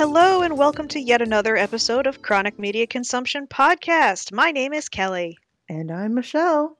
Hello, 0.00 0.40
and 0.40 0.56
welcome 0.56 0.88
to 0.88 0.98
yet 0.98 1.20
another 1.20 1.58
episode 1.58 2.06
of 2.06 2.22
Chronic 2.22 2.58
Media 2.58 2.86
Consumption 2.86 3.46
Podcast. 3.46 4.32
My 4.32 4.50
name 4.50 4.72
is 4.72 4.88
Kelly. 4.88 5.36
And 5.68 5.90
I'm 5.90 6.14
Michelle. 6.14 6.78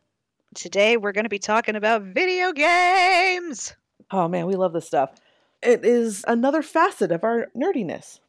Today, 0.54 0.96
we're 0.96 1.12
going 1.12 1.26
to 1.26 1.28
be 1.28 1.38
talking 1.38 1.76
about 1.76 2.00
video 2.00 2.50
games. 2.52 3.76
Oh 4.10 4.26
man, 4.26 4.46
we 4.46 4.56
love 4.56 4.72
this 4.72 4.86
stuff. 4.86 5.20
It 5.62 5.84
is 5.84 6.24
another 6.28 6.62
facet 6.62 7.12
of 7.12 7.22
our 7.22 7.48
nerdiness. 7.54 8.20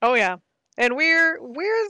Oh 0.00 0.14
yeah, 0.14 0.36
and 0.78 0.94
we're 0.94 1.42
we're 1.42 1.88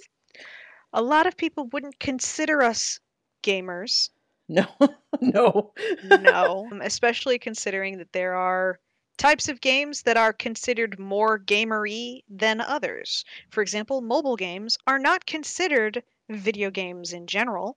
a 0.94 1.02
lot 1.02 1.26
of 1.26 1.36
people 1.36 1.68
wouldn't 1.74 2.00
consider 2.00 2.62
us 2.62 3.00
gamers. 3.42 4.08
No, 4.48 4.64
no, 5.20 5.74
no, 6.10 6.70
especially 6.82 7.38
considering 7.38 7.98
that 7.98 8.14
there 8.14 8.32
are 8.32 8.78
types 9.20 9.50
of 9.50 9.60
games 9.60 10.02
that 10.02 10.16
are 10.16 10.32
considered 10.32 10.98
more 10.98 11.38
gamery 11.38 12.22
than 12.30 12.58
others. 12.58 13.22
For 13.50 13.60
example, 13.60 14.00
mobile 14.00 14.34
games 14.34 14.78
are 14.86 14.98
not 14.98 15.26
considered 15.26 16.02
video 16.30 16.70
games 16.70 17.12
in 17.12 17.26
general, 17.26 17.76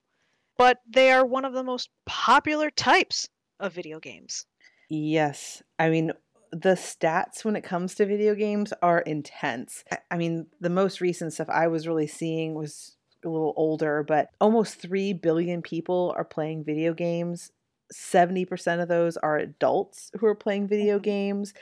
but 0.58 0.80
they 0.88 1.12
are 1.12 1.26
one 1.26 1.44
of 1.44 1.54
the 1.54 1.64
most 1.64 1.90
popular 2.06 2.72
types 2.72 3.28
of 3.60 3.74
video 3.74 4.00
games. 4.00 4.46
Yes. 4.90 5.62
I 5.78 5.90
mean, 5.90 6.14
the 6.54 6.76
stats 6.76 7.44
when 7.44 7.58
it 7.58 7.64
comes 7.64 7.96
to 7.96 8.06
video 8.06 8.36
games 8.36 8.72
are 8.82 9.00
intense. 9.00 9.84
I 10.10 10.16
mean, 10.16 10.48
the 10.62 10.70
most 10.70 11.02
recent 11.02 11.34
stuff 11.34 11.50
I 11.50 11.68
was 11.68 11.88
really 11.90 12.08
seeing 12.08 12.54
was 12.54 12.96
a 13.26 13.28
little 13.28 13.54
older, 13.58 14.02
but 14.02 14.30
almost 14.40 14.76
3 14.76 15.12
billion 15.12 15.62
people 15.62 16.14
are 16.16 16.24
playing 16.24 16.64
video 16.64 16.94
games. 16.94 17.52
70% 17.94 18.82
of 18.82 18.88
those 18.88 19.18
are 19.18 19.38
adults 19.38 20.12
who 20.20 20.26
are 20.26 20.36
playing 20.36 20.68
video 20.68 20.96
mm-hmm. 20.96 21.04
games. 21.04 21.54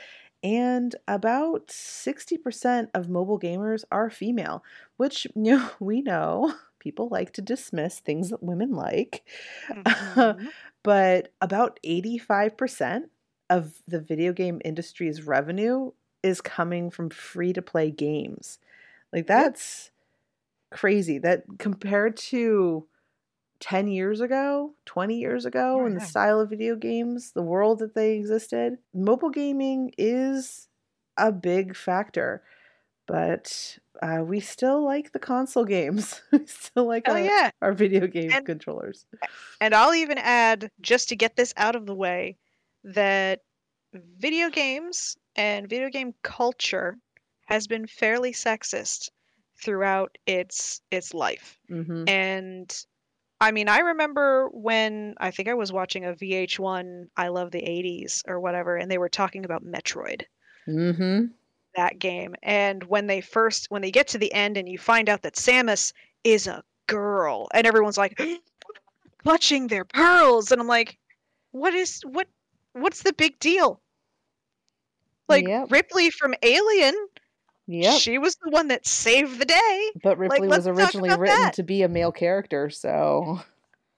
And 0.42 0.96
about 1.06 1.68
60% 1.68 2.88
of 2.94 3.08
mobile 3.08 3.38
gamers 3.38 3.84
are 3.92 4.10
female, 4.10 4.64
which 4.96 5.26
you 5.36 5.56
know, 5.56 5.70
we 5.78 6.02
know 6.02 6.54
people 6.78 7.08
like 7.08 7.32
to 7.34 7.42
dismiss 7.42 8.00
things 8.00 8.30
that 8.30 8.42
women 8.42 8.72
like. 8.72 9.22
Mm-hmm. 9.72 10.46
but 10.82 11.32
about 11.40 11.78
85% 11.86 13.04
of 13.48 13.74
the 13.86 14.00
video 14.00 14.32
game 14.32 14.60
industry's 14.64 15.22
revenue 15.22 15.92
is 16.22 16.40
coming 16.40 16.90
from 16.90 17.10
free 17.10 17.52
to 17.52 17.62
play 17.62 17.90
games. 17.90 18.58
Like 19.12 19.26
that's 19.26 19.90
crazy. 20.70 21.18
That 21.18 21.44
compared 21.58 22.16
to 22.16 22.86
10 23.62 23.86
years 23.86 24.20
ago, 24.20 24.74
20 24.86 25.16
years 25.16 25.46
ago, 25.46 25.78
oh, 25.80 25.86
in 25.86 25.94
the 25.94 26.00
style 26.00 26.40
of 26.40 26.50
video 26.50 26.74
games, 26.74 27.30
the 27.30 27.42
world 27.42 27.78
that 27.78 27.94
they 27.94 28.16
existed, 28.16 28.76
mobile 28.92 29.30
gaming 29.30 29.92
is 29.96 30.66
a 31.16 31.30
big 31.30 31.76
factor. 31.76 32.42
But 33.06 33.78
uh, 34.02 34.22
we 34.24 34.40
still 34.40 34.84
like 34.84 35.12
the 35.12 35.20
console 35.20 35.64
games. 35.64 36.20
we 36.32 36.44
still 36.46 36.88
like 36.88 37.04
oh, 37.06 37.12
our, 37.12 37.20
yeah. 37.20 37.50
our 37.62 37.72
video 37.72 38.08
game 38.08 38.32
and, 38.32 38.44
controllers. 38.44 39.06
And 39.60 39.74
I'll 39.74 39.94
even 39.94 40.18
add, 40.18 40.68
just 40.80 41.08
to 41.10 41.16
get 41.16 41.36
this 41.36 41.54
out 41.56 41.76
of 41.76 41.86
the 41.86 41.94
way, 41.94 42.36
that 42.82 43.42
video 44.18 44.50
games 44.50 45.16
and 45.36 45.68
video 45.68 45.88
game 45.88 46.14
culture 46.22 46.98
has 47.46 47.68
been 47.68 47.86
fairly 47.86 48.32
sexist 48.32 49.10
throughout 49.62 50.18
its 50.26 50.80
its 50.90 51.14
life. 51.14 51.60
Mm-hmm. 51.70 52.08
And 52.08 52.84
I 53.42 53.50
mean, 53.50 53.68
I 53.68 53.80
remember 53.80 54.48
when 54.52 55.14
I 55.18 55.32
think 55.32 55.48
I 55.48 55.54
was 55.54 55.72
watching 55.72 56.04
a 56.04 56.14
VH1 56.14 57.08
I 57.16 57.26
love 57.28 57.50
the 57.50 57.66
80s 57.66 58.22
or 58.28 58.38
whatever 58.38 58.76
and 58.76 58.88
they 58.88 58.98
were 58.98 59.08
talking 59.08 59.44
about 59.44 59.64
Metroid. 59.64 60.26
Mhm. 60.68 61.32
That 61.74 61.98
game. 61.98 62.34
And 62.42 62.84
when 62.84 63.08
they 63.08 63.20
first 63.20 63.70
when 63.70 63.82
they 63.82 63.90
get 63.90 64.06
to 64.08 64.18
the 64.18 64.32
end 64.32 64.56
and 64.56 64.68
you 64.68 64.78
find 64.78 65.08
out 65.08 65.22
that 65.22 65.34
Samus 65.34 65.92
is 66.22 66.46
a 66.46 66.62
girl 66.86 67.48
and 67.52 67.66
everyone's 67.66 67.98
like 67.98 68.16
clutching 69.22 69.68
their 69.68 69.84
pearls 69.84 70.52
and 70.52 70.60
I'm 70.60 70.68
like 70.68 70.98
what 71.52 71.74
is 71.74 72.02
what 72.02 72.28
what's 72.74 73.02
the 73.02 73.12
big 73.14 73.38
deal? 73.40 73.80
Like 75.28 75.46
yep. 75.46 75.70
Ripley 75.70 76.10
from 76.10 76.34
Alien. 76.42 76.94
Yep. 77.68 78.00
She 78.00 78.18
was 78.18 78.36
the 78.36 78.50
one 78.50 78.68
that 78.68 78.86
saved 78.86 79.38
the 79.38 79.44
day. 79.44 79.90
But 80.02 80.18
Ripley 80.18 80.48
like, 80.48 80.56
was 80.56 80.66
originally 80.66 81.10
written 81.10 81.42
that. 81.42 81.54
to 81.54 81.62
be 81.62 81.82
a 81.82 81.88
male 81.88 82.12
character, 82.12 82.70
so 82.70 83.40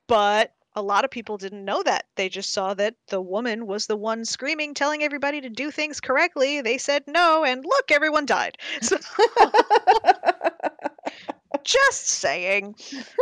But 0.07 0.53
a 0.77 0.83
lot 0.83 1.05
of 1.05 1.11
people 1.11 1.39
didn't 1.39 1.65
know 1.65 1.83
that. 1.83 2.07
They 2.17 2.29
just 2.29 2.53
saw 2.53 2.75
that 2.75 2.97
the 3.09 3.21
woman 3.21 3.67
was 3.67 3.87
the 3.87 3.97
one 3.97 4.25
screaming, 4.25 4.75
telling 4.75 5.03
everybody 5.03 5.41
to 5.41 5.49
do 5.49 5.71
things 5.71 6.01
correctly. 6.01 6.61
They 6.61 6.79
said 6.79 7.05
no, 7.07 7.45
and 7.45 7.65
look, 7.65 7.91
everyone 7.91 8.27
died. 8.27 8.59
So, 8.83 8.99
just 11.63 12.07
saying. 12.09 12.75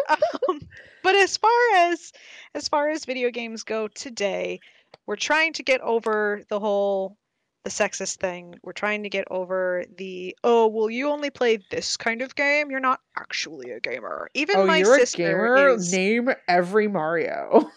Um, 0.08 0.60
but 1.04 1.14
as 1.14 1.36
far 1.36 1.74
as 1.76 2.12
as 2.54 2.68
far 2.68 2.88
as 2.88 3.04
video 3.04 3.30
games 3.30 3.62
go 3.62 3.86
today, 3.86 4.58
we're 5.06 5.16
trying 5.16 5.52
to 5.54 5.62
get 5.62 5.80
over 5.82 6.42
the 6.48 6.58
whole 6.58 7.16
the 7.64 7.70
sexist 7.70 8.16
thing. 8.16 8.56
We're 8.62 8.72
trying 8.72 9.02
to 9.04 9.08
get 9.08 9.24
over 9.30 9.84
the 9.96 10.36
oh 10.42 10.66
well 10.66 10.90
you 10.90 11.08
only 11.08 11.30
play 11.30 11.58
this 11.70 11.96
kind 11.96 12.22
of 12.22 12.34
game. 12.34 12.70
You're 12.70 12.80
not 12.80 13.00
actually 13.16 13.70
a 13.70 13.80
gamer. 13.80 14.30
Even 14.34 14.56
oh, 14.56 14.66
my 14.66 14.78
you're 14.78 14.98
sister 14.98 15.24
a 15.24 15.30
gamer. 15.30 15.68
Is... 15.74 15.92
Name 15.92 16.30
every 16.48 16.88
Mario. 16.88 17.70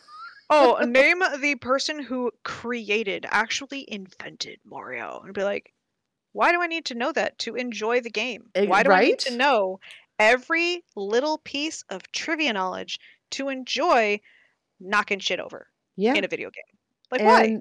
oh, 0.50 0.80
name 0.88 1.22
the 1.40 1.56
person 1.56 2.02
who 2.02 2.32
created, 2.44 3.26
actually 3.30 3.86
invented 3.88 4.60
Mario, 4.66 5.22
and 5.24 5.34
be 5.34 5.44
like, 5.44 5.72
why 6.34 6.52
do 6.52 6.62
I 6.62 6.68
need 6.68 6.86
to 6.86 6.96
know 6.96 7.12
that 7.12 7.38
to 7.40 7.56
enjoy 7.56 8.02
the 8.02 8.10
game? 8.10 8.50
Eh, 8.56 8.66
why 8.66 8.84
do 8.84 8.90
right? 8.90 9.04
I 9.04 9.08
need 9.08 9.20
to 9.20 9.38
know 9.38 9.80
every 10.20 10.84
little 10.96 11.38
piece 11.40 11.84
of 11.90 12.12
trivia 12.12 12.54
knowledge 12.54 13.00
to 13.32 13.50
enjoy 13.50 14.20
knocking 14.80 15.20
shit 15.20 15.40
over 15.40 15.68
yeah. 15.96 16.14
in 16.14 16.24
a 16.24 16.28
video 16.28 16.50
game? 16.50 16.80
Like 17.12 17.22
and, 17.22 17.28
why? 17.30 17.58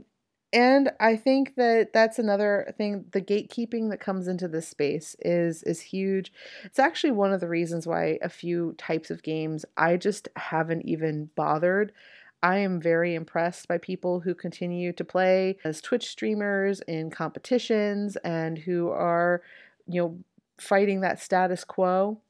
And 0.55 0.93
I 1.01 1.17
think 1.17 1.57
that 1.57 1.93
that's 1.93 2.21
another 2.21 2.73
thing. 2.79 3.07
The 3.11 3.21
gatekeeping 3.21 3.91
that 3.91 3.99
comes 4.01 4.29
into 4.29 4.47
this 4.47 4.69
space 4.69 5.17
is 5.19 5.65
is 5.65 5.81
huge. 5.81 6.33
It's 6.63 6.79
actually 6.79 7.11
one 7.11 7.33
of 7.33 7.41
the 7.41 7.49
reasons 7.49 7.89
why 7.89 8.21
a 8.23 8.29
few 8.29 8.75
types 8.79 9.11
of 9.11 9.25
games 9.25 9.65
I 9.77 9.97
just 9.97 10.29
haven't 10.37 10.83
even 10.83 11.31
bothered. 11.35 11.93
I 12.41 12.59
am 12.59 12.81
very 12.81 13.17
impressed 13.17 13.67
by 13.67 13.79
people 13.79 14.21
who 14.21 14.35
continue 14.35 14.93
to 14.93 15.05
play 15.05 15.59
as 15.65 15.81
Twitch 15.81 16.09
streamers 16.09 16.81
in 16.83 17.11
competitions 17.11 18.17
and 18.17 18.57
who 18.57 18.91
are, 18.91 19.43
you 19.89 20.01
know, 20.01 20.19
fighting 20.59 21.01
that 21.01 21.21
status 21.21 21.65
quo 21.65 22.21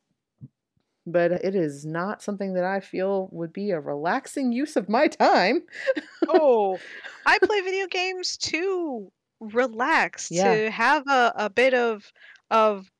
but 1.06 1.32
it 1.32 1.54
is 1.54 1.84
not 1.84 2.22
something 2.22 2.54
that 2.54 2.64
I 2.64 2.80
feel 2.80 3.28
would 3.32 3.52
be 3.52 3.70
a 3.70 3.80
relaxing 3.80 4.52
use 4.52 4.76
of 4.76 4.88
my 4.88 5.08
time. 5.08 5.62
oh, 6.28 6.78
I 7.26 7.38
play 7.38 7.60
video 7.62 7.86
games 7.86 8.36
to 8.38 9.10
relax, 9.40 10.30
yeah. 10.30 10.54
to 10.54 10.70
have 10.70 11.06
a, 11.08 11.32
a 11.36 11.50
bit 11.50 11.74
of 11.74 12.10
of 12.50 12.90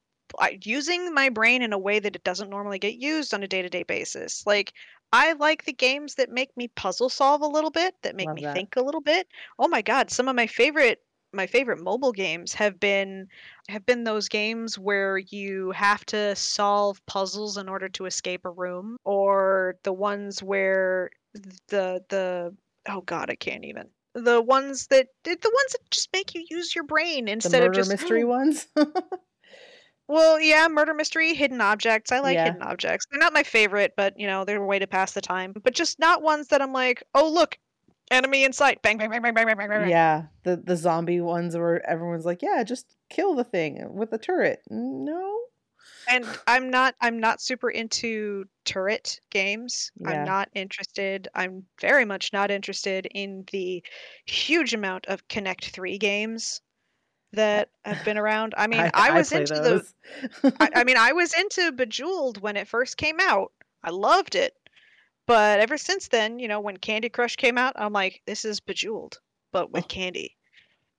using 0.63 1.15
my 1.15 1.29
brain 1.29 1.63
in 1.63 1.73
a 1.73 1.79
way 1.79 2.01
that 2.01 2.17
it 2.17 2.25
doesn't 2.25 2.51
normally 2.51 2.79
get 2.79 2.95
used 2.95 3.33
on 3.33 3.43
a 3.43 3.49
day-to-day 3.49 3.85
basis. 3.85 4.45
Like 4.47 4.73
I 5.13 5.35
like 5.35 5.65
the 5.65 5.73
games 5.73 6.17
that 6.17 6.31
make 6.31 6.57
me 6.57 6.69
puzzle 6.69 7.09
solve 7.09 7.41
a 7.43 7.47
little 7.47 7.71
bit, 7.71 7.95
that 8.03 8.17
make 8.17 8.27
Love 8.27 8.37
me 8.37 8.43
that. 8.43 8.55
think 8.55 8.75
a 8.77 8.83
little 8.83 9.01
bit. 9.01 9.29
Oh 9.59 9.69
my 9.69 9.81
god, 9.81 10.11
some 10.11 10.29
of 10.29 10.35
my 10.35 10.49
favorite 10.49 11.04
my 11.35 11.47
favorite 11.47 11.81
mobile 11.81 12.13
games 12.13 12.55
have 12.55 12.79
been 12.81 13.29
have 13.69 13.85
been 13.87 14.05
those 14.05 14.29
games 14.29 14.79
where 14.79 15.19
you 15.19 15.71
have 15.73 16.05
to 16.07 16.35
solve 16.37 17.05
puzzles 17.07 17.57
in 17.57 17.69
order 17.69 17.89
to 17.89 18.07
escape 18.07 18.45
a 18.45 18.51
room 18.51 18.97
or 19.05 19.77
the 19.83 19.93
ones 19.93 20.43
where 20.43 21.11
the 21.69 22.03
the 22.09 22.55
oh 22.89 23.01
god 23.03 23.31
I 23.31 23.35
can't 23.35 23.65
even 23.65 23.89
the 24.15 24.41
ones 24.41 24.87
that 24.89 25.09
the 25.25 25.31
ones 25.31 25.73
that 25.73 25.91
just 25.91 26.09
make 26.13 26.35
you 26.35 26.45
use 26.49 26.75
your 26.75 26.85
brain 26.85 27.29
instead 27.29 27.63
of 27.63 27.73
just 27.73 27.91
mystery 27.91 28.23
oh. 28.23 28.27
ones 28.29 28.67
Well, 30.07 30.39
yeah, 30.39 30.69
murder 30.69 30.93
mystery, 30.93 31.33
hidden 31.33 31.63
objects. 31.63 32.13
I 32.13 32.19
like 32.19 32.35
yeah. 32.35 32.45
hidden 32.45 32.63
objects. 32.63 33.07
They're 33.11 33.19
not 33.19 33.33
my 33.33 33.43
favorite, 33.43 33.95
but 33.97 34.19
you 34.19 34.27
know, 34.27 34.45
they're 34.45 34.63
a 34.63 34.67
way 34.67 34.79
to 34.79 34.87
pass 34.87 35.13
the 35.13 35.23
time. 35.23 35.55
But 35.63 35.75
just 35.75 35.99
not 35.99 36.23
ones 36.23 36.49
that 36.49 36.61
I'm 36.61 36.73
like, 36.73 37.03
oh 37.15 37.29
look, 37.29 37.57
enemy 38.11 38.45
in 38.45 38.53
sight. 38.53 38.83
Bang, 38.83 38.99
bang, 38.99 39.11
bang, 39.11 39.23
bang, 39.23 39.35
bang, 39.35 39.47
bang, 39.47 39.69
bang. 39.69 39.89
Yeah, 39.89 40.25
the 40.43 40.57
the 40.57 40.77
zombie 40.77 41.21
ones 41.21 41.57
where 41.57 41.85
everyone's 41.89 42.25
like, 42.25 42.43
yeah, 42.43 42.63
just 42.65 42.97
kill 43.11 43.35
the 43.35 43.45
thing 43.45 43.95
with 43.95 44.11
the 44.11 44.19
turret. 44.19 44.61
No. 44.71 45.41
And 46.09 46.27
I'm 46.47 46.71
not 46.71 46.95
I'm 47.01 47.19
not 47.19 47.41
super 47.41 47.71
into 47.71 48.45
turret 48.65 49.21
games. 49.31 49.91
Yeah. 49.97 50.11
I'm 50.11 50.25
not 50.27 50.51
interested. 50.55 51.29
I'm 51.35 51.65
very 51.81 52.05
much 52.05 52.33
not 52.33 52.51
interested 52.51 53.07
in 53.07 53.45
the 53.53 53.83
huge 54.27 54.75
amount 54.75 55.07
of 55.07 55.27
Connect 55.29 55.71
3 55.71 55.97
games 55.99 56.61
that 57.33 57.71
have 57.85 58.05
been 58.05 58.19
around. 58.19 58.55
I 58.57 58.67
mean, 58.67 58.81
I, 58.81 58.91
I 58.93 59.11
was 59.13 59.33
I 59.33 59.41
into 59.41 59.55
those. 59.55 59.95
the 60.43 60.55
I, 60.61 60.71
I 60.77 60.85
mean, 60.85 60.97
I 60.97 61.13
was 61.13 61.33
into 61.35 61.73
Bejeweled 61.73 62.41
when 62.41 62.57
it 62.57 62.69
first 62.69 62.97
came 62.97 63.19
out. 63.21 63.53
I 63.83 63.91
loved 63.91 64.35
it. 64.35 64.55
But 65.27 65.61
ever 65.61 65.79
since 65.79 66.09
then, 66.09 66.39
you 66.39 66.49
know, 66.49 66.61
when 66.61 66.77
Candy 66.77 67.09
Crush 67.09 67.37
came 67.37 67.57
out, 67.57 67.75
I'm 67.77 67.93
like, 67.93 68.21
this 68.27 68.45
is 68.45 68.61
Bejeweled, 68.61 69.19
but 69.53 69.71
with 69.73 69.89
candy. 69.89 70.37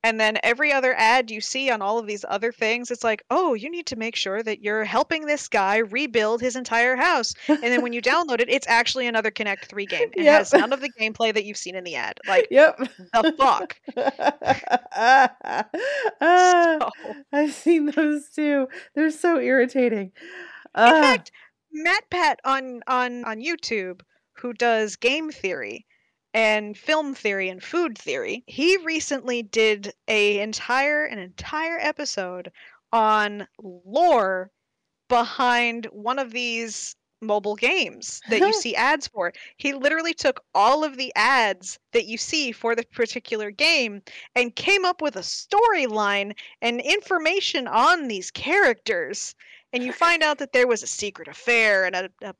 And 0.05 0.19
then 0.19 0.37
every 0.43 0.71
other 0.71 0.93
ad 0.95 1.31
you 1.31 1.41
see 1.41 1.71
on 1.71 1.81
all 1.81 1.97
of 1.97 2.05
these 2.05 2.23
other 2.29 2.51
things, 2.51 2.91
it's 2.91 3.03
like, 3.03 3.23
oh, 3.31 3.55
you 3.55 3.71
need 3.71 3.87
to 3.87 3.95
make 3.95 4.15
sure 4.15 4.43
that 4.43 4.61
you're 4.61 4.83
helping 4.83 5.25
this 5.25 5.47
guy 5.47 5.77
rebuild 5.77 6.41
his 6.41 6.55
entire 6.55 6.95
house. 6.95 7.33
And 7.47 7.63
then 7.63 7.81
when 7.81 7.91
you 7.91 8.01
download 8.03 8.39
it, 8.39 8.47
it's 8.47 8.67
actually 8.67 9.07
another 9.07 9.31
Connect 9.31 9.65
3 9.65 9.87
game. 9.87 10.09
It 10.13 10.25
yep. 10.25 10.37
has 10.37 10.53
none 10.53 10.73
of 10.73 10.81
the 10.81 10.91
gameplay 10.91 11.33
that 11.33 11.43
you've 11.43 11.57
seen 11.57 11.75
in 11.75 11.83
the 11.83 11.95
ad. 11.95 12.19
Like, 12.27 12.49
yep. 12.51 12.77
the 13.13 13.33
fuck? 13.35 13.77
uh, 14.95 15.63
so. 16.79 16.89
I've 17.33 17.53
seen 17.53 17.87
those 17.87 18.29
too. 18.29 18.67
They're 18.93 19.09
so 19.09 19.39
irritating. 19.39 20.11
Uh. 20.75 20.91
In 20.95 21.01
fact, 21.01 21.31
MatPat 21.75 22.35
on, 22.45 22.83
on, 22.85 23.25
on 23.25 23.39
YouTube, 23.39 24.01
who 24.37 24.53
does 24.53 24.95
game 24.95 25.31
theory, 25.31 25.85
and 26.33 26.77
film 26.77 27.15
theory 27.15 27.47
and 27.47 27.63
food 27.63 27.97
theory. 27.97 28.43
He 28.45 28.77
recently 28.77 29.41
did 29.41 29.93
a 30.07 30.39
entire 30.39 31.05
an 31.05 31.17
entire 31.17 31.77
episode 31.79 32.51
on 32.91 33.47
lore 33.63 34.51
behind 35.07 35.85
one 35.91 36.19
of 36.19 36.31
these 36.31 36.95
mobile 37.21 37.55
games 37.55 38.21
that 38.29 38.39
you 38.39 38.53
see 38.61 38.75
ads 38.75 39.07
for. 39.07 39.33
He 39.57 39.73
literally 39.73 40.13
took 40.13 40.43
all 40.53 40.83
of 40.83 40.97
the 40.97 41.11
ads 41.15 41.79
that 41.93 42.05
you 42.05 42.17
see 42.17 42.51
for 42.51 42.75
the 42.75 42.83
particular 42.83 43.51
game 43.51 44.01
and 44.35 44.55
came 44.55 44.85
up 44.85 45.01
with 45.01 45.15
a 45.15 45.19
storyline 45.19 46.33
and 46.61 46.81
information 46.81 47.67
on 47.67 48.07
these 48.07 48.31
characters. 48.31 49.35
And 49.73 49.83
you 49.83 49.91
find 49.91 50.23
out 50.23 50.37
that 50.39 50.53
there 50.53 50.67
was 50.67 50.83
a 50.83 50.87
secret 50.87 51.27
affair 51.27 51.85
and 51.85 51.95
a, 51.95 52.09
a 52.21 52.35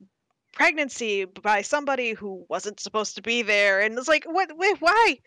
pregnancy 0.56 1.25
by 1.25 1.62
somebody 1.62 2.13
who 2.13 2.46
wasn't 2.50 2.80
supposed 2.80 3.16
to 3.16 3.22
be 3.22 3.44
there 3.44 3.80
and 3.81 3.98
it's 3.98 4.07
like 4.07 4.25
what 4.25 4.50
wait, 4.57 4.81
why? 4.81 5.18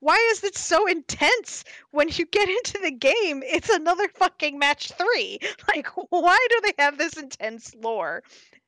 Why 0.00 0.16
is 0.32 0.44
it 0.44 0.54
so 0.54 0.86
intense 0.86 1.64
when 1.90 2.08
you 2.10 2.26
get 2.26 2.48
into 2.58 2.78
the 2.82 2.92
game? 2.92 3.42
It's 3.44 3.70
another 3.70 4.08
fucking 4.14 4.58
match 4.58 4.92
3 4.92 5.38
like 5.74 5.88
why 6.10 6.46
do 6.50 6.60
they 6.62 6.82
have 6.82 6.98
this 6.98 7.14
intense 7.14 7.74
lore? 7.74 8.22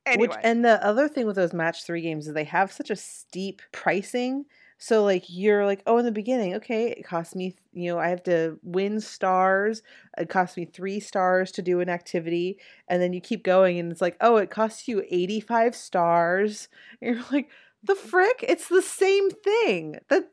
Anyway. 0.05 0.29
Which, 0.29 0.37
and 0.43 0.65
the 0.65 0.85
other 0.85 1.09
thing 1.09 1.27
with 1.27 1.37
those 1.37 1.53
match 1.53 1.85
3 1.85 2.01
games 2.01 2.27
is 2.27 2.35
they 2.35 2.45
have 2.45 2.73
such 2.73 2.91
a 2.91 2.97
steep 2.97 3.63
pricing 3.73 4.47
so 4.79 5.03
like 5.05 5.25
you're 5.29 5.65
like, 5.65 5.83
oh, 5.87 5.99
in 5.99 6.05
the 6.05 6.13
beginning, 6.13 6.55
okay, 6.57 6.89
it 6.91 7.05
costs 7.05 7.35
me, 7.35 7.57
you 7.73 7.91
know, 7.91 7.99
I 7.99 8.09
have 8.09 8.23
to 8.25 8.59
win 8.63 9.01
stars. 9.01 9.83
It 10.19 10.29
costs 10.29 10.57
me 10.57 10.67
three 10.67 11.01
stars 11.01 11.51
to 11.53 11.63
do 11.63 11.81
an 11.81 11.89
activity, 11.89 12.59
and 12.89 13.01
then 13.01 13.13
you 13.13 13.21
keep 13.21 13.43
going, 13.43 13.79
and 13.79 13.91
it's 13.91 14.03
like, 14.03 14.17
oh, 14.21 14.37
it 14.37 14.51
costs 14.51 14.87
you 14.87 15.03
85 15.11 15.75
stars. 15.75 16.69
And 17.01 17.17
you're 17.17 17.25
like, 17.33 17.49
the 17.83 17.95
frick? 17.95 18.45
It's 18.47 18.69
the 18.69 18.83
same 18.83 19.31
thing. 19.31 19.99
That 20.09 20.29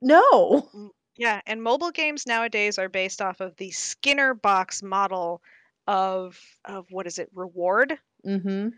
no. 0.00 0.68
Mm, 0.74 0.90
yeah, 1.16 1.40
and 1.46 1.62
mobile 1.62 1.90
games 1.90 2.26
nowadays 2.26 2.78
are 2.78 2.88
based 2.88 3.20
off 3.20 3.40
of 3.40 3.56
the 3.56 3.72
Skinner 3.72 4.34
box 4.34 4.82
model 4.82 5.42
of 5.88 6.38
of 6.64 6.86
what 6.90 7.08
is 7.08 7.18
it? 7.18 7.28
Reward. 7.34 7.98
Mm-hmm. 8.24 8.68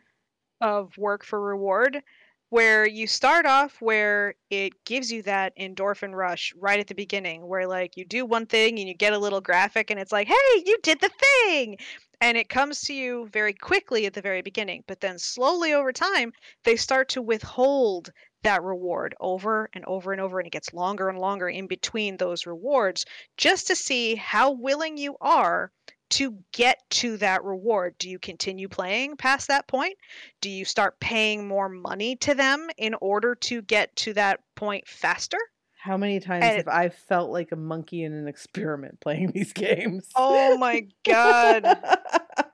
Of 0.62 0.96
work 0.96 1.24
for 1.24 1.40
reward 1.40 2.02
where 2.52 2.86
you 2.86 3.06
start 3.06 3.46
off 3.46 3.80
where 3.80 4.34
it 4.50 4.84
gives 4.84 5.10
you 5.10 5.22
that 5.22 5.56
endorphin 5.58 6.14
rush 6.14 6.52
right 6.58 6.80
at 6.80 6.86
the 6.86 6.94
beginning 6.94 7.46
where 7.46 7.66
like 7.66 7.96
you 7.96 8.04
do 8.04 8.26
one 8.26 8.44
thing 8.44 8.78
and 8.78 8.86
you 8.86 8.92
get 8.92 9.14
a 9.14 9.18
little 9.18 9.40
graphic 9.40 9.90
and 9.90 9.98
it's 9.98 10.12
like 10.12 10.28
hey 10.28 10.62
you 10.66 10.76
did 10.82 11.00
the 11.00 11.10
thing! 11.46 11.78
And 12.20 12.36
it 12.36 12.50
comes 12.50 12.82
to 12.82 12.92
you 12.92 13.26
very 13.32 13.54
quickly 13.54 14.04
at 14.04 14.12
the 14.12 14.20
very 14.20 14.42
beginning 14.42 14.84
but 14.86 15.00
then 15.00 15.18
slowly 15.18 15.72
over 15.72 15.94
time 15.94 16.30
they 16.64 16.76
start 16.76 17.08
to 17.08 17.22
withhold 17.22 18.12
that 18.42 18.62
reward 18.62 19.14
over 19.18 19.70
and 19.72 19.82
over 19.86 20.12
and 20.12 20.20
over 20.20 20.38
and 20.38 20.46
it 20.46 20.52
gets 20.52 20.74
longer 20.74 21.08
and 21.08 21.18
longer 21.18 21.48
in 21.48 21.66
between 21.66 22.18
those 22.18 22.44
rewards 22.44 23.06
just 23.38 23.66
to 23.68 23.74
see 23.74 24.14
how 24.14 24.50
willing 24.50 24.98
you 24.98 25.16
are 25.22 25.72
to 26.12 26.36
get 26.52 26.78
to 26.90 27.16
that 27.18 27.42
reward, 27.42 27.96
do 27.98 28.08
you 28.08 28.18
continue 28.18 28.68
playing 28.68 29.16
past 29.16 29.48
that 29.48 29.66
point? 29.66 29.96
Do 30.40 30.50
you 30.50 30.64
start 30.64 31.00
paying 31.00 31.48
more 31.48 31.68
money 31.68 32.16
to 32.16 32.34
them 32.34 32.68
in 32.76 32.94
order 33.00 33.34
to 33.36 33.62
get 33.62 33.94
to 33.96 34.12
that 34.14 34.40
point 34.54 34.86
faster? 34.86 35.38
How 35.78 35.96
many 35.96 36.20
times 36.20 36.44
and 36.44 36.56
have 36.58 36.68
I 36.68 36.90
felt 36.90 37.30
like 37.30 37.50
a 37.50 37.56
monkey 37.56 38.04
in 38.04 38.12
an 38.12 38.28
experiment 38.28 39.00
playing 39.00 39.32
these 39.32 39.52
games? 39.54 40.08
Oh 40.14 40.56
my 40.58 40.86
god. 41.04 41.78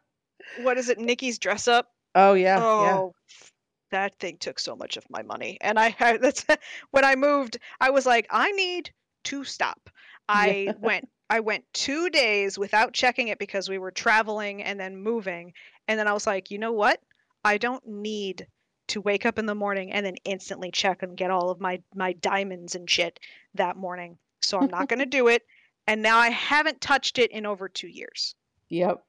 what 0.62 0.78
is 0.78 0.88
it? 0.88 0.98
Nikki's 0.98 1.38
dress 1.38 1.68
up? 1.68 1.88
Oh 2.14 2.34
yeah. 2.34 2.64
Oh, 2.64 2.82
yeah. 2.82 3.46
that 3.90 4.18
thing 4.18 4.38
took 4.38 4.58
so 4.58 4.76
much 4.76 4.96
of 4.96 5.04
my 5.10 5.22
money. 5.22 5.58
And 5.60 5.78
I, 5.78 5.94
I 5.98 6.16
that's 6.22 6.46
when 6.92 7.04
I 7.04 7.16
moved, 7.16 7.58
I 7.80 7.90
was 7.90 8.06
like, 8.06 8.26
I 8.30 8.52
need 8.52 8.90
to 9.24 9.44
stop. 9.44 9.90
I 10.28 10.74
went 10.80 11.08
I 11.30 11.40
went 11.40 11.64
two 11.72 12.08
days 12.10 12.58
without 12.58 12.94
checking 12.94 13.28
it 13.28 13.38
because 13.38 13.68
we 13.68 13.78
were 13.78 13.90
traveling 13.90 14.62
and 14.62 14.80
then 14.80 14.96
moving. 14.96 15.52
And 15.86 15.98
then 15.98 16.08
I 16.08 16.12
was 16.12 16.26
like, 16.26 16.50
you 16.50 16.58
know 16.58 16.72
what? 16.72 17.00
I 17.44 17.58
don't 17.58 17.86
need 17.86 18.46
to 18.88 19.00
wake 19.00 19.26
up 19.26 19.38
in 19.38 19.46
the 19.46 19.54
morning 19.54 19.92
and 19.92 20.04
then 20.04 20.16
instantly 20.24 20.70
check 20.70 21.02
and 21.02 21.16
get 21.16 21.30
all 21.30 21.50
of 21.50 21.60
my 21.60 21.82
my 21.94 22.14
diamonds 22.14 22.74
and 22.74 22.88
shit 22.88 23.20
that 23.54 23.76
morning. 23.76 24.16
So 24.40 24.58
I'm 24.58 24.70
not 24.70 24.88
going 24.88 24.98
to 25.00 25.06
do 25.06 25.28
it. 25.28 25.42
And 25.86 26.02
now 26.02 26.18
I 26.18 26.30
haven't 26.30 26.80
touched 26.80 27.18
it 27.18 27.30
in 27.30 27.46
over 27.46 27.68
2 27.68 27.88
years. 27.88 28.34
Yep. 28.68 29.02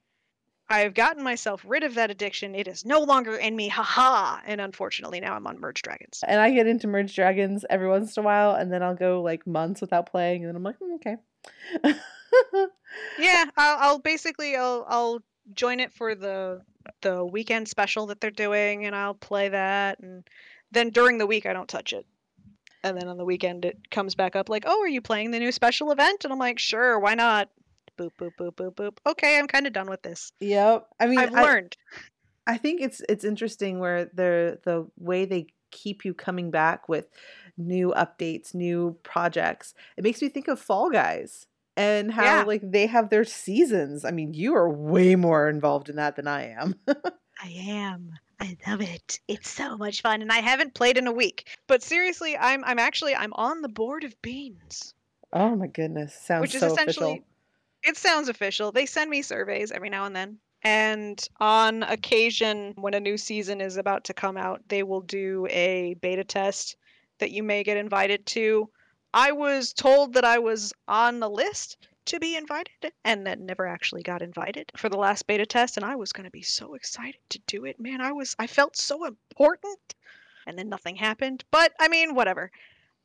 I've 0.70 0.94
gotten 0.94 1.24
myself 1.24 1.64
rid 1.66 1.84
of 1.84 1.96
that 1.96 2.12
addiction. 2.12 2.54
It 2.54 2.68
is 2.68 2.86
no 2.86 3.00
longer 3.00 3.36
in 3.36 3.56
me. 3.56 3.70
Haha. 3.70 4.40
And 4.46 4.62
unfortunately, 4.62 5.20
now 5.20 5.34
I'm 5.34 5.48
on 5.48 5.60
Merge 5.60 5.82
Dragons. 5.82 6.24
And 6.26 6.40
I 6.40 6.52
get 6.52 6.68
into 6.68 6.88
Merge 6.88 7.16
Dragons 7.16 7.66
every 7.70 7.90
once 7.90 8.16
in 8.16 8.22
a 8.22 8.26
while, 8.26 8.54
and 8.54 8.72
then 8.72 8.84
I'll 8.84 8.96
go 8.96 9.22
like 9.24 9.48
months 9.48 9.82
without 9.82 10.12
playing, 10.12 10.44
and 10.44 10.50
then 10.50 10.56
I'm 10.56 10.64
like, 10.64 10.78
mm, 10.80 10.96
okay. 10.96 11.16
Yeah, 13.20 13.46
I'll, 13.58 13.78
I'll 13.80 14.00
basically 14.00 14.56
I'll 14.56 14.86
I'll 14.88 15.20
join 15.54 15.80
it 15.80 15.94
for 15.94 16.16
the 16.16 16.62
the 17.02 17.24
weekend 17.24 17.68
special 17.68 18.08
that 18.08 18.22
they're 18.22 18.32
doing, 18.32 18.86
and 18.86 18.96
I'll 18.96 19.14
play 19.14 19.50
that, 19.50 20.00
and 20.00 20.24
then 20.72 20.90
during 20.90 21.18
the 21.18 21.28
week 21.28 21.46
I 21.46 21.54
don't 21.54 21.70
touch 21.70 21.94
it. 21.94 22.06
And 22.82 22.96
then 22.96 23.10
on 23.10 23.18
the 23.18 23.26
weekend 23.26 23.66
it 23.66 23.78
comes 23.92 24.16
back 24.16 24.36
up 24.36 24.48
like, 24.48 24.64
oh, 24.66 24.82
are 24.82 24.88
you 24.88 25.02
playing 25.02 25.32
the 25.32 25.40
new 25.40 25.52
special 25.52 25.92
event? 25.92 26.24
And 26.24 26.32
I'm 26.32 26.40
like, 26.40 26.60
sure, 26.60 26.98
why 26.98 27.14
not? 27.14 27.50
Boop 27.98 28.12
boop 28.18 28.32
boop 28.40 28.54
boop 28.54 28.76
boop. 28.76 28.98
Okay, 29.06 29.38
I'm 29.38 29.48
kind 29.48 29.68
of 29.68 29.74
done 29.74 29.90
with 29.90 30.02
this. 30.02 30.32
Yep. 30.40 30.88
I 31.00 31.08
mean, 31.08 31.20
I've 31.20 31.32
learned. 31.32 31.76
I 32.48 32.58
think 32.58 32.82
it's 32.82 33.02
it's 33.10 33.26
interesting 33.26 33.80
where 33.80 34.06
the 34.06 34.60
the 34.64 34.88
way 34.98 35.26
they 35.26 35.48
keep 35.72 36.06
you 36.06 36.14
coming 36.14 36.52
back 36.52 36.90
with 36.90 37.08
new 37.60 37.94
updates, 37.96 38.54
new 38.54 38.98
projects. 39.04 39.74
It 39.98 40.04
makes 40.04 40.22
me 40.22 40.30
think 40.30 40.48
of 40.48 40.60
Fall 40.60 40.90
Guys 40.90 41.48
and 41.80 42.12
how 42.12 42.24
yeah. 42.24 42.44
like 42.44 42.62
they 42.64 42.88
have 42.88 43.10
their 43.10 43.24
seasons. 43.24 44.04
I 44.04 44.12
mean, 44.12 44.34
you 44.34 44.56
are 44.56 44.70
way 44.70 45.16
more 45.16 45.48
involved 45.48 45.90
in 45.90 45.96
that 45.96 46.16
than 46.16 46.28
I 46.28 46.50
am. 46.50 46.76
I 46.88 47.48
am. 47.68 48.12
I 48.40 48.58
love 48.68 48.82
it. 48.82 49.20
It's 49.28 49.50
so 49.50 49.78
much 49.78 50.02
fun 50.02 50.22
and 50.22 50.32
I 50.32 50.40
haven't 50.40 50.74
played 50.74 50.98
in 50.98 51.08
a 51.08 51.12
week. 51.12 51.58
But 51.68 51.84
seriously, 51.84 52.38
I'm 52.38 52.64
I'm 52.66 52.80
actually 52.80 53.16
I'm 53.16 53.34
on 53.34 53.62
the 53.62 53.70
board 53.70 54.04
of 54.04 54.22
beans. 54.22 54.94
Oh 55.32 55.56
my 55.56 55.68
goodness. 55.68 56.14
Sounds 56.14 56.42
Which 56.42 56.56
is 56.56 56.62
so 56.62 56.68
essentially 56.68 57.12
official. 57.12 57.26
It 57.84 57.98
sounds 57.98 58.30
official. 58.30 58.72
They 58.72 58.86
send 58.86 59.10
me 59.10 59.22
surveys 59.22 59.72
every 59.72 59.90
now 59.90 60.06
and 60.06 60.16
then. 60.16 60.40
And 60.62 61.26
on 61.40 61.84
occasion, 61.84 62.74
when 62.76 62.94
a 62.94 63.00
new 63.00 63.18
season 63.18 63.62
is 63.62 63.78
about 63.78 64.04
to 64.06 64.14
come 64.14 64.36
out, 64.36 64.62
they 64.68 64.84
will 64.84 65.02
do 65.02 65.48
a 65.50 65.96
beta 66.02 66.26
test 66.26 66.76
that 67.20 67.32
you 67.32 67.44
may 67.44 67.64
get 67.64 67.78
invited 67.78 68.26
to. 68.28 68.70
I 69.14 69.32
was 69.32 69.74
told 69.74 70.14
that 70.14 70.26
I 70.26 70.40
was 70.40 70.74
on 70.88 71.20
the 71.20 71.30
list 71.30 71.78
to 72.06 72.20
be 72.20 72.36
invited 72.36 72.92
and 73.06 73.26
then 73.26 73.46
never 73.46 73.68
actually 73.68 74.02
got 74.04 74.22
invited 74.22 74.72
for 74.76 74.90
the 74.90 74.98
last 74.98 75.28
beta 75.28 75.46
test 75.46 75.78
and 75.78 75.86
I 75.86 75.96
was 75.96 76.12
going 76.12 76.26
to 76.26 76.32
be 76.32 76.42
so 76.42 76.74
excited 76.74 77.20
to 77.30 77.40
do 77.46 77.66
it. 77.66 77.80
Man, 77.80 78.02
I 78.02 78.12
was 78.12 78.36
I 78.40 78.48
felt 78.48 78.76
so 78.76 79.06
important 79.06 79.96
and 80.48 80.58
then 80.58 80.70
nothing 80.70 80.96
happened. 80.96 81.44
But 81.52 81.74
I 81.80 81.88
mean, 81.88 82.16
whatever. 82.16 82.52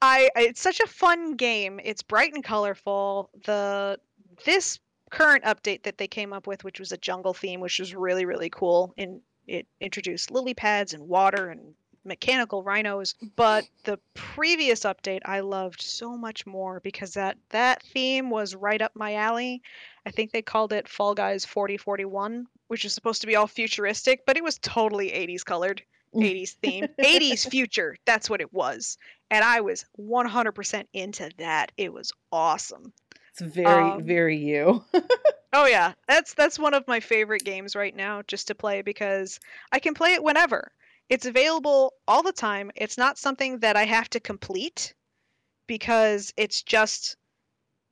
I 0.01 0.31
it's 0.37 0.61
such 0.61 0.81
a 0.81 0.87
fun 0.87 1.37
game. 1.37 1.81
It's 1.85 2.03
bright 2.03 2.33
and 2.33 2.43
colorful. 2.43 3.31
The 3.45 3.99
this 4.45 4.79
current 5.11 5.45
update 5.45 5.85
that 5.85 5.99
they 5.99 6.09
came 6.09 6.33
up 6.33 6.47
with, 6.47 6.65
which 6.65 6.81
was 6.81 6.93
a 6.93 6.97
jungle 6.97 7.35
theme, 7.35 7.61
which 7.61 7.79
was 7.79 7.95
really, 7.95 8.25
really 8.25 8.51
cool. 8.51 8.95
And 8.99 9.21
it 9.47 9.67
introduced 9.81 10.31
lily 10.31 10.55
pads 10.55 10.95
and 10.95 11.09
water 11.09 11.51
and 11.51 11.75
mechanical 12.05 12.63
rhinos. 12.63 13.15
But 13.37 13.67
the 13.85 13.99
previous 14.15 14.81
update 14.81 15.23
I 15.25 15.41
loved 15.41 15.83
so 15.83 16.17
much 16.17 16.47
more 16.47 16.81
because 16.81 17.15
that 17.15 17.37
that 17.51 17.83
theme 17.83 18.31
was 18.31 18.55
right 18.55 18.81
up 18.81 18.93
my 18.95 19.15
alley. 19.15 19.63
I 20.07 20.11
think 20.11 20.33
they 20.33 20.43
called 20.43 20.73
it 20.73 20.89
Fall 20.89 21.15
Guys 21.15 21.45
4041, 21.45 22.47
which 22.69 22.85
is 22.85 22.95
supposed 22.95 23.23
to 23.23 23.27
be 23.27 23.37
all 23.37 23.47
futuristic, 23.47 24.27
but 24.27 24.37
it 24.37 24.45
was 24.45 24.59
totally 24.59 25.11
80s 25.11 25.45
colored. 25.45 25.83
80s 26.15 26.51
theme, 26.63 26.87
80s 27.01 27.51
future. 27.51 27.97
That's 28.05 28.31
what 28.31 28.41
it 28.41 28.53
was. 28.53 28.99
And 29.31 29.45
I 29.45 29.63
was 29.63 29.85
100% 29.99 30.85
into 30.93 31.31
that. 31.39 31.73
It 31.77 31.93
was 31.93 32.13
awesome. 32.31 32.93
It's 33.31 33.41
very 33.41 33.91
um, 33.91 34.03
very 34.05 34.37
you. 34.37 34.85
oh 35.53 35.67
yeah, 35.67 35.95
that's 36.07 36.35
that's 36.35 36.57
one 36.57 36.73
of 36.73 36.87
my 36.87 37.01
favorite 37.01 37.43
games 37.45 37.75
right 37.75 37.95
now 37.95 38.23
just 38.23 38.47
to 38.47 38.55
play 38.55 38.83
because 38.83 39.41
I 39.73 39.81
can 39.81 39.93
play 39.93 40.13
it 40.13 40.23
whenever. 40.23 40.71
It's 41.09 41.27
available 41.27 41.95
all 42.09 42.23
the 42.23 42.33
time. 42.33 42.71
It's 42.75 42.99
not 42.99 43.19
something 43.19 43.59
that 43.59 43.77
I 43.77 43.85
have 43.85 44.09
to 44.11 44.21
complete 44.21 44.95
because 45.67 46.33
it's 46.37 46.63
just 46.63 47.17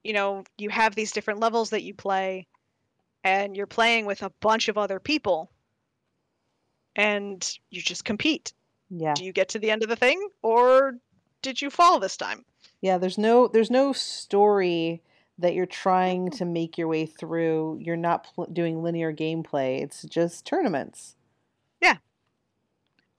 you 0.02 0.12
know, 0.12 0.44
you 0.58 0.70
have 0.70 0.94
these 0.94 1.12
different 1.12 1.40
levels 1.40 1.70
that 1.70 1.82
you 1.82 1.94
play 1.94 2.46
and 3.24 3.56
you're 3.56 3.66
playing 3.66 4.06
with 4.06 4.22
a 4.22 4.30
bunch 4.40 4.68
of 4.68 4.76
other 4.76 4.98
people 4.98 5.50
and 6.96 7.58
you 7.70 7.80
just 7.80 8.04
compete. 8.04 8.52
Yeah. 8.90 9.14
Do 9.14 9.24
you 9.24 9.32
get 9.32 9.50
to 9.50 9.58
the 9.58 9.70
end 9.70 9.82
of 9.82 9.88
the 9.88 9.96
thing 9.96 10.20
or 10.42 10.94
did 11.40 11.62
you 11.62 11.70
fall 11.70 12.00
this 12.00 12.16
time? 12.16 12.44
Yeah, 12.80 12.98
there's 12.98 13.18
no 13.18 13.46
there's 13.46 13.70
no 13.70 13.92
story 13.92 15.02
that 15.38 15.54
you're 15.54 15.66
trying 15.66 16.30
to 16.30 16.44
make 16.44 16.76
your 16.76 16.88
way 16.88 17.06
through. 17.06 17.78
You're 17.80 17.96
not 17.96 18.26
pl- 18.34 18.46
doing 18.52 18.82
linear 18.82 19.12
gameplay. 19.12 19.82
It's 19.82 20.02
just 20.02 20.44
tournaments. 20.44 21.16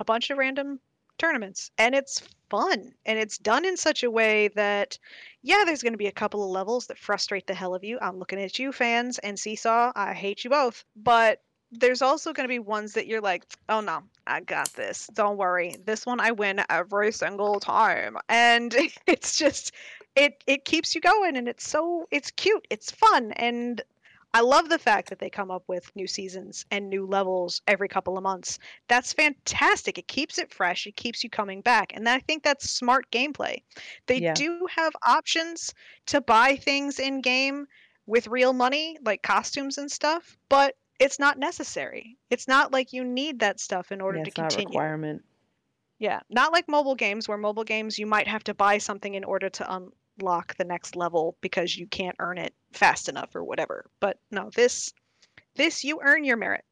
A 0.03 0.05
bunch 0.05 0.29
of 0.31 0.38
random 0.38 0.81
tournaments 1.17 1.72
and 1.77 1.95
it's 1.95 2.22
fun 2.50 2.93
and 3.05 3.17
it's 3.17 3.38
done 3.38 3.63
in 3.63 3.77
such 3.77 4.03
a 4.03 4.12
way 4.12 4.50
that 4.50 5.00
yeah 5.43 5.63
there's 5.65 5.81
going 5.81 5.93
to 5.93 5.98
be 5.98 6.07
a 6.07 6.12
couple 6.12 6.43
of 6.43 6.50
levels 6.50 6.88
that 6.88 6.98
frustrate 6.98 7.48
the 7.48 7.53
hell 7.53 7.74
of 7.74 7.86
you. 7.86 7.98
I'm 8.01 8.19
looking 8.19 8.41
at 8.41 8.60
you 8.60 8.74
fans 8.74 9.17
and 9.19 9.39
seesaw 9.39 9.93
i 9.95 10.13
hate 10.13 10.43
you 10.43 10.50
both. 10.50 10.83
But 10.98 11.41
there's 11.72 12.01
also 12.01 12.33
going 12.33 12.43
to 12.43 12.50
be 12.53 12.60
ones 12.60 12.91
that 12.95 13.07
you're 13.07 13.22
like 13.22 13.45
oh 13.69 13.79
no 13.79 14.03
i 14.27 14.41
got 14.41 14.74
this. 14.74 15.10
Don't 15.13 15.38
worry. 15.38 15.77
This 15.86 16.05
one 16.05 16.19
i 16.19 16.31
win 16.31 16.62
every 16.69 17.13
single 17.13 17.62
time. 17.62 18.17
And 18.27 18.75
it's 19.07 19.38
just 19.38 19.72
it 20.17 20.43
it 20.48 20.65
keeps 20.65 20.93
you 20.95 21.00
going 21.00 21.38
and 21.38 21.48
it's 21.48 21.65
so 21.65 22.10
it's 22.12 22.29
cute. 22.31 22.67
It's 22.69 22.91
fun. 22.91 23.31
And 23.31 23.81
I 24.36 24.42
love 24.42 24.70
the 24.70 24.80
fact 24.80 25.10
that 25.10 25.20
they 25.20 25.30
come 25.30 25.52
up 25.52 25.63
with 25.68 25.96
new 25.96 26.08
seasons 26.08 26.66
and 26.72 26.90
new 26.90 27.06
levels 27.06 27.62
every 27.68 27.88
couple 27.88 28.18
of 28.18 28.24
months. 28.24 28.60
That's 28.88 29.13
fantastic. 29.13 29.98
It 29.98 30.08
keeps 30.08 30.38
it 30.38 30.52
fresh. 30.54 30.86
It 30.88 30.96
keeps 30.96 31.24
you 31.24 31.30
coming 31.30 31.62
back. 31.62 31.94
And 31.96 32.08
I 32.10 32.20
think 32.20 32.44
that's 32.44 32.70
smart 32.70 33.10
gameplay. 33.12 33.62
They 34.08 34.20
Yeah. 34.20 34.34
do 34.34 34.68
have 34.75 34.94
options 35.04 35.74
to 36.08 36.22
buy 36.22 36.56
things 36.56 37.00
in 37.00 37.22
game 37.22 37.68
with 38.06 38.28
real 38.28 38.54
money, 38.54 38.98
like 39.04 39.22
costumes 39.24 39.78
and 39.78 39.92
stuff, 39.92 40.38
but 40.50 40.75
it's 41.00 41.20
not 41.20 41.38
necessary. 41.40 42.18
It's 42.30 42.48
not 42.48 42.72
like 42.72 42.94
you 42.94 43.04
need 43.04 43.40
that 43.40 43.60
stuff 43.60 43.92
in 43.92 44.02
order 44.02 44.20
Yeah, 44.20 44.22
to 44.22 44.32
it's 44.32 44.38
not 44.38 44.50
a 44.50 44.54
continue. 44.54 44.56
requirement. 44.56 45.24
Yeah, 46.00 46.20
not 46.30 46.52
like 46.52 46.68
mobile 46.68 46.96
games 46.96 47.28
where 47.28 47.38
mobile 47.38 47.63
games 47.63 47.98
you 47.98 48.06
might 48.06 48.28
have 48.28 48.44
to 48.46 48.54
buy 48.54 48.78
something 48.78 49.13
in 49.16 49.24
order 49.24 49.50
to 49.50 49.72
um, 49.72 49.92
unlock 50.20 50.55
the 50.58 50.63
next 50.65 50.96
level 50.96 51.36
because 51.41 51.77
you 51.77 51.88
can't 51.88 52.15
earn 52.20 52.38
it 52.38 52.53
fast 52.72 53.10
enough 53.10 53.36
or 53.36 53.43
whatever. 53.43 53.86
But 54.00 54.17
no, 54.32 54.50
this 54.55 54.93
this 55.55 55.84
you 55.84 56.00
earn 56.03 56.24
your 56.24 56.38
merit. 56.38 56.63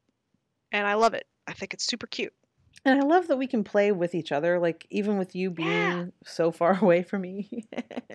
And 0.72 0.86
I 0.86 0.94
love 0.94 1.14
it. 1.14 1.26
I 1.46 1.52
think 1.52 1.74
it's 1.74 1.84
super 1.86 2.06
cute. 2.06 2.32
And 2.84 3.00
I 3.00 3.04
love 3.04 3.28
that 3.28 3.36
we 3.36 3.46
can 3.46 3.62
play 3.62 3.92
with 3.92 4.14
each 4.14 4.32
other, 4.32 4.58
like 4.58 4.86
even 4.90 5.18
with 5.18 5.36
you 5.36 5.50
being 5.50 5.68
Yeah. 5.68 6.04
so 6.24 6.50
far 6.50 6.78
away 6.82 7.02
from 7.02 7.22
me. 7.22 7.66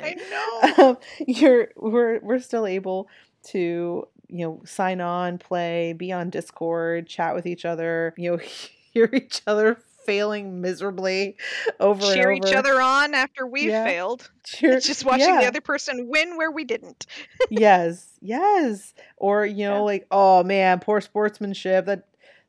I 0.02 0.16
know. 0.78 0.90
um, 0.90 0.98
you're 1.26 1.70
we're 1.76 2.20
we're 2.20 2.40
still 2.40 2.66
able 2.66 3.08
to 3.48 4.08
you 4.28 4.46
know 4.46 4.62
sign 4.66 5.00
on, 5.00 5.38
play, 5.38 5.94
be 5.94 6.12
on 6.12 6.30
Discord, 6.30 7.08
chat 7.08 7.36
with 7.36 7.46
each 7.46 7.64
other, 7.66 8.14
you 8.18 8.32
know, 8.32 8.38
hear 8.94 9.10
each 9.14 9.42
other 9.48 9.80
failing 10.08 10.62
miserably 10.62 11.36
over 11.80 12.02
Cheer 12.16 12.32
and 12.32 12.44
over. 12.44 12.50
each 12.52 12.56
other 12.58 12.82
on 12.82 13.14
after 13.14 13.46
we've 13.46 13.70
Yeah. 13.70 13.84
failed. 13.86 14.32
Cheer- 14.44 14.74
It's 14.78 14.88
just 14.88 15.06
watching 15.06 15.36
the 15.38 15.46
other 15.46 15.62
person 15.62 16.08
win 16.10 16.38
where 16.38 16.50
we 16.50 16.64
didn't. 16.64 17.06
yes, 17.52 18.08
yes. 18.22 18.96
Or 19.18 19.46
you 19.46 19.68
know, 19.68 19.76
Yeah. 19.76 19.80
like, 19.82 20.08
oh 20.10 20.44
man, 20.44 20.80
poor 20.80 21.02
sportsmanship. 21.02 21.86
That 21.86 22.04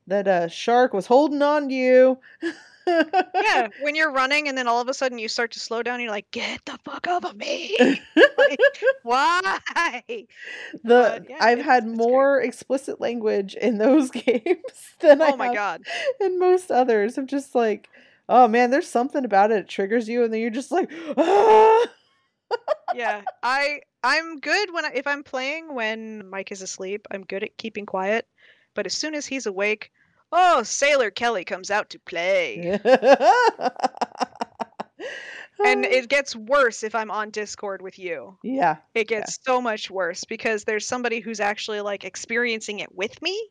that 0.07 0.27
uh, 0.27 0.49
shark 0.49 0.95
was 0.95 1.07
holding 1.07 1.43
on 1.43 1.69
to 1.69 1.75
you. 1.75 2.19
Yeah, 3.35 3.68
when 3.80 3.95
you're 3.95 4.12
running 4.12 4.49
and 4.49 4.57
then 4.57 4.66
all 4.68 4.80
of 4.80 4.88
a 4.88 4.95
sudden 4.95 5.18
you 5.18 5.28
start 5.28 5.52
to 5.52 5.61
slow 5.61 5.83
down, 5.83 6.00
you're 6.00 6.11
like, 6.11 6.30
get 6.30 6.64
the 6.64 6.78
fuck 6.85 7.07
off 7.09 7.25
of 7.25 7.37
me. 7.37 7.76
Like, 8.16 8.61
why? 9.02 10.02
the 10.85 11.25
yeah, 11.28 11.37
I've 11.40 11.59
had 11.61 11.85
it's 11.85 11.97
great. 11.97 11.97
more 11.97 12.40
explicit 12.40 13.00
language 13.00 13.54
in 13.54 13.78
those 13.78 14.11
games 14.12 14.95
than 15.00 15.21
I 15.21 15.33
Oh 15.33 15.37
my 15.37 15.47
have 15.47 15.54
god. 15.54 15.83
in 16.21 16.38
most 16.38 16.71
others. 16.71 17.18
I'm 17.18 17.26
just 17.26 17.54
like, 17.54 17.88
oh 18.28 18.49
man, 18.49 18.71
there's 18.71 18.88
something 18.88 19.25
about 19.25 19.50
it. 19.50 19.59
It 19.59 19.68
triggers 19.68 20.09
you, 20.09 20.25
and 20.25 20.33
then 20.33 20.40
you're 20.40 20.50
just 20.50 20.71
like, 20.71 20.90
ah! 21.16 21.87
yeah 22.95 23.21
i 23.42 23.80
i'm 24.02 24.40
good 24.40 24.73
when 24.73 24.87
I, 24.87 24.92
if 24.95 25.07
i'm 25.07 25.23
playing 25.23 25.75
when 25.75 26.28
mike 26.30 26.50
is 26.50 26.62
asleep 26.62 27.07
i'm 27.11 27.23
good 27.25 27.42
at 27.45 27.59
keeping 27.59 27.85
quiet 27.85 28.26
but 28.75 28.87
as 28.87 28.95
soon 28.95 29.14
as 29.14 29.26
he's 29.26 29.45
awake 29.45 29.92
oh 30.32 30.62
sailor 30.62 31.11
kelly 31.11 31.44
comes 31.44 31.70
out 31.70 31.90
to 31.90 31.99
play 31.99 32.78
and 35.64 35.85
it 35.85 36.08
gets 36.08 36.35
worse 36.37 36.82
if 36.82 36.94
i'm 36.94 37.11
on 37.11 37.30
discord 37.30 37.82
with 37.82 37.99
you 37.99 38.37
yeah, 38.42 38.76
it 38.94 39.08
gets 39.08 39.38
so 39.44 39.61
much 39.61 39.90
worse 39.90 40.25
because 40.25 40.64
there's 40.64 40.87
somebody 40.87 41.20
who's 41.20 41.40
actually 41.40 41.80
like 41.80 42.04
experiencing 42.04 42.80
it 42.80 42.94
with 42.94 43.20
me 43.23 43.50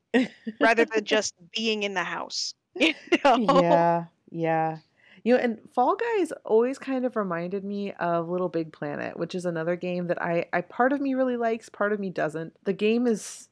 rather 0.59 0.85
than 0.85 1.03
just 1.05 1.33
being 1.51 1.83
in 1.83 1.93
the 1.93 2.03
house 2.03 2.53
you 2.79 2.93
know? 3.23 3.61
yeah, 3.61 4.05
yeah. 4.31 4.77
You 5.23 5.35
know, 5.35 5.41
and 5.41 5.57
Fall 5.73 5.95
Guys 5.95 6.31
always 6.45 6.77
kind 6.77 7.05
of 7.05 7.15
reminded 7.15 7.63
me 7.63 7.91
of 7.93 8.29
Little 8.29 8.49
Big 8.49 8.71
Planet, 8.71 9.17
which 9.17 9.35
is 9.35 9.45
another 9.45 9.75
game 9.75 10.07
that 10.07 10.21
I, 10.21 10.45
I 10.53 10.61
part 10.61 10.93
of 10.93 11.01
me 11.01 11.15
really 11.15 11.37
likes, 11.37 11.69
part 11.69 11.91
of 11.91 11.99
me 11.99 12.09
doesn't. 12.09 12.55
The 12.63 12.73
game 12.73 13.07
is 13.07 13.49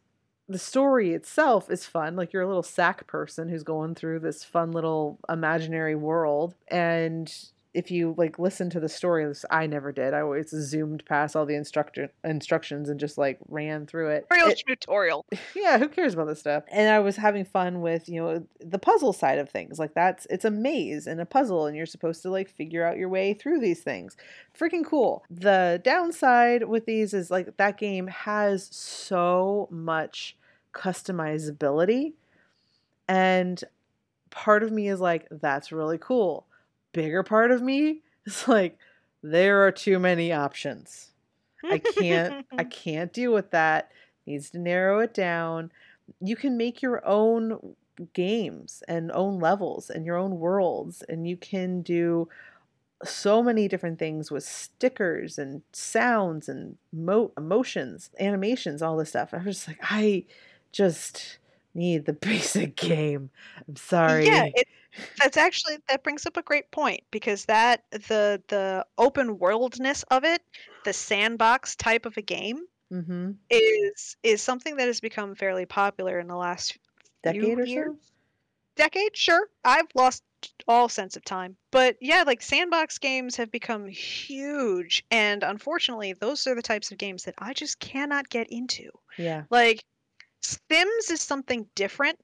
the 0.48 0.60
story 0.60 1.14
itself 1.14 1.70
is 1.70 1.86
fun. 1.86 2.16
Like 2.16 2.32
you're 2.32 2.44
a 2.44 2.48
little 2.48 2.64
sack 2.64 3.08
person 3.08 3.50
who's 3.50 3.64
going 3.64 3.96
through 3.96 4.20
this 4.20 4.44
fun 4.44 4.72
little 4.72 5.20
imaginary 5.28 5.96
world. 5.96 6.56
And 6.68 7.34
if 7.75 7.91
you 7.91 8.15
like 8.17 8.39
listen 8.39 8.70
to 8.70 8.79
the 8.79 8.88
stories, 8.88 9.44
I 9.51 9.67
never 9.67 9.91
did. 9.91 10.13
I 10.13 10.22
always 10.22 10.50
zoomed 10.50 11.03
past 11.05 11.36
all 11.36 11.46
the 11.46 11.55
instructor 11.55 12.10
instructions 12.24 12.89
and 12.89 13.00
just 13.00 13.17
like 13.17 13.38
ran 13.50 13.86
through 13.86 14.10
it. 14.12 14.25
real 14.32 14.48
It- 14.48 14.63
tutorial 14.65 15.25
yeah, 15.55 15.77
who 15.77 15.89
cares 15.89 16.13
about 16.13 16.27
this 16.27 16.39
stuff? 16.39 16.63
And 16.72 16.89
I 16.89 17.00
was 17.00 17.17
having 17.17 17.44
fun 17.46 17.82
with, 17.82 18.08
you 18.08 18.22
know, 18.22 18.48
the 18.60 18.79
puzzle 18.79 19.12
side 19.13 19.38
of 19.39 19.50
things. 19.50 19.77
Like 19.77 19.94
that's 19.94 20.25
it's 20.29 20.46
a 20.46 20.50
maze 20.51 21.05
and 21.05 21.20
a 21.20 21.25
puzzle 21.25 21.65
and 21.65 21.75
you're 21.75 21.86
supposed 21.86 22.22
to 22.24 22.29
like 22.29 22.50
figure 22.50 22.86
out 22.86 22.98
your 22.98 23.10
way 23.10 23.34
through 23.34 23.60
these 23.60 23.82
things. 23.82 24.15
Freaking 24.58 24.86
cool. 24.86 25.24
The 25.29 25.82
downside 25.84 26.63
with 26.63 26.86
these 26.86 27.13
is 27.13 27.29
like 27.29 27.58
that 27.58 27.77
game 27.77 28.08
has 28.08 28.70
so 28.72 29.67
much 29.70 30.38
customizability 30.74 32.13
and 33.08 33.63
part 34.29 34.63
of 34.63 34.72
me 34.72 34.88
is 34.88 35.00
like 35.00 35.27
that's 35.32 35.72
really 35.72 35.98
cool. 35.98 36.46
Bigger 36.96 37.24
part 37.24 37.52
of 37.52 37.62
me 37.62 38.02
is 38.25 38.48
like 38.48 38.78
there 39.22 39.66
are 39.66 39.72
too 39.72 40.00
many 40.00 40.32
options. 40.32 41.12
I 41.64 41.80
can't 41.80 42.46
I 42.58 42.64
can't 42.64 43.12
deal 43.12 43.34
with 43.34 43.52
that. 43.52 43.92
Needs 44.25 44.50
to 44.52 44.60
narrow 44.60 45.00
it 45.00 45.14
down. 45.14 45.72
You 46.22 46.36
can 46.36 46.58
make 46.58 46.82
your 46.82 47.06
own 47.06 47.75
games 48.14 48.82
and 48.88 49.12
own 49.12 49.40
levels 49.40 49.90
and 49.90 50.06
your 50.06 50.18
own 50.18 50.40
worlds 50.40 51.04
and 51.08 51.28
you 51.28 51.38
can 51.38 51.82
do 51.82 52.28
so 53.04 53.44
many 53.44 53.68
different 53.68 54.00
things 54.00 54.32
with 54.32 54.44
stickers 54.44 55.38
and 55.38 55.62
sounds 55.74 56.48
and 56.48 56.78
mo- 56.94 57.32
emotions, 57.38 58.10
animations, 58.20 58.82
all 58.82 58.98
this 58.98 59.10
stuff. 59.10 59.34
I 59.34 59.38
was 59.38 59.58
just 59.58 59.68
like 59.68 59.80
I 59.82 60.25
just 60.72 61.38
need 61.75 62.05
the 62.05 62.13
basic 62.29 62.75
game. 62.75 63.29
I'm 63.67 63.75
sorry. 63.75 64.25
Yeah, 64.25 64.50
it, 64.53 64.67
that's 65.20 65.38
actually 65.38 65.77
that 65.89 66.03
brings 66.03 66.25
up 66.25 66.38
a 66.38 66.41
great 66.41 66.72
point 66.72 67.01
because 67.12 67.46
that 67.46 67.84
the 67.91 68.41
the 68.48 68.86
open 68.98 69.39
worldness 69.39 70.03
of 70.03 70.24
it, 70.24 70.41
the 70.84 70.94
sandbox 70.94 71.75
type 71.75 72.05
of 72.05 72.17
a 72.17 72.22
game, 72.22 72.62
mm-hmm. 72.91 73.32
is 73.50 74.17
is 74.24 74.41
something 74.41 74.77
that 74.77 74.88
has 74.88 75.00
become 75.00 75.36
fairly 75.36 75.65
popular 75.65 76.20
in 76.20 76.27
the 76.27 76.36
last 76.36 76.74
few 77.24 77.34
Decade 77.34 77.60
or 77.60 77.65
years. 77.65 77.96
so? 77.96 78.12
Decade, 78.75 79.15
sure. 79.15 79.48
I've 79.63 79.88
lost 79.96 80.24
all 80.67 80.89
sense 80.89 81.15
of 81.15 81.24
time, 81.24 81.55
but 81.72 81.96
yeah, 82.01 82.24
like 82.25 82.41
sandbox 82.41 82.98
games 82.98 83.36
have 83.38 83.50
become 83.51 83.88
huge, 83.88 85.03
and 85.12 85.44
unfortunately, 85.44 86.13
those 86.13 86.46
are 86.46 86.55
the 86.55 86.62
types 86.62 86.91
of 86.91 86.98
games 86.98 87.24
that 87.24 87.36
I 87.38 87.53
just 87.53 87.79
cannot 87.79 88.29
get 88.29 88.48
into. 88.51 88.89
Yeah. 89.17 89.44
Like 89.50 89.84
Sims 90.46 91.12
is 91.12 91.22
something 91.22 91.68
different, 91.75 92.20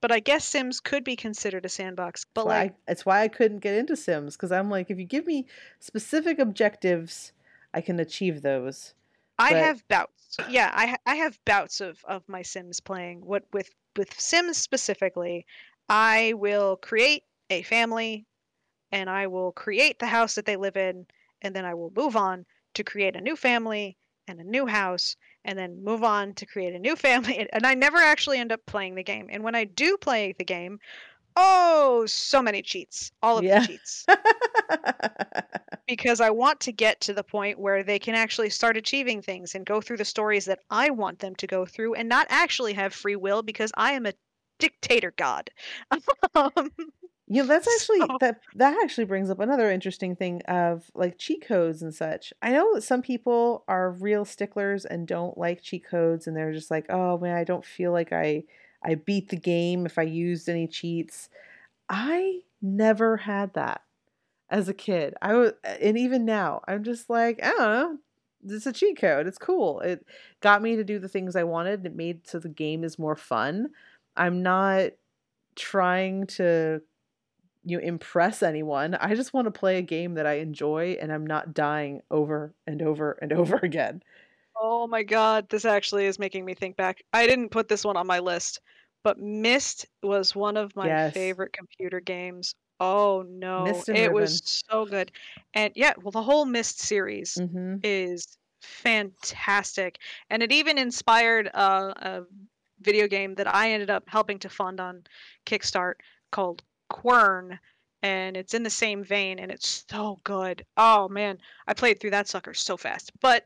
but 0.00 0.12
I 0.12 0.20
guess 0.20 0.44
Sims 0.44 0.80
could 0.80 1.04
be 1.04 1.16
considered 1.16 1.64
a 1.64 1.68
sandbox. 1.68 2.24
But 2.34 2.44
That's 2.44 2.46
why 2.46 2.58
like, 2.58 2.72
I, 2.72 2.74
that's 2.86 3.06
why 3.06 3.20
I 3.22 3.28
couldn't 3.28 3.60
get 3.60 3.74
into 3.74 3.96
Sims 3.96 4.36
because 4.36 4.52
I'm 4.52 4.70
like, 4.70 4.90
if 4.90 4.98
you 4.98 5.04
give 5.04 5.26
me 5.26 5.46
specific 5.80 6.38
objectives, 6.38 7.32
I 7.72 7.80
can 7.80 7.98
achieve 8.00 8.42
those. 8.42 8.94
I 9.38 9.50
but- 9.50 9.62
have 9.62 9.88
bouts. 9.88 10.12
Yeah, 10.50 10.70
I 10.74 10.86
ha- 10.86 11.02
I 11.06 11.14
have 11.16 11.38
bouts 11.44 11.80
of 11.80 12.04
of 12.04 12.28
my 12.28 12.42
Sims 12.42 12.80
playing. 12.80 13.24
What 13.24 13.44
with 13.52 13.70
with 13.96 14.18
Sims 14.20 14.58
specifically, 14.58 15.46
I 15.88 16.34
will 16.36 16.76
create 16.76 17.22
a 17.48 17.62
family, 17.62 18.26
and 18.92 19.08
I 19.08 19.28
will 19.28 19.52
create 19.52 19.98
the 19.98 20.06
house 20.06 20.34
that 20.34 20.44
they 20.44 20.56
live 20.56 20.76
in, 20.76 21.06
and 21.42 21.54
then 21.54 21.64
I 21.64 21.74
will 21.74 21.92
move 21.96 22.16
on 22.16 22.44
to 22.74 22.84
create 22.84 23.16
a 23.16 23.20
new 23.20 23.36
family 23.36 23.96
and 24.28 24.40
a 24.40 24.44
new 24.44 24.66
house, 24.66 25.16
and 25.46 25.58
then 25.58 25.82
move 25.82 26.04
on 26.04 26.34
to 26.34 26.44
create 26.44 26.74
a 26.74 26.78
new 26.78 26.96
family. 26.96 27.48
And, 27.52 27.64
I 27.64 27.74
never 27.74 27.96
actually 27.96 28.38
end 28.38 28.52
up 28.52 28.60
playing 28.66 28.96
the 28.96 29.02
game. 29.02 29.28
And 29.30 29.42
when 29.42 29.54
I 29.54 29.64
do 29.64 29.96
play 29.96 30.34
the 30.36 30.44
game, 30.44 30.78
oh, 31.36 32.04
so 32.06 32.42
many 32.42 32.62
cheats, 32.62 33.12
all 33.22 33.38
of 33.38 33.44
Yeah. 33.44 33.60
the 33.60 33.66
cheats. 33.66 34.04
because 35.86 36.20
I 36.20 36.30
want 36.30 36.60
to 36.60 36.72
get 36.72 37.00
to 37.02 37.14
the 37.14 37.22
point 37.22 37.58
where 37.58 37.82
they 37.82 37.98
can 37.98 38.14
actually 38.14 38.50
start 38.50 38.76
achieving 38.76 39.22
things 39.22 39.54
and 39.54 39.64
go 39.64 39.80
through 39.80 39.98
the 39.98 40.04
stories 40.04 40.44
that 40.46 40.58
I 40.70 40.90
want 40.90 41.20
them 41.20 41.34
to 41.36 41.46
go 41.46 41.64
through 41.64 41.94
and 41.94 42.08
not 42.08 42.26
actually 42.28 42.72
have 42.74 42.92
free 42.92 43.16
will 43.16 43.42
because 43.42 43.70
I 43.76 43.92
am 43.92 44.06
a 44.06 44.14
dictator 44.58 45.12
god. 45.16 45.50
um, 46.34 46.70
you 47.28 47.42
know, 47.42 47.46
that's 47.48 47.68
actually 47.80 48.00
so- 48.00 48.16
that 48.20 48.40
that 48.54 48.78
actually 48.82 49.04
brings 49.04 49.30
up 49.30 49.40
another 49.40 49.70
interesting 49.70 50.16
thing 50.16 50.42
of 50.48 50.90
like 50.94 51.18
cheat 51.18 51.46
codes 51.46 51.82
and 51.82 51.94
such. 51.94 52.32
I 52.42 52.52
know 52.52 52.74
that 52.74 52.82
some 52.82 53.02
people 53.02 53.64
are 53.68 53.90
real 53.90 54.24
sticklers 54.24 54.84
and 54.84 55.06
don't 55.06 55.36
like 55.38 55.62
cheat 55.62 55.84
codes 55.84 56.26
and 56.26 56.36
they're 56.36 56.52
just 56.52 56.70
like, 56.70 56.86
"Oh 56.90 57.18
man, 57.18 57.36
I 57.36 57.44
don't 57.44 57.64
feel 57.64 57.92
like 57.92 58.12
I 58.12 58.44
I 58.82 58.94
beat 58.96 59.28
the 59.30 59.36
game 59.36 59.86
if 59.86 59.98
I 59.98 60.02
used 60.02 60.48
any 60.48 60.66
cheats." 60.68 61.28
I 61.88 62.40
never 62.62 63.16
had 63.18 63.54
that 63.54 63.82
as 64.50 64.68
a 64.68 64.74
kid. 64.74 65.14
I 65.22 65.34
was 65.34 65.52
and 65.64 65.98
even 65.98 66.24
now, 66.24 66.62
I'm 66.68 66.84
just 66.84 67.10
like, 67.10 67.40
I 67.44 67.50
don't 67.50 67.58
know. 67.58 67.98
It's 68.48 68.66
a 68.66 68.72
cheat 68.72 68.98
code. 69.00 69.26
It's 69.26 69.38
cool. 69.38 69.80
It 69.80 70.06
got 70.40 70.62
me 70.62 70.76
to 70.76 70.84
do 70.84 70.98
the 70.98 71.08
things 71.08 71.34
I 71.36 71.44
wanted. 71.44 71.84
It 71.86 71.96
made 71.96 72.26
so 72.28 72.38
the 72.38 72.48
game 72.48 72.84
is 72.84 72.98
more 72.98 73.16
fun. 73.16 73.70
I'm 74.16 74.42
not 74.42 74.92
trying 75.56 76.26
to 76.26 76.82
you 77.66 77.78
impress 77.78 78.42
anyone. 78.42 78.94
I 78.94 79.14
just 79.14 79.34
want 79.34 79.46
to 79.46 79.50
play 79.50 79.78
a 79.78 79.82
game 79.82 80.14
that 80.14 80.26
I 80.26 80.34
enjoy 80.34 80.96
and 81.00 81.12
I'm 81.12 81.26
not 81.26 81.54
dying 81.54 82.02
over 82.10 82.54
and 82.66 82.82
over 82.82 83.12
and 83.22 83.32
over 83.34 83.56
again. 83.62 84.02
Oh 84.56 84.86
my 84.86 85.02
god, 85.02 85.48
this 85.50 85.64
actually 85.64 86.06
is 86.06 86.18
making 86.18 86.44
me 86.44 86.54
think 86.54 86.76
back. 86.76 87.02
I 87.12 87.26
didn't 87.26 87.50
put 87.50 87.68
this 87.68 87.84
one 87.84 87.96
on 87.96 88.06
my 88.06 88.18
list, 88.20 88.60
but 89.02 89.18
Myst 89.18 89.86
was 90.02 90.34
one 90.34 90.56
of 90.56 90.74
my 90.76 90.94
Yes. 90.94 91.14
favorite 91.14 91.52
computer 91.52 92.00
games. 92.00 92.54
Oh 92.80 93.22
no, 93.28 93.84
it 93.90 94.12
Riven. 94.12 94.12
was 94.12 94.42
so 94.44 94.86
good. 94.86 95.12
And 95.54 95.72
yeah, 95.76 95.94
well, 96.02 96.10
the 96.12 96.22
whole 96.22 96.46
Myst 96.46 96.80
series 96.80 97.42
Mm-hmm. 97.42 97.76
is 97.82 98.38
fantastic, 98.62 99.98
and 100.30 100.42
it 100.42 100.52
even 100.52 100.78
inspired 100.78 101.50
uh, 101.54 101.92
a 101.96 102.22
video 102.80 103.06
game 103.08 103.34
that 103.36 103.52
I 103.54 103.72
ended 103.72 103.90
up 103.90 104.04
helping 104.08 104.38
to 104.40 104.48
fund 104.48 104.80
on 104.80 105.04
Kickstart 105.46 105.94
called 106.30 106.62
Quern, 106.88 107.58
and 108.02 108.36
it's 108.36 108.54
in 108.54 108.62
the 108.62 108.70
same 108.70 109.04
vein, 109.04 109.38
and 109.38 109.50
it's 109.50 109.84
so 109.88 110.18
good. 110.24 110.64
Oh 110.76 111.08
man, 111.08 111.38
I 111.66 111.74
played 111.74 112.00
through 112.00 112.10
that 112.10 112.28
sucker 112.28 112.54
so 112.54 112.76
fast. 112.76 113.12
But 113.20 113.44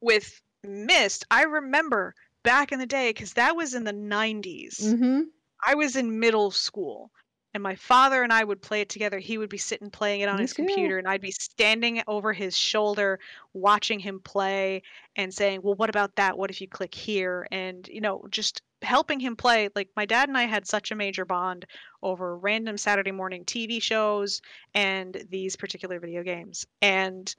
with 0.00 0.40
Myst, 0.62 1.24
I 1.30 1.44
remember 1.44 2.14
back 2.42 2.72
in 2.72 2.78
the 2.78 2.86
day 2.86 3.10
because 3.10 3.34
that 3.34 3.56
was 3.56 3.74
in 3.74 3.84
the 3.84 3.92
90s. 3.92 4.82
Mm-hmm. 4.82 5.20
I 5.64 5.74
was 5.74 5.96
in 5.96 6.18
middle 6.18 6.50
school 6.50 7.10
and 7.52 7.62
my 7.62 7.74
father 7.74 8.22
and 8.22 8.32
I 8.32 8.44
would 8.44 8.62
play 8.62 8.80
it 8.80 8.88
together. 8.88 9.18
He 9.18 9.38
would 9.38 9.50
be 9.50 9.58
sitting 9.58 9.90
playing 9.90 10.20
it 10.20 10.28
on 10.28 10.36
Me 10.36 10.42
his 10.42 10.52
too. 10.52 10.64
computer 10.64 10.98
and 10.98 11.08
I'd 11.08 11.20
be 11.20 11.32
standing 11.32 12.02
over 12.06 12.32
his 12.32 12.56
shoulder 12.56 13.18
watching 13.52 13.98
him 13.98 14.20
play 14.20 14.82
and 15.16 15.34
saying, 15.34 15.60
"Well, 15.62 15.74
what 15.74 15.90
about 15.90 16.16
that? 16.16 16.38
What 16.38 16.50
if 16.50 16.60
you 16.60 16.68
click 16.68 16.94
here?" 16.94 17.46
and 17.50 17.86
you 17.88 18.00
know, 18.00 18.24
just 18.30 18.62
helping 18.82 19.20
him 19.20 19.36
play. 19.36 19.68
Like 19.74 19.88
my 19.96 20.06
dad 20.06 20.28
and 20.28 20.38
I 20.38 20.44
had 20.44 20.66
such 20.66 20.90
a 20.90 20.96
major 20.96 21.24
bond 21.24 21.66
over 22.02 22.36
random 22.36 22.76
Saturday 22.78 23.12
morning 23.12 23.44
TV 23.44 23.82
shows 23.82 24.40
and 24.74 25.24
these 25.30 25.56
particular 25.56 26.00
video 26.00 26.22
games. 26.22 26.66
And 26.80 27.34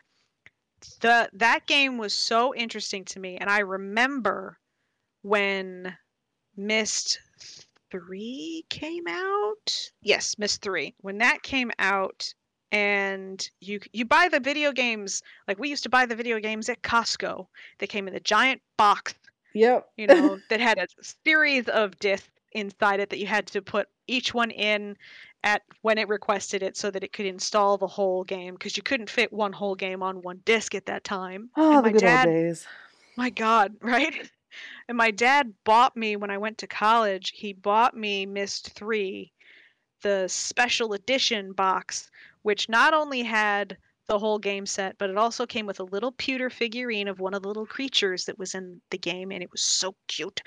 the 1.02 1.30
that 1.34 1.68
game 1.68 1.98
was 1.98 2.14
so 2.14 2.56
interesting 2.56 3.06
to 3.06 3.20
me 3.20 3.38
and 3.38 3.50
I 3.50 3.60
remember 3.60 4.58
when 5.22 5.96
Myst 6.58 7.20
3 7.92 8.66
came 8.70 9.08
out. 9.08 9.92
Yes, 10.02 10.38
Myst 10.38 10.62
3. 10.62 10.96
When 11.02 11.20
that 11.20 11.44
came 11.44 11.72
out 11.80 12.34
and 12.72 13.50
you 13.60 13.80
you 13.92 14.06
buy 14.06 14.30
the 14.30 14.40
video 14.40 14.72
games 14.72 15.22
like 15.48 15.60
we 15.60 15.70
used 15.70 15.84
to 15.84 15.90
buy 15.90 16.06
the 16.06 16.16
video 16.16 16.40
games 16.40 16.70
at 16.70 16.82
Costco. 16.82 17.48
They 17.80 17.88
came 17.88 18.08
in 18.08 18.16
a 18.16 18.20
giant 18.20 18.62
box, 18.78 19.14
Yep. 19.54 19.88
you 19.98 20.08
know, 20.08 20.40
that 20.50 20.60
had 20.60 20.80
a 20.80 20.88
series 21.26 21.68
of 21.68 21.98
discs 22.00 22.28
inside 22.54 23.00
it 23.00 23.10
that 23.10 23.20
you 23.20 23.28
had 23.28 23.48
to 23.48 23.62
put 23.62 23.88
each 24.08 24.34
one 24.34 24.52
in 24.52 24.98
at 25.44 25.62
when 25.82 25.98
it 25.98 26.08
requested 26.10 26.62
it 26.62 26.78
so 26.78 26.92
that 26.92 27.04
it 27.04 27.14
could 27.14 27.26
install 27.26 27.78
the 27.78 27.88
whole 27.88 28.24
game 28.24 28.54
because 28.56 28.76
you 28.78 28.84
couldn't 28.84 29.10
fit 29.10 29.32
one 29.32 29.54
whole 29.54 29.76
game 29.76 30.04
on 30.04 30.22
one 30.22 30.42
disc 30.46 30.76
at 30.76 30.86
that 30.86 31.04
time. 31.04 31.50
Oh, 31.56 31.76
And 31.76 31.86
the 31.86 31.90
my 31.90 31.92
good 31.92 32.04
dad 32.04 32.28
old 32.28 32.34
days. 32.34 32.68
my 33.18 33.30
God, 33.30 33.76
right? 33.82 34.30
And 34.88 34.98
my 34.98 35.12
dad 35.12 35.54
bought 35.64 35.96
me 35.96 36.16
when 36.18 36.30
I 36.30 36.38
went 36.38 36.58
to 36.60 36.68
college, 36.68 37.32
he 37.36 37.54
bought 37.54 37.96
me 37.96 38.26
Myst 38.26 38.72
3, 38.74 39.32
the 40.02 40.28
special 40.28 40.94
edition 40.94 41.54
box, 41.54 42.10
which 42.42 42.68
not 42.70 42.94
only 42.94 43.24
had 43.24 43.78
the 44.08 44.20
whole 44.20 44.40
game 44.40 44.66
set, 44.66 44.98
but 44.98 45.10
it 45.10 45.18
also 45.18 45.46
came 45.46 45.66
with 45.66 45.80
a 45.80 45.86
little 45.86 46.12
pewter 46.12 46.50
figurine 46.50 47.08
of 47.08 47.20
one 47.20 47.34
of 47.34 47.42
the 47.42 47.48
little 47.48 47.66
creatures 47.66 48.26
that 48.26 48.38
was 48.38 48.56
in 48.56 48.82
the 48.90 48.98
game, 48.98 49.32
and 49.32 49.44
it 49.44 49.52
was 49.52 49.62
so 49.62 49.96
cute. 50.08 50.42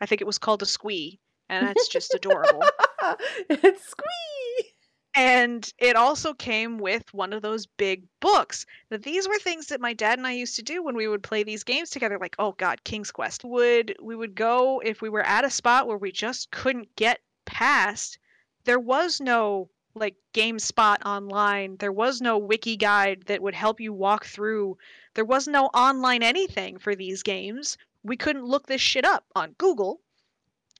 I 0.00 0.06
think 0.06 0.20
it 0.20 0.26
was 0.26 0.38
called 0.38 0.62
a 0.62 0.66
squee, 0.66 1.18
and 1.48 1.66
that's 1.66 1.88
just 1.88 2.14
adorable. 2.14 2.62
it's 3.50 3.88
squee. 3.88 4.74
And 5.14 5.72
it 5.78 5.96
also 5.96 6.32
came 6.32 6.78
with 6.78 7.12
one 7.12 7.32
of 7.32 7.42
those 7.42 7.66
big 7.66 8.04
books. 8.20 8.64
Now, 8.90 8.98
these 8.98 9.26
were 9.26 9.38
things 9.38 9.66
that 9.66 9.80
my 9.80 9.92
dad 9.92 10.18
and 10.18 10.26
I 10.26 10.32
used 10.32 10.54
to 10.56 10.62
do 10.62 10.80
when 10.80 10.94
we 10.94 11.08
would 11.08 11.24
play 11.24 11.42
these 11.42 11.64
games 11.64 11.90
together. 11.90 12.18
Like, 12.20 12.36
oh 12.38 12.52
God, 12.52 12.84
King's 12.84 13.10
Quest. 13.10 13.42
Would 13.42 13.96
we 14.00 14.14
would 14.14 14.36
go 14.36 14.80
if 14.84 15.02
we 15.02 15.08
were 15.08 15.24
at 15.24 15.44
a 15.44 15.50
spot 15.50 15.88
where 15.88 15.96
we 15.96 16.12
just 16.12 16.52
couldn't 16.52 16.94
get 16.94 17.18
past? 17.46 18.18
There 18.62 18.78
was 18.78 19.20
no 19.20 19.70
like 19.98 20.16
GameSpot 20.34 20.96
online. 21.04 21.76
There 21.78 21.92
was 21.92 22.20
no 22.20 22.38
wiki 22.38 22.76
guide 22.76 23.24
that 23.26 23.42
would 23.42 23.54
help 23.54 23.80
you 23.80 23.92
walk 23.92 24.24
through. 24.26 24.76
There 25.14 25.24
was 25.24 25.46
no 25.48 25.66
online 25.66 26.22
anything 26.22 26.78
for 26.78 26.94
these 26.94 27.22
games. 27.22 27.76
We 28.02 28.16
couldn't 28.16 28.44
look 28.44 28.66
this 28.66 28.80
shit 28.80 29.04
up 29.04 29.24
on 29.34 29.52
Google. 29.58 30.00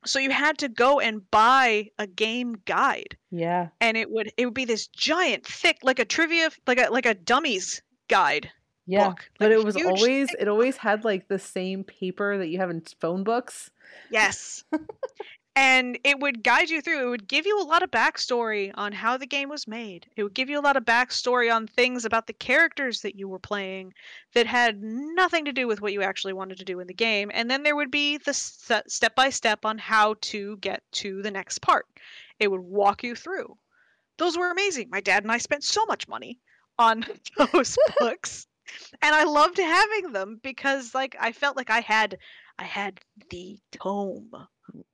So 0.07 0.21
you 0.21 0.31
had 0.31 0.59
to 0.59 0.69
go 0.69 1.01
and 1.01 1.29
buy 1.31 1.89
a 1.99 2.07
game 2.07 2.55
guide 2.67 3.17
Yeah. 3.33 3.69
and 3.81 3.97
it 3.97 4.09
would 4.11 4.31
it 4.37 4.45
would 4.45 4.55
be 4.55 4.65
this 4.65 4.87
giant 4.87 5.45
thick 5.45 5.79
like 5.83 5.99
a 5.99 6.05
trivia 6.05 6.51
like 6.69 6.79
a 6.79 6.89
like 6.93 7.05
a 7.05 7.15
dummies 7.15 7.83
guide 8.07 8.49
Yeah. 8.87 9.09
book 9.09 9.29
But 9.41 9.47
like 9.51 9.57
a 9.57 9.61
it 9.61 9.65
was 9.65 9.77
always 9.77 10.29
thick 10.31 10.37
it 10.41 10.47
always 10.47 10.77
had 10.77 11.05
like 11.05 11.27
the 11.27 11.41
same 11.41 11.83
paper 11.83 12.39
that 12.39 12.47
you 12.47 12.59
have 12.59 12.71
in 12.71 12.81
phone 13.01 13.25
books. 13.25 13.73
yes 14.09 14.63
and 15.61 15.99
it 16.05 16.21
would 16.21 16.45
guide 16.45 16.71
you 16.71 16.81
through 16.81 17.05
it 17.05 17.11
would 17.11 17.27
give 17.27 17.45
you 17.45 17.61
a 17.61 17.67
lot 17.67 17.83
of 17.83 17.91
backstory 17.91 18.71
on 18.77 18.93
how 18.93 19.17
the 19.17 19.27
game 19.27 19.49
was 19.49 19.67
made. 19.67 20.07
It 20.15 20.23
would 20.23 20.35
give 20.35 20.49
you 20.49 20.57
a 20.57 20.63
lot 20.63 20.77
of 20.77 20.85
backstory 20.85 21.53
on 21.53 21.67
things 21.67 22.05
about 22.05 22.29
the 22.29 22.33
characters 22.33 23.01
that 23.01 23.19
you 23.19 23.27
were 23.27 23.41
playing 23.41 23.93
that 24.35 24.47
had 24.47 24.81
nothing 24.81 25.47
to 25.47 25.53
do 25.53 25.67
with 25.67 25.81
what 25.81 25.93
you 25.93 26.01
actually 26.01 26.33
wanted 26.33 26.59
to 26.59 26.65
do 26.65 26.79
in 26.79 26.87
the 26.87 26.95
game 26.95 27.33
and 27.35 27.51
then 27.51 27.65
there 27.65 27.75
would 27.75 27.91
be 27.91 28.19
the 28.19 28.33
step 28.33 29.17
by 29.17 29.31
step 29.31 29.65
on 29.65 29.79
how 29.79 30.15
to 30.21 30.57
get 30.59 30.85
to 30.93 31.23
the 31.23 31.31
next 31.33 31.59
part. 31.59 31.87
It 32.39 32.53
would 32.53 32.61
walk 32.61 33.03
you 33.03 33.17
through. 33.17 33.59
Those 34.17 34.39
were 34.39 34.53
amazing. 34.53 34.91
My 34.91 35.01
dad 35.01 35.25
and 35.25 35.33
i 35.33 35.39
spent 35.39 35.65
so 35.65 35.85
much 35.87 36.07
money 36.07 36.39
on 36.79 37.05
those 37.53 37.77
books 37.99 38.47
and 39.03 39.15
i 39.15 39.25
loved 39.25 39.57
having 39.57 40.13
them 40.13 40.39
because 40.43 40.95
like 40.95 41.17
i 41.19 41.33
felt 41.33 41.57
like 41.57 41.71
i 41.71 41.81
had 41.81 42.19
i 42.59 42.65
had 42.65 43.01
the 43.31 43.59
tome 43.73 44.31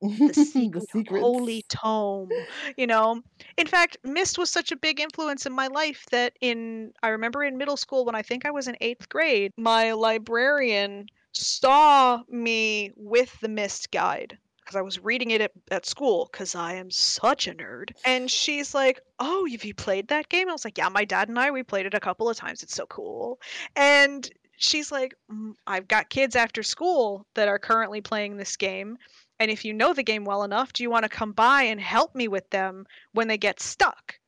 the 0.00 0.86
secret 0.92 1.20
holy 1.20 1.64
tome 1.68 2.30
you 2.76 2.86
know? 2.86 3.20
In 3.56 3.66
fact 3.66 3.96
Myst 4.04 4.38
was 4.38 4.50
such 4.50 4.72
a 4.72 4.76
big 4.76 5.00
influence 5.00 5.46
in 5.46 5.52
my 5.52 5.66
life 5.68 6.06
that 6.10 6.34
in 6.40 6.92
i 7.02 7.08
remember 7.08 7.42
in 7.44 7.56
middle 7.56 7.76
school 7.76 8.04
when 8.04 8.14
i 8.14 8.22
think 8.22 8.44
i 8.44 8.50
was 8.50 8.68
in 8.68 8.76
eighth 8.80 9.08
grade 9.08 9.52
my 9.56 9.92
librarian 9.92 11.06
saw 11.32 12.20
me 12.28 12.92
with 12.96 13.38
the 13.40 13.48
Myst 13.48 13.90
guide 13.90 14.38
because 14.60 14.76
i 14.76 14.82
was 14.82 15.02
reading 15.02 15.30
it 15.32 15.40
at, 15.40 15.52
at 15.70 15.86
school 15.86 16.28
because 16.30 16.54
i 16.54 16.74
am 16.74 16.90
such 16.90 17.46
a 17.48 17.54
nerd. 17.54 17.90
And 18.04 18.30
she's 18.30 18.74
like 18.74 19.00
oh 19.18 19.46
have 19.50 19.64
you 19.64 19.74
played 19.74 20.08
that 20.08 20.28
game? 20.28 20.48
I 20.48 20.52
was 20.52 20.64
like 20.64 20.78
yeah 20.78 20.88
my 20.88 21.04
dad 21.04 21.28
and 21.28 21.38
i 21.38 21.50
we 21.50 21.62
played 21.62 21.86
it 21.86 21.94
a 21.94 22.00
couple 22.00 22.28
of 22.28 22.36
times. 22.36 22.62
It's 22.62 22.74
so 22.74 22.86
cool. 22.86 23.40
And 23.76 24.30
she's 24.56 24.92
like 24.92 25.14
"Mm, 25.30 25.54
i've 25.66 25.88
got 25.88 26.10
kids 26.10 26.36
after 26.36 26.62
school 26.62 27.26
that 27.34 27.48
are 27.48 27.58
currently 27.58 28.00
playing 28.00 28.36
this 28.36 28.56
game 28.56 28.98
and 29.40 29.50
if 29.50 29.64
you 29.64 29.72
know 29.72 29.92
the 29.92 30.02
game 30.02 30.24
well 30.24 30.44
enough, 30.44 30.72
do 30.72 30.82
you 30.82 30.90
want 30.90 31.02
to 31.04 31.08
come 31.08 31.32
by 31.32 31.62
and 31.62 31.80
help 31.80 32.14
me 32.14 32.28
with 32.28 32.48
them 32.50 32.86
when 33.12 33.28
they 33.28 33.38
get 33.38 33.60
stuck? 33.60 34.18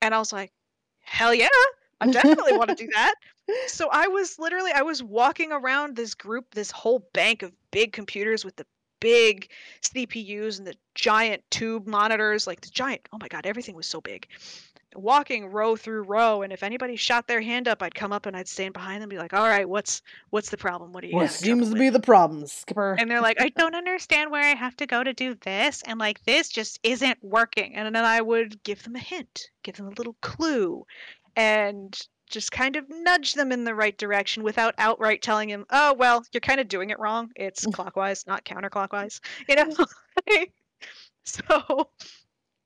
And 0.00 0.14
I 0.14 0.18
was 0.18 0.32
like, 0.32 0.52
hell 1.00 1.34
yeah, 1.34 1.48
I 2.00 2.10
definitely 2.10 2.56
want 2.56 2.70
to 2.70 2.76
do 2.76 2.88
that. 2.94 3.14
So 3.66 3.88
I 3.92 4.06
was 4.06 4.38
literally, 4.38 4.70
I 4.72 4.82
was 4.82 5.02
walking 5.02 5.50
around 5.50 5.96
this 5.96 6.14
group, 6.14 6.54
this 6.54 6.70
whole 6.70 7.00
bank 7.12 7.42
of 7.42 7.52
big 7.72 7.92
computers 7.92 8.44
with 8.44 8.54
the 8.54 8.64
big 9.00 9.50
CPUs 9.82 10.58
and 10.58 10.66
the 10.66 10.76
giant 10.94 11.42
tube 11.50 11.88
monitors, 11.88 12.46
like 12.46 12.60
the 12.60 12.70
giant, 12.70 13.00
oh 13.12 13.18
my 13.20 13.26
God, 13.26 13.44
everything 13.44 13.74
was 13.74 13.86
so 13.86 14.00
big. 14.00 14.28
Walking 14.94 15.46
row 15.46 15.76
through 15.76 16.02
row, 16.02 16.42
and 16.42 16.52
if 16.52 16.62
anybody 16.62 16.96
shot 16.96 17.26
their 17.26 17.40
hand 17.40 17.68
up, 17.68 17.82
I'd 17.82 17.94
come 17.94 18.12
up 18.12 18.26
and 18.26 18.36
I'd 18.36 18.48
stand 18.48 18.74
behind 18.74 18.96
them 18.96 19.04
and 19.04 19.10
be 19.10 19.18
like, 19.18 19.32
all 19.32 19.46
right, 19.48 19.68
what's 19.68 20.02
what's 20.30 20.50
the 20.50 20.56
problem? 20.56 20.92
What 20.92 21.04
are 21.04 21.06
you 21.08 21.16
What 21.16 21.30
seems 21.30 21.68
to 21.68 21.72
with?" 21.72 21.80
be 21.80 21.90
the 21.90 22.00
problem, 22.00 22.46
Skipper? 22.46 22.96
and 22.98 23.10
they're 23.10 23.20
like, 23.22 23.40
I 23.40 23.48
don't 23.50 23.74
understand 23.74 24.30
where 24.30 24.42
I 24.42 24.54
have 24.54 24.76
to 24.76 24.86
go 24.86 25.02
to 25.02 25.12
do 25.12 25.34
this, 25.34 25.82
and 25.86 25.98
like 25.98 26.22
this 26.24 26.48
just 26.48 26.78
isn't 26.82 27.18
working. 27.22 27.74
And 27.74 27.94
then 27.94 28.04
I 28.04 28.20
would 28.20 28.62
give 28.64 28.82
them 28.82 28.96
a 28.96 29.00
hint, 29.00 29.50
give 29.62 29.76
them 29.76 29.86
a 29.86 29.94
little 29.96 30.16
clue, 30.20 30.84
and 31.36 31.98
just 32.28 32.50
kind 32.50 32.76
of 32.76 32.86
nudge 32.88 33.34
them 33.34 33.52
in 33.52 33.64
the 33.64 33.74
right 33.74 33.96
direction 33.98 34.42
without 34.42 34.74
outright 34.78 35.22
telling 35.22 35.48
them, 35.48 35.64
"Oh, 35.70 35.94
well, 35.94 36.24
you're 36.32 36.40
kind 36.40 36.60
of 36.60 36.68
doing 36.68 36.90
it 36.90 36.98
wrong. 36.98 37.30
It's 37.36 37.64
clockwise, 37.72 38.26
not 38.26 38.44
counterclockwise." 38.44 39.20
You 39.48 39.56
know. 39.56 39.86
so 41.24 41.88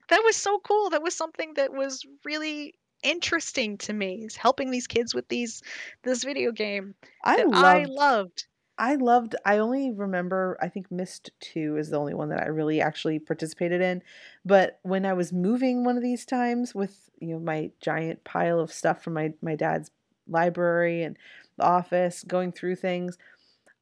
that 0.09 0.23
was 0.25 0.37
so 0.37 0.59
cool. 0.61 0.91
That 0.91 1.03
was 1.03 1.15
something 1.15 1.55
that 1.55 1.73
was 1.73 2.05
really 2.25 2.75
interesting 3.03 3.79
to 3.79 3.93
me. 3.93 4.25
Is 4.25 4.37
helping 4.37 4.71
these 4.71 4.87
kids 4.87 5.15
with 5.15 5.29
these 5.29 5.63
this 6.03 6.25
video 6.25 6.53
game 6.53 6.95
I 7.25 7.37
that 7.37 7.49
loved 7.49 7.55
I 7.55 7.85
loved. 7.87 8.47
I 8.79 8.97
loved 8.97 9.37
I 9.45 9.59
only 9.59 9.91
remember 9.93 10.59
I 10.61 10.69
think 10.69 10.91
Myst 10.91 11.31
2 11.41 11.77
is 11.79 11.91
the 11.91 11.99
only 11.99 12.15
one 12.15 12.31
that 12.31 12.43
I 12.43 12.47
really 12.49 12.81
actually 12.81 13.19
participated 13.19 13.81
in. 13.83 14.03
But 14.45 14.81
when 14.83 15.07
I 15.07 15.15
was 15.15 15.33
moving 15.33 15.85
one 15.85 15.97
of 15.97 16.03
these 16.03 16.27
times 16.27 16.75
with, 16.75 17.11
you 17.21 17.35
know, 17.35 17.41
my 17.41 17.73
giant 17.81 18.25
pile 18.25 18.61
of 18.61 18.73
stuff 18.73 19.03
from 19.03 19.15
my 19.15 19.35
my 19.43 19.57
dad's 19.57 19.91
library 20.29 21.03
and 21.05 21.17
the 21.59 21.65
office, 21.65 22.25
going 22.25 22.53
through 22.53 22.77
things, 22.77 23.19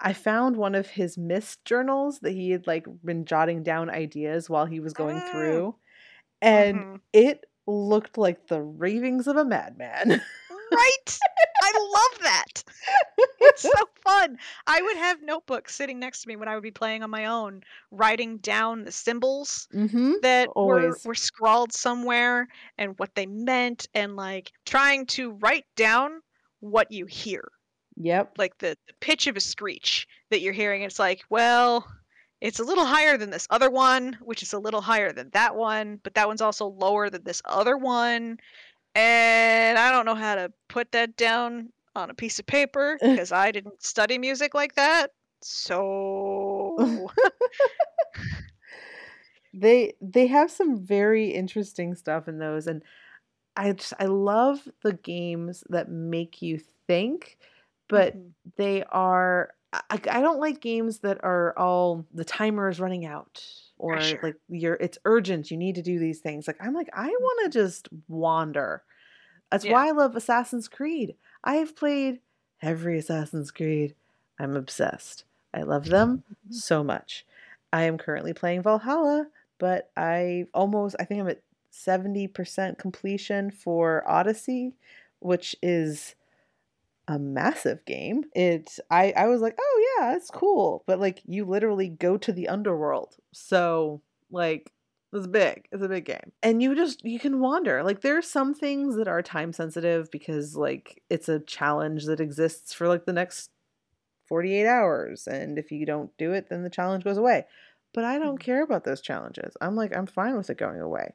I 0.00 0.12
found 0.12 0.56
one 0.56 0.74
of 0.74 0.88
his 0.88 1.18
Myst 1.18 1.64
journals 1.64 2.20
that 2.20 2.32
he 2.32 2.50
had 2.50 2.66
like 2.66 2.86
been 3.04 3.24
jotting 3.24 3.62
down 3.62 3.90
ideas 3.90 4.50
while 4.50 4.66
he 4.66 4.80
was 4.80 4.92
going 4.94 5.16
Mm. 5.16 5.30
through. 5.30 5.76
And 6.44 6.78
Mhm. 6.78 7.00
it 7.12 7.44
looked 7.66 8.18
like 8.18 8.48
the 8.48 8.60
ravings 8.60 9.26
of 9.26 9.36
a 9.36 9.44
madman. 9.44 10.20
Right? 10.72 11.18
I 11.62 11.72
love 11.92 12.22
that. 12.22 12.64
It's 13.40 13.62
so 13.62 13.70
fun. 14.04 14.38
I 14.66 14.82
would 14.82 14.96
have 14.96 15.22
notebooks 15.22 15.74
sitting 15.74 15.98
next 16.00 16.22
to 16.22 16.28
me 16.28 16.36
when 16.36 16.48
I 16.48 16.54
would 16.54 16.62
be 16.62 16.70
playing 16.72 17.02
on 17.02 17.10
my 17.10 17.26
own, 17.26 17.62
writing 17.90 18.38
down 18.38 18.84
the 18.84 18.90
symbols 18.92 19.68
mhm. 19.72 20.20
that 20.22 20.48
were, 20.56 20.96
were 21.04 21.14
scrawled 21.14 21.72
somewhere 21.72 22.48
and 22.76 22.98
what 22.98 23.14
they 23.14 23.26
meant, 23.26 23.86
and 23.94 24.16
like 24.16 24.52
trying 24.66 25.06
to 25.06 25.32
write 25.32 25.64
down 25.76 26.20
what 26.60 26.90
you 26.90 27.06
hear, 27.06 27.48
Yep. 27.96 28.36
like 28.38 28.58
the, 28.58 28.76
the 28.88 28.94
pitch 29.00 29.26
of 29.26 29.36
a 29.36 29.40
screech 29.40 30.06
that 30.30 30.40
you're 30.40 30.52
hearing. 30.54 30.82
It's 30.82 30.98
like, 30.98 31.22
well, 31.30 31.86
it's 32.44 32.60
a 32.60 32.64
little 32.64 32.86
higher 32.86 33.18
than 33.18 33.30
this 33.30 33.48
other 33.50 33.70
one, 33.70 34.18
which 34.22 34.42
is 34.44 34.52
a 34.54 34.60
little 34.60 34.82
higher 34.82 35.12
than 35.12 35.30
that 35.32 35.56
one, 35.56 36.00
but 36.04 36.14
that 36.14 36.28
one's 36.28 36.42
also 36.42 36.68
lower 36.68 37.10
than 37.10 37.24
this 37.24 37.42
other 37.46 37.78
one. 37.78 38.38
And 38.94 39.78
I 39.78 39.92
don't 39.92 40.06
know 40.06 40.14
how 40.16 40.36
to 40.36 40.52
put 40.68 40.92
that 40.92 41.16
down 41.16 41.72
on 41.96 42.10
a 42.10 42.14
piece 42.14 42.38
of 42.40 42.46
paper 42.46 42.98
because 43.02 43.32
I 43.32 43.52
didn't 43.52 43.82
study 43.82 44.18
music 44.18 44.54
like 44.54 44.74
that. 44.76 45.12
So 45.42 47.10
They 49.52 49.94
they 50.00 50.26
have 50.26 50.50
some 50.50 50.84
very 50.84 51.30
interesting 51.30 51.94
stuff 51.94 52.26
in 52.28 52.38
those 52.38 52.66
and 52.66 52.82
I 53.56 53.72
just 53.72 53.94
I 54.00 54.06
love 54.06 54.68
the 54.82 54.94
games 54.94 55.64
that 55.70 55.90
make 55.90 56.42
you 56.42 56.58
think, 56.88 57.38
but 57.88 58.14
Mhm. 58.16 58.34
they 58.56 58.84
are 58.84 59.54
I, 59.90 60.00
I 60.10 60.20
don't 60.20 60.40
like 60.40 60.60
games 60.60 61.00
that 61.00 61.22
are 61.24 61.56
all 61.58 62.04
the 62.12 62.24
timer 62.24 62.68
is 62.68 62.80
running 62.80 63.04
out 63.06 63.44
or 63.78 63.94
Pressure. 63.94 64.20
like 64.22 64.36
you're 64.48 64.74
it's 64.74 64.98
urgent 65.04 65.50
you 65.50 65.56
need 65.56 65.74
to 65.76 65.82
do 65.82 65.98
these 65.98 66.20
things. 66.20 66.46
Like 66.46 66.56
i'm 66.60 66.74
like 66.74 66.88
i 66.92 67.08
want 67.08 67.52
to 67.52 67.58
just 67.58 67.88
wander. 68.08 68.82
That's 69.50 69.64
Yeah. 69.64 69.72
why 69.72 69.88
i 69.88 69.90
love 69.92 70.16
assassin's 70.16 70.68
creed. 70.68 71.16
I 71.42 71.56
have 71.56 71.74
played 71.76 72.20
every 72.62 72.98
assassin's 72.98 73.50
creed. 73.50 73.94
I'm 74.38 74.56
obsessed. 74.56 75.24
I 75.52 75.62
love 75.62 75.86
them 75.86 76.24
Mhm. 76.48 76.54
so 76.54 76.82
much. 76.84 77.24
I 77.72 77.82
am 77.84 77.98
currently 77.98 78.32
playing 78.32 78.62
valhalla 78.62 79.28
but 79.58 79.90
i 79.96 80.46
almost 80.54 80.96
i 80.98 81.04
think 81.04 81.20
i'm 81.20 81.28
at 81.28 81.40
70% 81.72 82.78
completion 82.78 83.50
for 83.50 84.02
odyssey 84.08 84.74
which 85.20 85.56
is 85.62 86.14
a 87.08 87.18
massive 87.18 87.84
game. 87.84 88.24
It 88.34 88.78
I 88.90 89.12
I 89.16 89.26
was 89.28 89.40
like, 89.42 89.56
"Oh 89.60 89.96
yeah, 89.98 90.16
it's 90.16 90.30
cool." 90.30 90.84
But 90.86 91.00
like 91.00 91.22
you 91.26 91.44
literally 91.44 91.88
go 91.88 92.16
to 92.18 92.32
the 92.32 92.48
underworld. 92.48 93.16
So, 93.32 94.02
like 94.30 94.72
it's 95.12 95.26
big. 95.28 95.68
It's 95.72 95.82
a 95.82 95.88
big 95.88 96.06
game. 96.06 96.32
And 96.42 96.62
you 96.62 96.74
just 96.74 97.04
you 97.04 97.18
can 97.20 97.40
wander. 97.40 97.82
Like 97.82 98.00
there 98.00 98.16
are 98.18 98.22
some 98.22 98.54
things 98.54 98.96
that 98.96 99.08
are 99.08 99.22
time 99.22 99.52
sensitive 99.52 100.10
because 100.10 100.56
like 100.56 101.02
it's 101.10 101.28
a 101.28 101.40
challenge 101.40 102.06
that 102.06 102.20
exists 102.20 102.72
for 102.72 102.88
like 102.88 103.04
the 103.06 103.12
next 103.12 103.50
48 104.26 104.66
hours 104.66 105.26
and 105.28 105.58
if 105.58 105.70
you 105.70 105.84
don't 105.86 106.16
do 106.16 106.32
it 106.32 106.48
then 106.48 106.62
the 106.62 106.70
challenge 106.70 107.04
goes 107.04 107.18
away. 107.18 107.46
But 107.92 108.04
I 108.04 108.18
don't 108.18 108.38
Mhm. 108.38 108.40
care 108.40 108.62
about 108.62 108.84
those 108.84 109.00
challenges. 109.00 109.56
I'm 109.60 109.76
like 109.76 109.94
I'm 109.96 110.06
fine 110.06 110.36
with 110.36 110.50
it 110.50 110.58
going 110.58 110.80
away. 110.80 111.14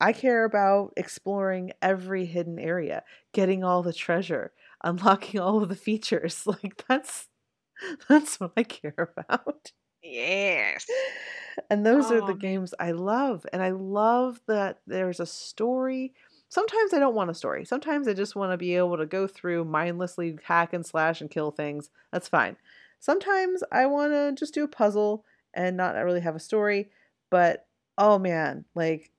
I 0.00 0.12
care 0.12 0.44
about 0.44 0.92
exploring 0.96 1.72
every 1.82 2.24
hidden 2.26 2.58
area, 2.58 3.02
getting 3.32 3.64
all 3.64 3.82
the 3.82 3.92
treasure, 3.92 4.52
unlocking 4.82 5.40
all 5.40 5.62
of 5.62 5.68
the 5.68 5.76
features. 5.76 6.44
Like 6.46 6.84
that's 6.88 7.28
that's 8.08 8.40
what 8.40 8.52
I 8.56 8.64
care 8.64 9.12
about. 9.16 9.72
Yes. 10.02 10.86
And 11.68 11.84
those 11.84 12.10
are 12.10 12.20
Oh, 12.20 12.26
the 12.26 12.34
um 12.34 12.40
games 12.40 12.74
I 12.78 12.92
love. 12.92 13.46
And 13.52 13.62
I 13.62 13.70
love 13.70 14.40
that 14.46 14.80
there's 14.86 15.20
a 15.20 15.26
story. 15.26 16.14
Sometimes 16.48 16.94
I 16.94 16.98
don't 16.98 17.14
want 17.14 17.30
a 17.30 17.34
story. 17.34 17.64
Sometimes 17.64 18.08
I 18.08 18.14
just 18.14 18.36
want 18.36 18.52
to 18.52 18.56
be 18.58 18.74
able 18.76 18.96
to 18.98 19.06
go 19.06 19.26
through 19.26 19.64
mindlessly 19.64 20.38
hack 20.44 20.72
and 20.72 20.84
slash 20.84 21.20
and 21.20 21.30
kill 21.30 21.50
things. 21.50 21.90
That's 22.12 22.28
fine. 22.28 22.56
Sometimes 22.98 23.62
I 23.72 23.86
want 23.86 24.12
to 24.12 24.32
just 24.38 24.54
do 24.54 24.64
a 24.64 24.68
puzzle 24.68 25.24
and 25.54 25.76
not 25.76 25.94
really 25.96 26.20
have 26.20 26.36
a 26.36 26.40
story. 26.40 26.90
But 27.30 27.66
oh 27.98 28.18
man, 28.18 28.64
like 28.74 29.12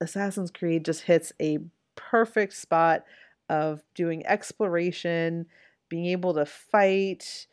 Assassin's 0.00 0.50
Creed 0.50 0.84
just 0.84 1.02
hits 1.02 1.32
a 1.40 1.58
perfect 1.96 2.54
spot 2.54 3.04
of 3.48 3.82
doing 3.94 4.26
exploration, 4.26 5.46
being 5.88 6.06
able 6.06 6.34
to 6.34 6.46
fight, 6.46 7.46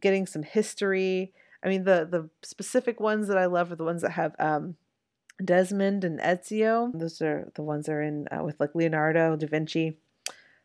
getting 0.00 0.26
some 0.26 0.42
history. 0.42 1.32
I 1.64 1.68
mean, 1.68 1.84
the 1.84 2.06
the 2.10 2.28
specific 2.42 3.00
ones 3.00 3.28
that 3.28 3.38
I 3.38 3.46
love 3.46 3.72
are 3.72 3.76
the 3.76 3.84
ones 3.84 4.02
that 4.02 4.12
have 4.12 4.34
um, 4.38 4.76
Desmond 5.44 6.04
and 6.04 6.20
Ezio. 6.20 6.90
Those 6.98 7.20
are 7.22 7.50
the 7.54 7.62
ones 7.62 7.86
that 7.86 7.92
are 7.92 8.02
in 8.02 8.26
uh, 8.28 8.42
with 8.42 8.58
like 8.60 8.74
Leonardo 8.74 9.36
da 9.36 9.46
Vinci. 9.46 9.96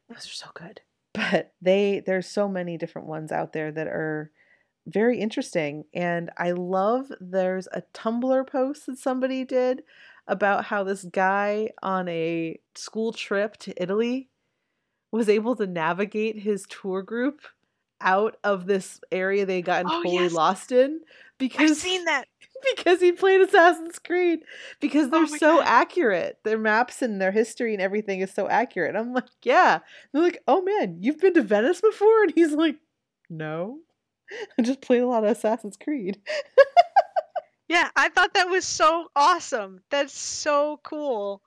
Those 0.09 0.25
are 0.25 0.29
so 0.29 0.47
good. 0.53 0.81
But 1.13 1.53
they 1.59 2.03
there's 2.05 2.27
so 2.27 2.47
many 2.47 2.77
different 2.77 3.07
ones 3.07 3.31
out 3.31 3.51
there 3.51 3.71
that 3.71 3.87
are 3.87 4.29
very 4.85 5.19
interesting 5.19 5.85
and 5.93 6.29
I 6.37 6.51
love 6.51 7.11
there's 7.19 7.67
a 7.71 7.81
Tumblr 7.93 8.47
post 8.47 8.85
that 8.85 8.99
somebody 8.99 9.43
did 9.43 9.81
about 10.27 10.65
how 10.65 10.83
this 10.83 11.03
guy 11.05 11.71
on 11.81 12.07
a 12.07 12.59
school 12.75 13.13
trip 13.13 13.57
to 13.57 13.81
Italy 13.81 14.29
was 15.11 15.29
able 15.29 15.55
to 15.55 15.67
navigate 15.67 16.37
his 16.39 16.65
tour 16.69 17.01
group 17.01 17.41
out 18.01 18.37
of 18.43 18.67
this 18.67 18.99
area 19.11 19.45
they 19.45 19.61
gotten 19.61 19.89
Oh, 19.89 20.03
totally 20.03 20.23
yes. 20.25 20.33
lost 20.33 20.71
in 20.71 20.99
I've 21.01 21.37
because 21.39 21.81
seen 21.81 22.05
that. 22.05 22.25
because 22.75 22.99
he 22.99 23.11
played 23.11 23.41
Assassin's 23.41 23.99
Creed 23.99 24.39
because 24.79 25.09
they're 25.09 25.21
Oh 25.23 25.25
so 25.25 25.57
God. 25.57 25.63
accurate. 25.67 26.37
Their 26.43 26.57
maps 26.57 27.01
and 27.01 27.19
their 27.21 27.31
history 27.31 27.73
and 27.73 27.81
everything 27.81 28.19
is 28.21 28.31
so 28.33 28.47
accurate. 28.47 28.95
I'm 28.95 29.13
like, 29.13 29.25
yeah. 29.43 29.79
They're 30.13 30.21
like, 30.23 30.41
oh 30.47 30.61
man, 30.61 30.97
you've 30.99 31.19
been 31.19 31.33
to 31.35 31.41
Venice 31.41 31.81
before? 31.81 32.23
And 32.23 32.33
he's 32.35 32.51
like, 32.53 32.77
no. 33.29 33.79
I 34.59 34.61
just 34.61 34.81
played 34.81 35.01
a 35.01 35.07
lot 35.07 35.23
of 35.23 35.29
Assassin's 35.31 35.77
Creed. 35.77 36.19
Yeah, 37.69 37.89
I 37.97 38.07
thought 38.09 38.33
that 38.35 38.49
was 38.49 38.65
so 38.65 39.09
awesome. 39.15 39.81
That's 39.89 40.17
so 40.17 40.79
cool 40.83 41.41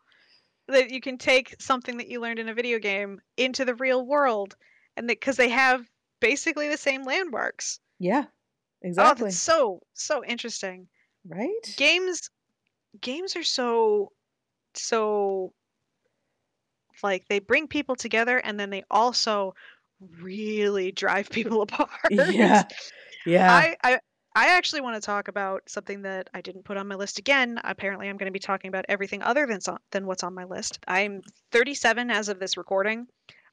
that 0.71 0.91
you 0.91 1.01
can 1.01 1.19
take 1.19 1.57
something 1.61 1.97
that 1.99 2.09
you 2.09 2.21
learned 2.21 2.39
in 2.39 2.49
a 2.49 2.55
video 2.55 2.79
game 2.79 3.21
into 3.37 3.65
the 3.65 3.75
real 3.75 4.07
world, 4.07 4.57
and 4.97 5.09
that 5.09 5.21
because 5.21 5.37
they 5.37 5.49
have 5.49 5.89
basically 6.21 6.69
the 6.69 6.77
same 6.77 7.05
landmarks. 7.05 7.81
Yeah, 7.99 8.25
Oh, 8.83 8.83
exactly. 8.83 9.25
that's 9.27 9.39
so 9.39 9.81
so 9.95 10.25
interesting. 10.25 10.89
right? 11.27 11.75
Games, 11.77 12.31
games 13.01 13.37
are 13.37 13.43
so 13.45 14.13
so 14.75 15.53
like 17.03 17.27
they 17.29 17.39
bring 17.39 17.67
people 17.69 17.97
together, 17.97 18.39
and 18.39 18.59
then 18.59 18.71
they 18.71 18.85
also 18.91 19.55
really 20.21 20.93
drive 20.93 21.31
people 21.31 21.63
apart. 21.63 21.91
Yeah. 22.11 22.65
Yeah. 23.27 23.53
I, 23.53 23.77
I 23.85 24.01
I 24.33 24.57
actually 24.57 24.83
want 24.83 24.95
to 24.95 25.05
talk 25.05 25.27
about 25.27 25.69
something 25.69 26.03
that 26.03 26.31
I 26.33 26.41
didn't 26.41 26.65
put 26.65 26.77
on 26.77 26.87
my 26.87 26.95
list 26.95 27.19
again. 27.19 27.61
Apparently, 27.65 28.09
I'm 28.09 28.17
going 28.17 28.31
to 28.31 28.33
be 28.33 28.39
talking 28.39 28.69
about 28.69 28.85
everything 28.89 29.23
other 29.23 29.45
than 29.45 29.59
than 29.91 30.07
what's 30.07 30.23
on 30.23 30.35
my 30.35 30.45
list. 30.45 30.79
I'm 30.87 31.23
37 31.51 32.11
as 32.11 32.29
of 32.29 32.39
this 32.39 32.57
recording. 32.57 33.09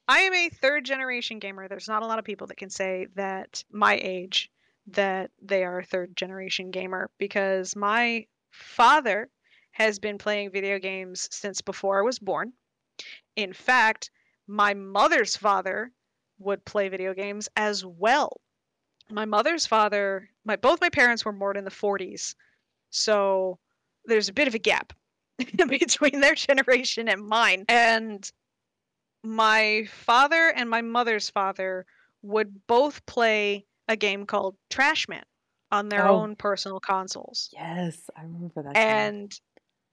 I 0.06 0.20
am 0.20 0.34
a 0.34 0.48
third 0.48 0.84
generation 0.84 1.40
gamer. 1.40 1.66
There's 1.66 1.88
not 1.88 2.02
a 2.02 2.06
lot 2.06 2.20
of 2.20 2.24
people 2.24 2.46
that 2.46 2.58
can 2.58 2.70
say 2.70 3.08
that 3.16 3.64
my 3.72 3.98
age 4.00 4.52
that 4.86 5.32
they 5.42 5.64
are 5.64 5.80
a 5.80 5.84
third 5.84 6.16
generation 6.16 6.70
gamer 6.70 7.10
because 7.18 7.74
my 7.74 8.26
father 8.50 9.28
has 9.72 9.98
been 9.98 10.16
playing 10.16 10.52
video 10.52 10.78
games 10.78 11.28
since 11.32 11.60
before 11.60 11.98
I 11.98 12.02
was 12.02 12.20
born. 12.20 12.52
In 13.34 13.52
fact, 13.52 14.10
my 14.46 14.74
mother's 14.74 15.36
father 15.36 15.90
would 16.38 16.64
play 16.64 16.88
video 16.88 17.14
games 17.14 17.48
as 17.56 17.84
well 17.84 18.40
my 19.10 19.24
mother's 19.24 19.66
father 19.66 20.28
my 20.44 20.56
both 20.56 20.80
my 20.80 20.90
parents 20.90 21.24
were 21.24 21.32
born 21.32 21.56
in 21.56 21.64
the 21.64 21.70
40s 21.70 22.34
so 22.90 23.58
there's 24.04 24.28
a 24.28 24.32
bit 24.32 24.48
of 24.48 24.54
a 24.54 24.58
gap 24.58 24.92
between 25.68 26.20
their 26.20 26.34
generation 26.34 27.08
and 27.08 27.26
mine 27.26 27.64
and 27.68 28.32
my 29.24 29.86
father 29.90 30.52
and 30.56 30.70
my 30.70 30.80
mother's 30.82 31.28
father 31.30 31.86
would 32.22 32.66
both 32.66 33.04
play 33.06 33.66
a 33.88 33.96
game 33.96 34.26
called 34.26 34.56
Trashman 34.70 35.22
on 35.70 35.88
their 35.88 36.06
Oh. 36.06 36.14
own 36.20 36.36
personal 36.36 36.80
consoles. 36.80 37.50
Yes, 37.52 38.08
I 38.16 38.22
remember 38.22 38.62
that. 38.62 38.76
And 38.76 39.38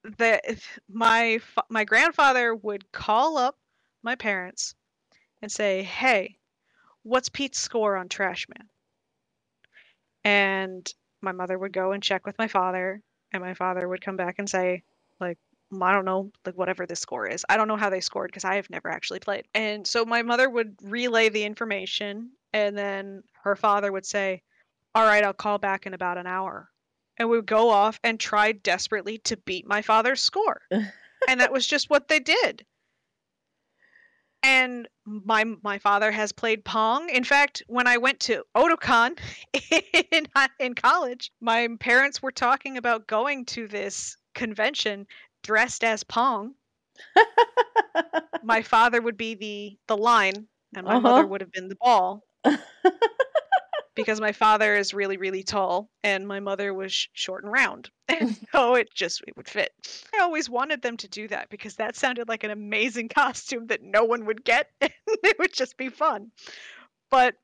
the 0.04 0.62
my 0.88 1.40
my 1.70 1.84
grandfather 1.84 2.56
would 2.56 2.92
call 2.92 3.38
up 3.38 3.58
my 4.04 4.16
parents 4.16 4.76
and 5.42 5.52
say, 5.52 5.84
"Hey, 5.84 6.38
what's 7.04 7.30
Pete's 7.30 7.60
score 7.60 7.96
on 7.98 8.10
Trashman?" 8.10 8.68
And 10.26 10.92
my 11.22 11.32
mother 11.32 11.58
would 11.58 11.72
go 11.72 11.92
and 11.92 12.04
check 12.04 12.26
with 12.26 12.38
my 12.38 12.48
father, 12.48 13.02
and 13.32 13.42
my 13.42 13.54
father 13.54 13.88
would 13.88 14.02
come 14.02 14.18
back 14.18 14.36
and 14.40 14.50
say, 14.50 14.84
like, 15.20 15.38
"Mm, 15.72 15.84
I 15.84 15.94
don't 15.94 16.04
know, 16.04 16.32
like 16.46 16.58
whatever 16.58 16.86
the 16.86 16.96
score 16.96 17.28
is. 17.28 17.46
I 17.48 17.58
don't 17.58 17.68
know 17.68 17.78
how 17.78 17.92
they 17.92 18.02
scored 18.02 18.32
because 18.32 18.44
I 18.44 18.56
have 18.56 18.70
never 18.70 18.90
actually 18.90 19.20
played. 19.20 19.48
And 19.54 19.88
so 19.88 20.04
my 20.04 20.24
mother 20.24 20.50
would 20.50 20.76
relay 20.82 21.30
the 21.30 21.44
information, 21.44 22.32
and 22.54 22.78
then 22.78 23.24
her 23.44 23.56
father 23.56 23.92
would 23.92 24.06
say, 24.06 24.42
All 24.96 25.06
right, 25.06 25.24
I'll 25.24 25.34
call 25.34 25.60
back 25.60 25.86
in 25.86 25.94
about 25.94 26.18
an 26.18 26.28
hour. 26.28 26.70
And 27.18 27.30
we 27.30 27.38
would 27.38 27.46
go 27.46 27.70
off 27.70 28.00
and 28.04 28.20
try 28.20 28.52
desperately 28.52 29.20
to 29.20 29.38
beat 29.38 29.68
my 29.68 29.82
father's 29.82 30.22
score. 30.22 30.62
and 30.72 31.40
that 31.40 31.54
was 31.54 31.68
just 31.68 31.90
what 31.90 32.08
they 32.08 32.20
did. 32.20 32.66
And 34.44 34.88
my 35.06 35.44
my 35.64 35.78
father 35.80 36.12
has 36.12 36.32
played 36.32 36.66
Pong. 36.66 37.10
In 37.10 37.24
fact, 37.24 37.64
when 37.68 37.88
I 37.88 37.98
went 37.98 38.20
to 38.22 38.44
Otakon 38.56 39.18
in, 40.12 40.28
in 40.60 40.74
college, 40.76 41.32
my 41.42 41.68
parents 41.80 42.22
were 42.22 42.32
talking 42.32 42.78
about 42.78 43.08
going 43.08 43.46
to 43.48 43.68
this 43.68 44.18
convention 44.34 45.08
dressed 45.44 45.84
as 45.84 46.04
Pong. 46.04 46.56
My 48.42 48.62
father 48.62 49.02
would 49.02 49.18
be 49.18 49.36
the 49.36 49.78
the 49.88 49.98
line, 49.98 50.48
and 50.74 50.88
my 50.88 50.96
mother 50.98 51.26
Uh-huh. 51.26 51.28
would 51.28 51.42
have 51.42 51.52
been 51.52 51.68
the 51.68 51.76
ball. 51.76 52.24
because 53.96 54.20
my 54.22 54.32
father 54.32 54.76
is 54.76 54.94
really 54.94 55.18
really 55.18 55.44
tall 55.44 55.90
and 56.04 56.28
my 56.28 56.40
mother 56.40 56.74
was 56.74 56.94
sh- 56.94 57.08
short 57.14 57.44
and 57.44 57.52
round. 57.52 57.90
And 58.08 58.38
so 58.52 58.76
it 58.76 58.94
just 58.94 59.24
it 59.28 59.36
would 59.36 59.50
fit. 59.50 59.72
I 60.14 60.22
always 60.22 60.48
wanted 60.48 60.84
them 60.84 60.96
to 60.98 61.08
do 61.08 61.28
that 61.30 61.50
because 61.50 61.76
that 61.78 61.96
sounded 61.96 62.30
like 62.30 62.44
an 62.44 62.52
amazing 62.52 63.10
costume 63.16 63.68
that 63.68 63.82
no 63.82 64.04
one 64.04 64.26
would 64.26 64.44
get 64.44 64.70
and 64.80 64.92
it 65.08 65.40
would 65.40 65.54
just 65.54 65.76
be 65.76 65.90
fun. 65.90 66.32
But 67.10 67.36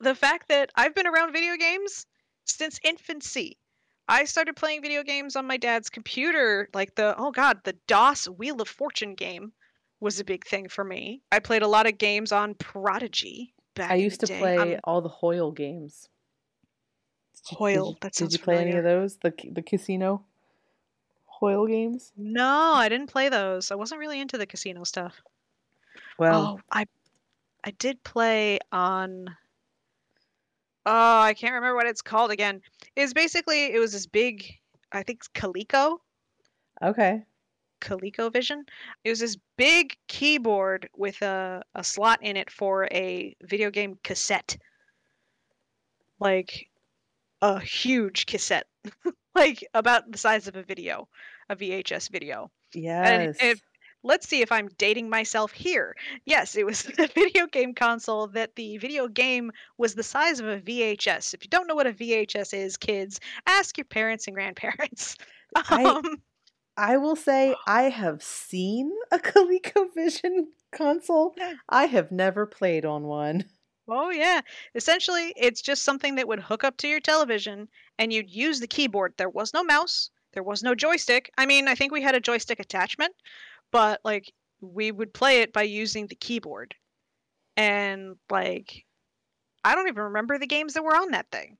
the 0.00 0.14
fact 0.14 0.48
that 0.48 0.70
i've 0.76 0.94
been 0.94 1.06
around 1.06 1.32
video 1.32 1.56
games 1.56 2.06
since 2.44 2.78
infancy. 2.84 3.58
I 4.10 4.24
started 4.24 4.56
playing 4.56 4.82
video 4.82 5.02
games 5.02 5.36
on 5.36 5.46
my 5.46 5.56
dad's 5.56 5.90
computer 5.90 6.68
like 6.74 6.94
the 6.94 7.14
oh 7.18 7.30
god 7.30 7.60
the 7.64 7.76
dos 7.86 8.26
wheel 8.26 8.60
of 8.60 8.68
fortune 8.68 9.14
game 9.14 9.52
was 10.00 10.20
a 10.20 10.24
big 10.24 10.46
thing 10.46 10.68
for 10.68 10.84
me. 10.84 11.22
I 11.32 11.40
played 11.40 11.62
a 11.62 11.68
lot 11.68 11.86
of 11.86 11.98
games 11.98 12.30
on 12.30 12.54
prodigy 12.54 13.54
back 13.78 13.90
I 13.90 13.94
used 13.94 14.20
to 14.20 14.26
day. 14.26 14.38
play 14.38 14.58
I'm- 14.58 14.80
all 14.84 15.00
the 15.00 15.08
Hoyle 15.08 15.50
games. 15.52 16.08
Did 17.34 17.50
did 17.50 17.58
Hoyle, 17.58 17.96
you- 18.02 18.10
Did 18.10 18.32
you 18.32 18.38
play 18.38 18.58
any 18.58 18.72
of 18.76 18.84
those? 18.84 19.16
The 19.16 19.32
the 19.50 19.62
casino 19.62 20.24
Hoyle 21.26 21.66
games? 21.66 22.12
No, 22.16 22.72
I 22.74 22.88
didn't 22.88 23.10
play 23.10 23.28
those. 23.28 23.70
I 23.70 23.76
wasn't 23.76 24.00
really 24.00 24.20
into 24.20 24.36
the 24.36 24.46
casino 24.46 24.84
stuff. 24.84 25.22
Well, 26.18 26.58
oh, 26.58 26.60
I 26.70 26.86
I 27.64 27.70
did 27.72 28.02
play 28.04 28.58
on 28.72 29.36
Oh, 30.84 31.20
I 31.20 31.34
can't 31.34 31.52
remember 31.52 31.76
what 31.76 31.86
it's 31.86 32.02
called 32.02 32.30
again. 32.30 32.62
It's 32.96 33.12
basically 33.12 33.66
it 33.74 33.78
was 33.78 33.92
this 33.92 34.06
big 34.06 34.58
I 34.90 35.02
think 35.02 35.20
it's 35.20 35.28
Coleco, 35.28 35.98
okay. 36.82 37.24
ColecoVision. 37.80 38.60
It 39.04 39.10
was 39.10 39.20
this 39.20 39.36
big 39.56 39.96
keyboard 40.08 40.88
with 40.96 41.20
a, 41.22 41.62
a 41.74 41.84
slot 41.84 42.20
in 42.22 42.36
it 42.36 42.50
for 42.50 42.88
a 42.92 43.34
video 43.42 43.70
game 43.70 43.98
cassette. 44.02 44.56
Like 46.20 46.68
a 47.42 47.60
huge 47.60 48.26
cassette. 48.26 48.66
like 49.34 49.64
about 49.74 50.10
the 50.10 50.18
size 50.18 50.48
of 50.48 50.56
a 50.56 50.62
video, 50.62 51.08
a 51.48 51.56
VHS 51.56 52.10
video. 52.10 52.50
Yes. 52.74 53.36
it- 53.40 53.60
let's 54.04 54.28
see 54.28 54.40
if 54.42 54.52
I'm 54.52 54.68
dating 54.78 55.10
myself 55.10 55.52
here. 55.52 55.94
Yes, 56.24 56.56
it 56.56 56.64
was 56.64 56.86
a 56.98 57.06
video 57.08 57.46
game 57.46 57.74
console 57.74 58.26
that 58.28 58.54
the 58.56 58.78
video 58.78 59.08
game 59.08 59.50
was 59.76 59.94
the 59.94 60.02
size 60.02 60.40
of 60.40 60.46
a 60.46 60.60
VHS. 60.60 61.34
If 61.34 61.42
you 61.44 61.48
don't 61.50 61.66
know 61.66 61.74
what 61.74 61.86
a 61.86 61.92
VHS 61.92 62.54
is, 62.54 62.76
kids, 62.76 63.20
ask 63.46 63.76
your 63.76 63.84
parents 63.84 64.26
and 64.26 64.34
grandparents. 64.34 65.16
Um, 65.56 65.64
I 65.70 66.02
will 66.96 67.16
say 67.16 67.54
I 67.66 67.84
have 67.84 68.22
seen 68.22 68.92
a 69.10 69.18
ColecoVision 69.18 70.46
console. 70.72 71.34
I 71.68 71.86
have 71.86 72.12
never 72.12 72.46
played 72.46 72.84
on 72.84 73.04
one. 73.04 73.44
oh 73.88 74.10
yeah, 74.10 74.42
essentially 74.74 75.32
it's 75.36 75.62
just 75.62 75.82
something 75.82 76.14
that 76.16 76.28
would 76.28 76.40
hook 76.40 76.62
up 76.62 76.76
to 76.78 76.88
your 76.88 77.00
television 77.00 77.68
and 77.98 78.12
you'd 78.12 78.30
use 78.30 78.60
the 78.60 78.66
keyboard. 78.66 79.14
There 79.16 79.28
was 79.28 79.52
no 79.52 79.64
mouse, 79.64 80.10
there 80.34 80.42
was 80.42 80.62
no 80.62 80.74
joystick. 80.74 81.30
I 81.36 81.46
mean, 81.46 81.68
I 81.68 81.74
think 81.74 81.92
we 81.92 82.02
had 82.02 82.14
a 82.14 82.20
joystick 82.20 82.60
attachment, 82.60 83.14
but 83.72 84.00
like 84.04 84.32
we 84.60 84.92
would 84.92 85.12
play 85.12 85.40
it 85.40 85.52
by 85.52 85.62
using 85.62 86.06
the 86.06 86.14
keyboard. 86.14 86.74
And 87.56 88.16
like 88.30 88.84
I 89.64 89.74
don't 89.74 89.88
even 89.88 90.04
remember 90.04 90.38
the 90.38 90.46
games 90.46 90.74
that 90.74 90.84
were 90.84 90.96
on 90.96 91.10
that 91.10 91.30
thing. 91.30 91.58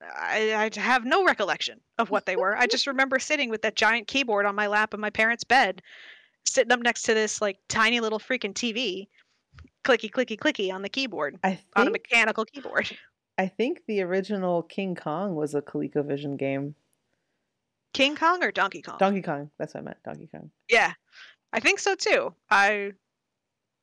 I, 0.00 0.70
I 0.76 0.80
have 0.80 1.04
no 1.04 1.24
recollection 1.24 1.80
of 1.98 2.10
what 2.10 2.26
they 2.26 2.36
were. 2.36 2.56
I 2.56 2.66
just 2.66 2.86
remember 2.86 3.18
sitting 3.18 3.50
with 3.50 3.62
that 3.62 3.76
giant 3.76 4.06
keyboard 4.06 4.46
on 4.46 4.54
my 4.54 4.66
lap 4.66 4.94
in 4.94 5.00
my 5.00 5.10
parents' 5.10 5.44
bed, 5.44 5.82
sitting 6.44 6.72
up 6.72 6.80
next 6.80 7.02
to 7.02 7.14
this 7.14 7.42
like 7.42 7.58
tiny 7.68 8.00
little 8.00 8.18
freaking 8.18 8.54
TV, 8.54 9.08
clicky 9.84 10.10
clicky 10.10 10.38
clicky 10.38 10.72
on 10.72 10.82
the 10.82 10.88
keyboard, 10.88 11.38
I 11.42 11.58
on 11.76 11.88
a 11.88 11.90
mechanical 11.90 12.44
keyboard. 12.44 12.96
I 13.38 13.46
think 13.46 13.82
the 13.86 14.02
original 14.02 14.62
King 14.62 14.96
Kong 14.96 15.36
was 15.36 15.54
a 15.54 15.62
ColecoVision 15.62 16.38
game. 16.38 16.74
King 17.94 18.16
Kong 18.16 18.42
or 18.42 18.50
Donkey 18.50 18.82
Kong? 18.82 18.96
Donkey 18.98 19.22
Kong. 19.22 19.50
That's 19.58 19.74
what 19.74 19.80
I 19.80 19.84
meant. 19.84 19.98
Donkey 20.04 20.28
Kong. 20.30 20.50
Yeah, 20.68 20.92
I 21.52 21.60
think 21.60 21.78
so 21.78 21.94
too. 21.94 22.34
I 22.50 22.92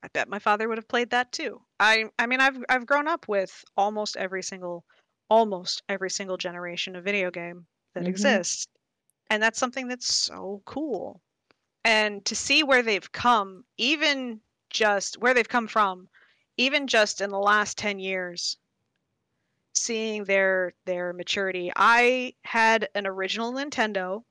I 0.03 0.07
bet 0.13 0.29
my 0.29 0.39
father 0.39 0.67
would 0.67 0.77
have 0.77 0.87
played 0.87 1.09
that 1.11 1.31
too. 1.31 1.61
I 1.79 2.05
I 2.19 2.27
mean 2.27 2.39
I've 2.39 2.57
I've 2.69 2.85
grown 2.85 3.07
up 3.07 3.27
with 3.27 3.63
almost 3.75 4.17
every 4.17 4.43
single 4.43 4.85
almost 5.29 5.83
every 5.89 6.09
single 6.09 6.37
generation 6.37 6.95
of 6.95 7.03
video 7.03 7.31
game 7.31 7.65
that 7.93 8.03
Mhm. 8.03 8.09
exists. 8.09 8.67
And 9.29 9.41
that's 9.41 9.59
something 9.59 9.87
that's 9.87 10.13
so 10.13 10.61
cool. 10.65 11.21
And 11.83 12.25
to 12.25 12.35
see 12.35 12.63
where 12.63 12.81
they've 12.81 13.11
come, 13.11 13.65
even 13.77 14.41
just 14.69 15.17
where 15.17 15.33
they've 15.33 15.47
come 15.47 15.67
from, 15.67 16.09
even 16.57 16.87
just 16.87 17.21
in 17.21 17.29
the 17.29 17.39
last 17.39 17.77
10 17.77 17.99
years, 17.99 18.57
seeing 19.73 20.23
their 20.23 20.73
their 20.85 21.13
maturity. 21.13 21.71
I 21.75 22.33
had 22.43 22.89
an 22.95 23.05
original 23.05 23.51
Nintendo 23.53 24.23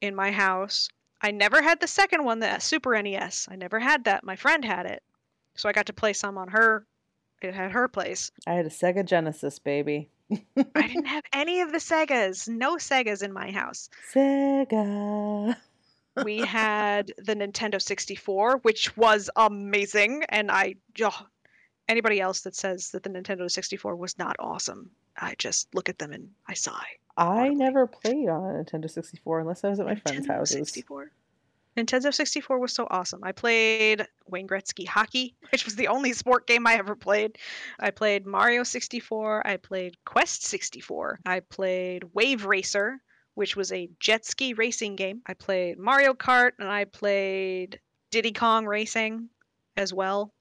in 0.00 0.14
my 0.14 0.30
house. 0.32 0.88
I 1.22 1.30
never 1.30 1.62
had 1.62 1.80
the 1.80 1.86
second 1.86 2.24
one, 2.24 2.40
the 2.40 2.58
Super 2.58 3.00
NES. 3.00 3.48
I 3.50 3.56
never 3.56 3.80
had 3.80 4.04
that. 4.04 4.24
My 4.24 4.36
friend 4.36 4.64
had 4.64 4.86
it. 4.86 5.02
So 5.54 5.68
I 5.68 5.72
got 5.72 5.86
to 5.86 5.92
play 5.92 6.12
some 6.12 6.36
on 6.36 6.48
her 6.48 6.86
it 7.44 7.54
had 7.54 7.72
her 7.72 7.88
place. 7.88 8.30
I 8.46 8.54
had 8.54 8.66
a 8.66 8.70
Sega 8.70 9.04
Genesis, 9.04 9.58
baby. 9.58 10.10
I 10.30 10.64
didn't 10.88 11.06
have 11.06 11.24
any 11.32 11.60
of 11.60 11.72
the 11.72 11.78
Segas. 11.78 12.48
No 12.48 12.76
Segas 12.76 13.22
in 13.22 13.32
my 13.32 13.50
house. 13.50 13.88
Sega. 14.12 15.56
We 16.24 16.38
had 16.40 17.12
the 17.18 17.34
Nintendo 17.34 17.80
64, 17.80 18.58
which 18.58 18.96
was 18.96 19.30
amazing. 19.36 20.24
And 20.28 20.50
I, 20.50 20.76
oh, 21.02 21.26
anybody 21.88 22.20
else 22.20 22.42
that 22.42 22.54
says 22.54 22.90
that 22.90 23.02
the 23.02 23.10
Nintendo 23.10 23.50
64 23.50 23.96
was 23.96 24.18
not 24.18 24.36
awesome, 24.38 24.90
I 25.16 25.34
just 25.38 25.72
look 25.74 25.88
at 25.88 25.98
them 25.98 26.12
and 26.12 26.30
I 26.48 26.54
sigh. 26.54 26.98
I 27.16 27.50
never 27.50 27.86
played 27.86 28.28
on 28.28 28.44
a 28.44 28.64
Nintendo 28.64 28.90
64 28.90 29.40
unless 29.40 29.62
I 29.62 29.68
was 29.68 29.78
at 29.78 29.86
my 29.86 29.94
friends' 29.94 30.26
Nintendo 30.26 30.34
houses. 30.34 30.56
64. 30.56 31.10
Nintendo 31.76 32.14
64 32.14 32.58
was 32.58 32.72
so 32.72 32.86
awesome. 32.90 33.20
I 33.24 33.32
played 33.32 34.06
Wayne 34.28 34.46
Gretzky 34.46 34.86
hockey, 34.86 35.34
which 35.50 35.64
was 35.64 35.76
the 35.76 35.88
only 35.88 36.12
sport 36.12 36.46
game 36.46 36.66
I 36.66 36.74
ever 36.74 36.94
played. 36.94 37.38
I 37.80 37.90
played 37.90 38.26
Mario 38.26 38.62
64. 38.62 39.46
I 39.46 39.56
played 39.56 39.96
Quest 40.04 40.44
64. 40.44 41.20
I 41.26 41.40
played 41.40 42.04
Wave 42.14 42.44
Racer, 42.44 43.00
which 43.34 43.56
was 43.56 43.72
a 43.72 43.90
jet 43.98 44.24
ski 44.24 44.54
racing 44.54 44.96
game. 44.96 45.22
I 45.26 45.34
played 45.34 45.78
Mario 45.78 46.14
Kart 46.14 46.52
and 46.58 46.68
I 46.68 46.84
played 46.84 47.80
Diddy 48.10 48.32
Kong 48.32 48.66
Racing 48.66 49.28
as 49.76 49.92
well. 49.92 50.32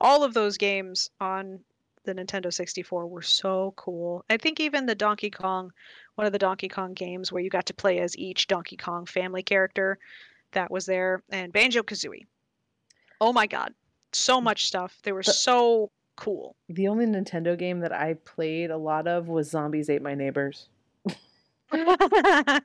All 0.00 0.24
of 0.24 0.34
those 0.34 0.58
games 0.58 1.08
on 1.20 1.60
the 2.04 2.14
Nintendo 2.14 2.52
64 2.52 3.06
were 3.06 3.22
so 3.22 3.72
cool. 3.76 4.24
I 4.28 4.36
think 4.36 4.60
even 4.60 4.86
the 4.86 4.94
Donkey 4.94 5.30
Kong, 5.30 5.72
one 6.16 6.26
of 6.26 6.32
the 6.32 6.38
Donkey 6.38 6.68
Kong 6.68 6.92
games 6.92 7.30
where 7.30 7.42
you 7.42 7.48
got 7.48 7.66
to 7.66 7.74
play 7.74 8.00
as 8.00 8.18
each 8.18 8.48
Donkey 8.48 8.76
Kong 8.76 9.06
family 9.06 9.42
character, 9.42 9.98
that 10.52 10.70
was 10.70 10.86
there, 10.86 11.22
and 11.30 11.52
Banjo 11.52 11.82
Kazooie. 11.82 12.26
Oh 13.20 13.32
my 13.32 13.46
god, 13.46 13.74
so 14.12 14.40
mm. 14.40 14.44
much 14.44 14.66
stuff. 14.66 14.98
They 15.02 15.12
were 15.12 15.22
so 15.22 15.90
cool. 16.16 16.56
The 16.68 16.88
only 16.88 17.06
Nintendo 17.06 17.58
game 17.58 17.80
that 17.80 17.92
I 17.92 18.14
played 18.14 18.70
a 18.70 18.76
lot 18.76 19.06
of 19.06 19.28
was 19.28 19.50
Zombies 19.50 19.90
Ate 19.90 20.02
My 20.02 20.14
Neighbors. 20.14 20.68
oh, 21.72 22.58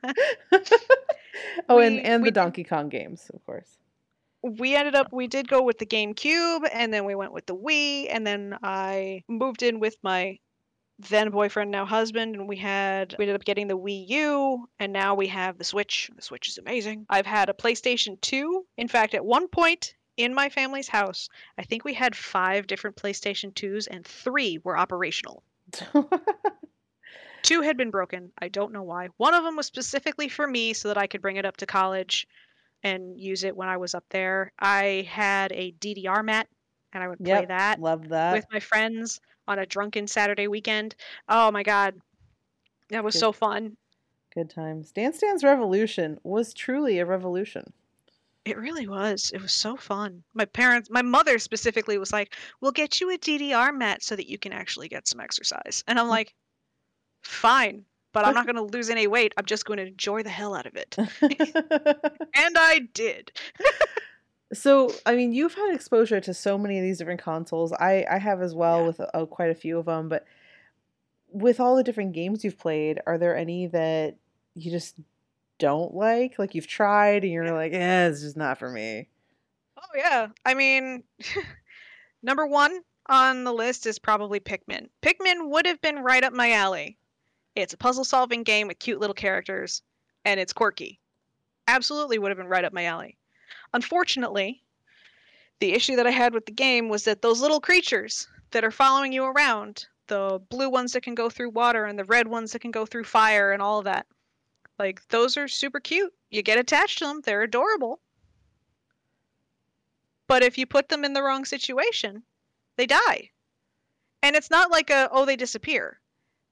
and, 1.80 1.96
We- 1.96 2.02
and 2.02 2.24
we 2.24 2.30
the 2.30 2.32
did- 2.32 2.34
Donkey 2.34 2.64
Kong 2.64 2.90
games, 2.90 3.30
of 3.34 3.46
course. 3.46 3.78
we 4.44 4.76
ended 4.76 4.96
up 4.96 5.12
we 5.12 5.28
did 5.28 5.48
go 5.48 5.62
with 5.62 5.80
the 5.80 5.86
GameCube 5.86 6.68
and 6.72 6.94
then 6.94 7.06
we 7.06 7.16
went 7.16 7.34
with 7.34 7.46
the 7.48 7.56
Wii 7.56 8.08
and 8.10 8.26
then 8.26 8.58
I 8.64 9.24
moved 9.28 9.64
in 9.64 9.80
with 9.80 9.98
my 10.04 10.38
then 11.00 11.30
boyfriend 11.30 11.70
now 11.70 11.86
husband 11.86 12.36
and 12.36 12.48
we 12.48 12.58
had 12.58 13.16
we 13.18 13.26
ended 13.26 13.36
up 13.36 13.46
getting 13.46 13.68
the 13.68 13.78
Wii 13.78 14.08
U 14.10 14.70
and 14.80 14.92
now 14.92 15.14
we 15.16 15.28
have 15.28 15.58
the 15.58 15.64
Switch. 15.64 16.10
The 16.16 16.22
Switch 16.22 16.48
is 16.48 16.58
amazing. 16.58 17.06
I've 17.10 17.26
had 17.26 17.50
a 17.50 17.54
PlayStation 17.54 18.20
2. 18.22 18.66
In 18.78 18.88
fact, 18.88 19.14
at 19.14 19.26
one 19.26 19.48
point 19.48 19.96
in 20.18 20.34
my 20.34 20.50
family's 20.50 20.88
house, 20.88 21.30
I 21.58 21.64
think 21.64 21.86
we 21.86 21.94
had 21.94 22.16
5 22.16 22.66
different 22.66 22.96
PlayStation 22.96 23.54
2s 23.54 23.88
and 23.90 24.06
3 24.06 24.60
were 24.64 24.78
operational. 24.78 25.44
Two 27.44 27.62
had 27.62 27.78
been 27.78 27.92
broken. 27.92 28.32
I 28.40 28.48
don't 28.48 28.74
know 28.74 28.84
why. 28.84 29.10
One 29.18 29.34
of 29.34 29.44
them 29.44 29.56
was 29.56 29.68
specifically 29.68 30.28
for 30.28 30.48
me 30.48 30.74
so 30.74 30.88
that 30.88 30.98
I 30.98 31.08
could 31.08 31.22
bring 31.22 31.38
it 31.38 31.46
up 31.46 31.58
to 31.58 31.66
college 31.66 32.28
and 32.84 33.20
use 33.20 33.44
it 33.44 33.56
when 33.56 33.70
I 33.70 33.78
was 33.78 33.94
up 33.94 34.06
there. 34.10 34.52
I 34.60 35.08
had 35.10 35.52
a 35.52 35.72
DDR 35.74 36.24
mat 36.24 36.48
and 36.92 37.04
I 37.04 37.08
would 37.08 37.24
play 37.24 37.42
Yep, 37.42 37.48
that 37.48 37.80
love 37.80 38.10
that. 38.10 38.34
with 38.34 38.46
my 38.52 38.60
friends 38.60 39.22
on 39.48 39.60
a 39.60 39.66
drunken 39.66 40.08
Saturday 40.08 40.48
weekend. 40.48 40.96
Oh 41.30 41.52
my 41.52 41.64
god. 41.64 41.96
That 42.90 43.04
was 43.04 43.16
Good. 43.16 43.20
so 43.20 43.32
fun. 43.32 43.78
Good 44.34 44.50
times. 44.50 44.92
Dance 44.92 45.20
Dance 45.20 45.44
Revolution 45.44 46.20
was 46.24 46.54
truly 46.54 47.00
a 47.00 47.06
revolution. 47.06 47.74
It 48.46 48.58
really 48.58 48.88
was. 48.88 49.32
It 49.34 49.42
was 49.42 49.52
so 49.52 49.76
fun. 49.76 50.24
My 50.34 50.46
parents, 50.46 50.90
my 50.90 51.02
mother 51.02 51.38
specifically 51.38 51.98
was 51.98 52.14
like, 52.14 52.34
"We'll 52.62 52.72
get 52.72 53.02
you 53.02 53.12
a 53.12 53.18
DDR 53.18 53.76
mat 53.76 54.04
so 54.04 54.16
that 54.16 54.30
you 54.30 54.38
can 54.38 54.54
actually 54.54 54.88
get 54.88 55.08
some 55.08 55.20
exercise." 55.20 55.84
And 55.88 56.00
I'm 56.00 56.06
hmm. 56.06 56.12
like, 56.12 56.34
"Fine, 57.24 57.84
but 58.14 58.26
I'm 58.26 58.34
not 58.36 58.46
going 58.46 58.56
to 58.56 58.62
lose 58.62 58.90
any 58.90 59.08
weight. 59.08 59.34
I'm 59.38 59.46
just 59.46 59.66
going 59.66 59.78
to 59.78 59.88
enjoy 59.88 60.24
the 60.24 60.30
hell 60.30 60.56
out 60.56 60.66
of 60.66 60.76
it." 60.76 60.96
And 62.36 62.56
I 62.58 62.88
did. 62.94 63.32
So, 64.54 64.92
I 65.06 65.16
mean, 65.16 65.34
you've 65.34 65.56
had 65.56 65.74
exposure 65.74 66.20
to 66.22 66.34
so 66.34 66.58
many 66.58 66.78
of 66.80 66.84
these 66.84 66.98
different 66.98 67.22
consoles. 67.22 67.74
I 67.74 68.06
I 68.10 68.18
have 68.18 68.42
as 68.42 68.54
well 68.56 68.82
Yeah. 68.82 68.88
with 68.88 69.02
uh, 69.02 69.26
quite 69.26 69.50
a 69.52 69.56
few 69.56 69.78
of 69.80 69.86
them, 69.86 70.10
but 70.10 70.26
with 71.30 71.60
all 71.60 71.76
the 71.76 71.84
different 71.84 72.14
games 72.14 72.44
you've 72.44 72.58
played, 72.58 73.02
are 73.06 73.18
there 73.18 73.36
any 73.36 73.68
that 73.68 74.16
you 74.56 74.72
just 74.72 74.96
don't 75.60 75.94
like? 75.94 76.40
Like 76.40 76.56
you've 76.56 76.68
tried 76.68 77.24
and 77.24 77.32
you're 77.34 77.52
like, 77.52 77.74
yeah, 77.74 78.08
it's 78.08 78.22
just 78.22 78.38
not 78.38 78.58
for 78.58 78.70
me." 78.70 79.10
Oh 79.78 79.98
yeah. 79.98 80.28
I 80.46 80.54
mean, 80.54 81.04
number 82.24 82.48
1 82.48 82.80
on 83.10 83.44
the 83.44 83.54
list 83.54 83.86
is 83.86 84.00
probably 84.00 84.40
Pikmin. 84.40 84.88
Pikmin 85.02 85.50
would 85.50 85.66
have 85.66 85.80
been 85.82 85.98
right 86.00 86.24
up 86.24 86.34
my 86.34 86.52
alley. 86.54 86.98
It's 87.56 87.74
a 87.74 87.78
puzzle 87.78 88.04
solving 88.04 88.44
game 88.44 88.68
with 88.68 88.80
cute 88.80 89.00
little 89.00 89.14
characters 89.14 89.82
and 90.26 90.40
it's 90.40 90.54
quirky. 90.54 91.00
Absolutely 91.68 92.18
would 92.20 92.30
have 92.32 92.38
been 92.38 92.48
right 92.48 92.66
up 92.66 92.74
my 92.74 92.86
alley. 92.86 93.18
Unfortunately, 93.74 94.64
the 95.60 95.74
issue 95.74 95.96
that 95.96 96.08
I 96.08 96.12
had 96.12 96.34
with 96.34 96.46
the 96.46 96.52
game 96.52 96.90
was 96.90 97.04
that 97.06 97.22
those 97.22 97.42
little 97.42 97.60
creatures 97.60 98.28
that 98.52 98.64
are 98.64 98.72
following 98.72 99.12
you 99.12 99.26
around, 99.26 99.88
the 100.08 100.40
blue 100.50 100.70
ones 100.70 100.94
that 100.94 101.04
can 101.04 101.16
go 101.16 101.30
through 101.30 101.50
water 101.50 101.86
and 101.86 101.98
the 101.98 102.06
red 102.06 102.28
ones 102.28 102.52
that 102.52 102.60
can 102.60 102.72
go 102.72 102.86
through 102.86 103.04
fire 103.04 103.52
and 103.52 103.62
all 103.62 103.80
of 103.80 103.86
that, 103.86 104.06
like 104.80 105.06
those 105.10 105.38
are 105.38 105.48
super 105.48 105.80
cute. 105.80 106.14
You 106.30 106.42
get 106.42 106.60
attached 106.60 107.00
to 107.00 107.06
them, 107.06 107.22
they're 107.22 107.44
adorable. 107.44 108.00
But 110.28 110.44
if 110.44 110.58
you 110.58 110.66
put 110.66 110.90
them 110.90 111.06
in 111.06 111.14
the 111.14 111.24
wrong 111.24 111.46
situation, 111.46 112.24
they 112.76 112.86
die. 112.86 113.32
And 114.22 114.36
it's 114.36 114.52
not 114.52 114.72
like 114.72 114.90
a 114.90 115.10
oh 115.12 115.26
they 115.26 115.36
disappear. 115.36 116.00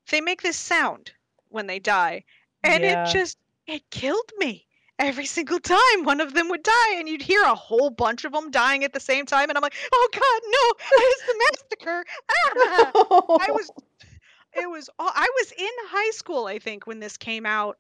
They 0.10 0.22
make 0.22 0.42
this 0.42 0.58
sound 0.58 1.12
when 1.50 1.68
they 1.68 1.80
die. 1.80 2.24
And 2.64 2.84
Yeah. 2.84 3.04
it 3.04 3.12
just 3.12 3.38
it 3.68 3.90
killed 3.90 4.32
me. 4.38 4.68
Every 4.98 5.26
single 5.26 5.60
time 5.60 6.04
one 6.04 6.22
of 6.22 6.34
them 6.34 6.48
would 6.50 6.64
die 6.64 6.94
and 6.96 7.10
you'd 7.10 7.22
hear 7.22 7.44
a 7.44 7.54
whole 7.56 7.90
bunch 7.90 8.24
of 8.24 8.32
them 8.32 8.50
dying 8.50 8.84
at 8.84 8.94
the 8.94 9.00
same 9.00 9.26
time 9.26 9.50
and 9.50 9.58
I'm 9.58 9.62
like, 9.62 9.76
"Oh 9.92 10.10
god, 10.14 10.42
no. 10.48 10.86
It's 11.12 11.26
the 11.28 11.80
massacre." 11.80 12.06
Ah! 12.30 13.48
I 13.48 13.52
was 13.52 13.70
it 14.54 14.70
was 14.70 14.90
I 14.98 15.28
was 15.42 15.52
in 15.52 15.70
high 15.90 16.12
school 16.12 16.46
I 16.46 16.60
think 16.60 16.88
when 16.88 17.00
this 17.00 17.18
came 17.18 17.46
out. 17.46 17.78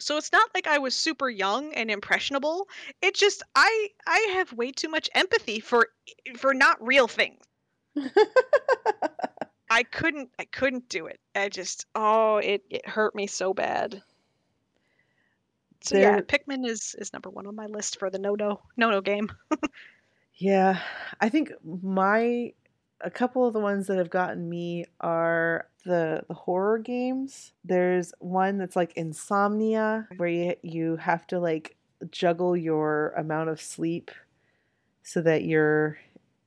So 0.00 0.16
it's 0.16 0.32
not 0.32 0.50
like 0.54 0.66
I 0.66 0.78
was 0.78 0.94
super 0.94 1.28
young 1.28 1.74
and 1.74 1.90
impressionable. 1.90 2.66
It 3.02 3.14
just 3.14 3.42
I 3.54 3.88
I 4.06 4.18
have 4.34 4.52
way 4.54 4.72
too 4.72 4.88
much 4.88 5.10
empathy 5.14 5.60
for 5.60 5.88
for 6.36 6.54
not 6.54 6.84
real 6.84 7.08
things. 7.08 7.44
I 9.70 9.82
couldn't 9.82 10.30
I 10.38 10.44
couldn't 10.46 10.88
do 10.88 11.06
it. 11.06 11.20
I 11.34 11.50
just 11.50 11.86
oh 11.94 12.38
it 12.38 12.62
it 12.70 12.88
hurt 12.88 13.14
me 13.14 13.26
so 13.26 13.52
bad. 13.52 14.02
So 15.84 15.98
yeah, 15.98 16.20
Pikmin 16.20 16.66
is 16.66 16.94
is 16.98 17.12
number 17.12 17.30
1 17.30 17.46
on 17.46 17.56
my 17.56 17.66
list 17.66 17.98
for 17.98 18.10
the 18.10 18.18
no 18.18 18.34
no 18.34 18.60
no 18.76 18.90
no 18.90 19.00
game. 19.00 19.28
Yeah, 20.34 20.80
I 21.20 21.28
think 21.28 21.52
my 21.62 22.52
a 23.00 23.10
couple 23.10 23.46
of 23.46 23.52
the 23.52 23.60
ones 23.60 23.86
that 23.88 23.98
have 23.98 24.10
gotten 24.10 24.48
me 24.48 24.86
are 25.00 25.68
the 25.84 26.24
the 26.28 26.34
horror 26.34 26.78
games. 26.78 27.52
There's 27.64 28.12
one 28.18 28.58
that's 28.58 28.76
like 28.76 28.92
Insomnia 28.96 30.08
where 30.16 30.28
you 30.28 30.54
you 30.62 30.96
have 30.96 31.26
to 31.28 31.38
like 31.40 31.76
juggle 32.10 32.56
your 32.56 33.10
amount 33.16 33.50
of 33.50 33.60
sleep 33.60 34.10
so 35.02 35.20
that 35.22 35.44
you're 35.44 35.98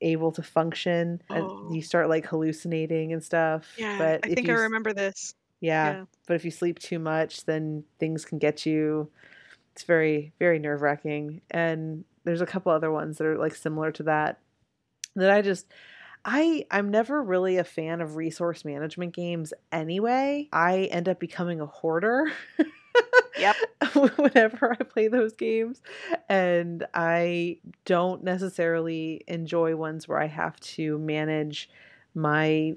able 0.01 0.31
to 0.33 0.43
function 0.43 1.21
Oh. 1.29 1.35
and 1.35 1.75
you 1.75 1.81
start 1.81 2.09
like 2.09 2.25
hallucinating 2.25 3.13
and 3.13 3.23
stuff. 3.23 3.73
Yeah, 3.77 3.97
but 3.97 4.21
I 4.23 4.29
think 4.33 4.47
you 4.47 4.53
I 4.53 4.57
remember 4.61 4.93
this. 4.93 5.33
Yeah, 5.65 5.91
Yeah. 5.91 6.05
but 6.27 6.35
if 6.35 6.45
you 6.45 6.51
sleep 6.51 6.79
too 6.79 6.99
much, 6.99 7.45
then 7.45 7.83
things 7.99 8.25
can 8.25 8.37
get 8.37 8.65
you. 8.65 9.09
It's 9.73 9.83
very, 9.83 10.33
very 10.39 10.59
nerve 10.59 10.81
wracking. 10.81 11.41
And 11.51 12.05
there's 12.23 12.41
a 12.41 12.45
couple 12.45 12.71
other 12.71 12.91
ones 12.91 13.17
that 13.17 13.27
are 13.27 13.37
like 13.37 13.55
similar 13.55 13.91
to 13.93 14.03
that 14.03 14.39
that 15.15 15.29
I 15.29 15.41
just 15.41 15.67
I 16.23 16.65
I'm 16.71 16.89
never 16.89 17.21
really 17.21 17.57
a 17.57 17.63
fan 17.63 18.01
of 18.01 18.15
resource 18.15 18.65
management 18.65 19.13
games 19.13 19.53
anyway. 19.71 20.49
I 20.51 20.85
end 20.91 21.07
up 21.09 21.19
becoming 21.19 21.61
a 21.61 21.65
hoarder. 21.65 22.31
Yep. 23.37 23.55
whenever 24.17 24.71
I 24.79 24.83
play 24.83 25.09
those 25.09 25.33
games. 25.33 25.81
And 26.29 26.85
I 26.93 27.57
don't 27.83 28.23
necessarily 28.23 29.23
enjoy 29.27 29.75
ones 29.75 30.07
where 30.07 30.19
I 30.21 30.27
have 30.27 30.57
to 30.61 30.97
manage 30.97 31.69
my, 32.13 32.75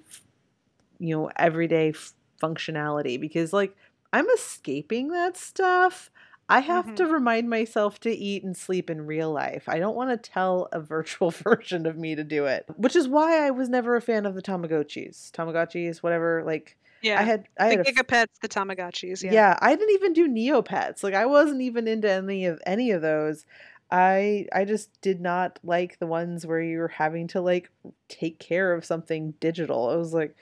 you 0.99 1.17
know, 1.17 1.31
everyday 1.37 1.91
f- 1.91 2.13
functionality 2.41 3.21
because, 3.21 3.53
like, 3.53 3.75
I'm 4.13 4.27
escaping 4.31 5.09
that 5.09 5.37
stuff. 5.37 6.11
I 6.51 6.61
have 6.61 6.87
Mhm. 6.87 6.97
to 6.97 7.07
remind 7.07 7.51
myself 7.51 8.01
to 8.01 8.11
eat 8.11 8.43
and 8.43 8.57
sleep 8.57 8.89
in 8.89 9.05
real 9.07 9.31
life. 9.31 9.69
I 9.69 9.79
don't 9.79 9.95
want 9.97 10.11
to 10.11 10.31
tell 10.31 10.69
a 10.73 10.81
virtual 10.81 11.31
version 11.31 11.85
of 11.85 11.99
me 11.99 12.15
to 12.15 12.25
do 12.25 12.47
it, 12.47 12.65
which 12.77 12.97
is 12.97 13.07
why 13.07 13.47
I 13.47 13.51
was 13.51 13.69
never 13.69 13.97
a 13.97 14.01
fan 14.01 14.25
of 14.25 14.35
the 14.35 14.41
Tamagotchis. 14.43 15.31
Tamagotchis, 15.33 15.99
whatever. 15.99 16.43
Like, 16.47 16.79
Yeah. 17.03 17.21
I 17.21 17.25
had, 17.25 17.49
I 17.61 17.77
the 17.77 17.85
had 17.85 17.87
Gigapets, 17.87 18.41
the 18.41 18.49
Tamagotchis, 18.49 19.23
yeah. 19.23 19.33
yeah. 19.33 19.59
I 19.61 19.75
didn't 19.77 19.95
even 19.95 20.15
do 20.15 20.27
Neopets. 20.27 21.03
Like 21.03 21.15
I 21.15 21.27
wasn't 21.27 21.61
even 21.61 21.87
into 21.87 22.11
any 22.11 22.47
of 22.47 22.61
any 22.65 22.93
of 22.93 23.03
those. 23.03 23.45
I 23.91 24.47
I 24.53 24.65
just 24.65 25.01
did 25.01 25.21
not 25.21 25.59
like 25.63 25.99
the 25.99 26.07
ones 26.07 26.47
where 26.47 26.61
you 26.61 26.79
were 26.79 26.89
having 26.89 27.27
to 27.29 27.41
like 27.41 27.71
take 28.09 28.39
care 28.39 28.73
of 28.75 28.85
something 28.85 29.33
digital. 29.41 29.89
I 29.91 29.97
was 29.97 30.13
like 30.13 30.35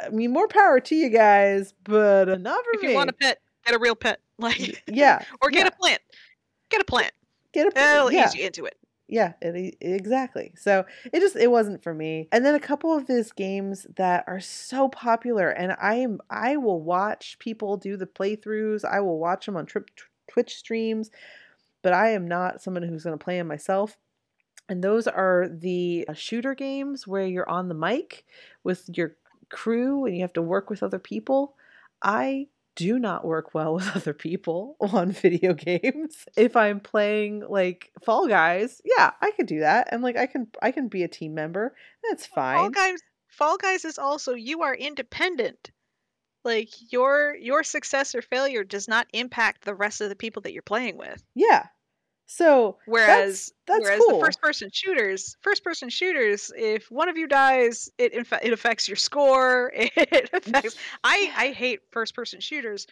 I 0.00 0.10
mean 0.10 0.32
more 0.32 0.48
power 0.48 0.80
to 0.80 0.94
you 0.94 1.08
guys, 1.08 1.74
but 1.84 2.40
not 2.40 2.64
for 2.64 2.70
If 2.74 2.82
me. 2.82 2.90
you 2.90 2.94
want 2.94 3.10
a 3.10 3.14
pet, 3.14 3.38
get 3.64 3.74
a 3.74 3.78
real 3.78 3.96
pet. 3.96 4.20
Like 4.40 4.82
yeah. 4.86 5.22
or 5.42 5.50
get 5.50 5.64
yeah. 5.64 5.66
a 5.66 5.70
plant. 5.72 6.00
Get 6.70 6.80
a 6.80 6.84
plant. 6.84 7.12
Get 7.52 7.66
a 7.66 7.70
plant. 7.72 7.96
It'll 7.98 8.10
yeah. 8.10 8.26
ease 8.26 8.34
you 8.34 8.46
into 8.46 8.64
it. 8.64 8.78
Yeah, 9.06 9.32
it, 9.42 9.76
exactly. 9.80 10.52
So 10.56 10.86
it 11.12 11.20
just 11.20 11.36
it 11.36 11.50
wasn't 11.50 11.82
for 11.82 11.92
me. 11.92 12.28
And 12.32 12.42
then 12.42 12.54
a 12.54 12.60
couple 12.60 12.96
of 12.96 13.06
these 13.06 13.32
games 13.32 13.86
that 13.96 14.24
are 14.28 14.40
so 14.40 14.88
popular, 14.88 15.50
and 15.50 15.76
I 15.78 15.96
am 15.96 16.20
I 16.30 16.56
will 16.56 16.80
watch 16.80 17.38
people 17.38 17.76
do 17.76 17.96
the 17.96 18.06
playthroughs. 18.06 18.84
I 18.84 19.00
will 19.00 19.18
watch 19.18 19.46
them 19.46 19.56
on 19.56 19.66
trip, 19.66 19.90
Twitch 20.28 20.54
streams, 20.54 21.10
but 21.82 21.92
I 21.92 22.10
am 22.10 22.28
not 22.28 22.62
someone 22.62 22.84
who's 22.84 23.02
going 23.02 23.18
to 23.18 23.22
play 23.22 23.36
them 23.36 23.48
myself. 23.48 23.98
And 24.68 24.84
those 24.84 25.08
are 25.08 25.48
the 25.50 26.04
uh, 26.08 26.12
shooter 26.12 26.54
games 26.54 27.04
where 27.04 27.26
you're 27.26 27.50
on 27.50 27.68
the 27.68 27.74
mic 27.74 28.24
with 28.62 28.88
your 28.94 29.16
crew 29.50 30.04
and 30.04 30.14
you 30.14 30.22
have 30.22 30.32
to 30.34 30.42
work 30.42 30.70
with 30.70 30.82
other 30.82 30.98
people. 30.98 31.54
I 32.02 32.48
do 32.76 32.98
not 32.98 33.24
work 33.24 33.52
well 33.54 33.74
with 33.76 33.94
other 33.94 34.14
people 34.14 34.76
on 34.80 35.12
video 35.12 35.54
games. 35.54 36.26
If 36.36 36.56
I'm 36.56 36.80
playing 36.80 37.44
like 37.48 37.92
Fall 38.04 38.26
Guys, 38.28 38.80
yeah, 38.84 39.10
I 39.20 39.30
could 39.32 39.46
do 39.46 39.60
that. 39.60 39.88
And 39.90 40.02
like 40.02 40.16
I 40.16 40.26
can 40.26 40.48
I 40.62 40.72
can 40.72 40.88
be 40.88 41.02
a 41.02 41.08
team 41.08 41.34
member. 41.34 41.74
That's 42.08 42.26
fine. 42.26 42.58
Fall. 42.58 42.70
Guys 42.70 42.98
Fall 43.28 43.56
Guys 43.58 43.84
is 43.84 43.98
also 43.98 44.34
you 44.34 44.62
are 44.62 44.74
independent. 44.74 45.70
Like 46.42 46.70
your 46.90 47.36
your 47.36 47.62
success 47.62 48.14
or 48.14 48.22
failure 48.22 48.64
does 48.64 48.88
not 48.88 49.06
impact 49.12 49.64
the 49.64 49.74
rest 49.74 50.00
of 50.00 50.08
the 50.08 50.16
people 50.16 50.42
that 50.42 50.52
you're 50.52 50.62
playing 50.62 50.96
with. 50.96 51.22
Yeah. 51.34 51.66
So 52.32 52.78
Whereas 52.86 53.52
that's 53.66 53.80
whereas 53.82 53.98
cool. 53.98 54.18
the 54.20 54.24
first 54.24 54.40
person 54.40 54.70
shooters, 54.72 55.36
first 55.40 55.64
person 55.64 55.88
shooters, 55.88 56.52
if 56.56 56.88
one 56.88 57.08
of 57.08 57.16
you 57.16 57.26
dies, 57.26 57.90
it 57.98 58.12
in 58.14 58.22
fact 58.22 58.44
it 58.44 58.52
affects 58.52 58.88
your 58.88 58.96
score. 58.96 59.72
It 59.76 60.30
affects 60.32 60.76
I 61.04 61.32
I 61.36 61.48
hate 61.48 61.80
first 61.90 62.14
person 62.14 62.38
shooters. 62.40 62.86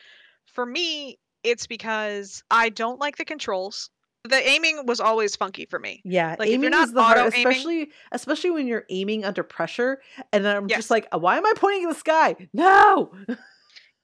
For 0.47 0.67
me, 0.67 1.21
it's 1.45 1.69
because 1.69 2.43
I 2.51 2.69
don't 2.71 2.99
like 2.99 3.17
the 3.17 3.25
controls. 3.25 3.91
the 4.25 4.49
aiming 4.49 4.85
was 4.87 4.99
always 4.99 5.37
funky 5.37 5.67
for 5.67 5.79
me. 5.79 6.03
Yeah, 6.05 6.35
Like, 6.39 6.49
if 6.49 6.55
you're 6.55 6.55
aiming 6.59 6.71
not 6.71 6.89
is 6.89 6.93
the 6.93 7.03
hard, 7.03 7.19
auto-aiming- 7.19 7.47
especially 7.47 7.91
especially 8.11 8.51
when 8.51 8.67
you're 8.67 8.87
aiming 8.91 9.25
under 9.25 9.45
pressure, 9.45 10.03
and 10.33 10.47
I'm 10.49 10.69
Yes. 10.69 10.79
just 10.81 10.91
like, 10.91 11.07
why 11.15 11.37
am 11.39 11.47
I 11.47 11.53
pointing 11.57 11.85
at 11.85 11.91
the 11.91 11.95
sky? 11.99 12.35
No. 12.53 13.13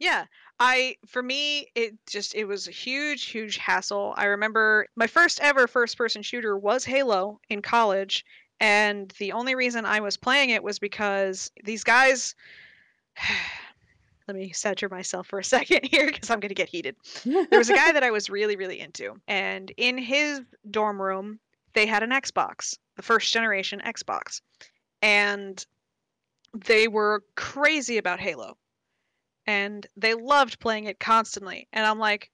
Yeah. 0.01 0.25
I 0.61 0.97
for 1.07 1.23
me 1.23 1.69
it 1.75 1.95
just 2.07 2.35
it 2.35 2.45
was 2.45 2.69
a 2.69 2.73
huge 2.73 3.25
huge 3.25 3.57
hassle. 3.57 4.15
I 4.17 4.27
remember 4.27 4.87
my 4.97 5.07
first 5.07 5.41
ever 5.41 5.67
first 5.67 5.99
person 5.99 6.23
shooter 6.23 6.57
was 6.57 6.85
Halo 6.85 7.41
in 7.49 7.63
college 7.63 8.25
and 8.61 9.13
the 9.19 9.33
only 9.33 9.55
reason 9.55 9.85
I 9.85 10.01
was 10.01 10.17
playing 10.17 10.51
it 10.51 10.63
was 10.63 10.79
because 10.79 11.51
these 11.65 11.85
guys 11.85 12.35
let 14.29 14.37
me 14.37 14.53
center 14.53 14.89
myself 14.89 15.27
for 15.27 15.39
a 15.39 15.45
second 15.57 15.85
here 15.85 16.07
because 16.07 16.31
I'm 16.31 16.41
going 16.41 16.49
to 16.49 16.55
get 16.55 16.69
heated. 16.69 16.97
There 17.25 17.59
was 17.59 17.71
a 17.71 17.75
guy 17.75 17.93
that 17.93 18.05
I 18.05 18.11
was 18.11 18.31
really 18.31 18.57
really 18.57 18.81
into 18.81 19.21
and 19.27 19.73
in 19.77 19.99
his 19.99 20.41
dorm 20.71 21.03
room 21.03 21.41
they 21.75 21.87
had 21.87 22.05
an 22.05 22.11
Xbox, 22.11 22.79
the 22.97 23.03
first 23.03 23.33
generation 23.33 23.83
Xbox. 23.85 24.41
And 25.03 25.65
they 26.55 26.87
were 26.89 27.25
crazy 27.35 27.99
about 27.99 28.21
Halo 28.21 28.57
and 29.47 29.87
they 29.97 30.15
loved 30.15 30.59
playing 30.61 30.85
it 30.85 30.99
constantly. 31.01 31.69
And 31.73 31.85
I'm 31.85 31.99
like, 31.99 32.31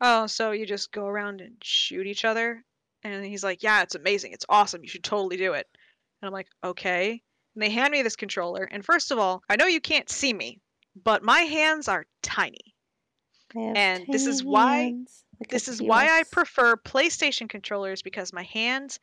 oh, 0.00 0.26
so 0.26 0.52
you 0.52 0.66
just 0.66 0.92
go 0.92 1.06
around 1.06 1.40
and 1.40 1.54
shoot 1.62 2.06
each 2.06 2.24
other? 2.24 2.64
And 3.04 3.24
he's 3.24 3.44
like, 3.44 3.62
yeah, 3.62 3.82
it's 3.82 3.94
amazing. 3.94 4.32
It's 4.32 4.46
awesome. 4.48 4.82
You 4.82 4.88
should 4.88 5.04
totally 5.04 5.36
do 5.36 5.52
it. 5.54 5.66
And 6.20 6.26
I'm 6.26 6.32
like, 6.32 6.48
okay. 6.64 7.22
And 7.54 7.62
they 7.62 7.70
hand 7.70 7.92
me 7.92 8.02
this 8.02 8.16
controller. 8.16 8.64
And 8.64 8.84
first 8.84 9.10
of 9.10 9.18
all, 9.18 9.42
I 9.48 9.56
know 9.56 9.66
you 9.66 9.80
can't 9.80 10.10
see 10.10 10.32
me, 10.32 10.60
but 11.04 11.22
my 11.22 11.40
hands 11.40 11.88
are 11.88 12.06
tiny. 12.22 12.74
And 13.76 14.04
this 14.12 14.26
is 14.26 14.42
why- 14.44 14.84
This 15.48 15.68
is 15.68 15.80
why 15.88 16.06
I 16.18 16.24
prefer 16.24 16.76
PlayStation 16.76 17.48
controllers 17.48 18.02
because 18.02 18.32
my 18.32 18.42
hands 18.42 18.98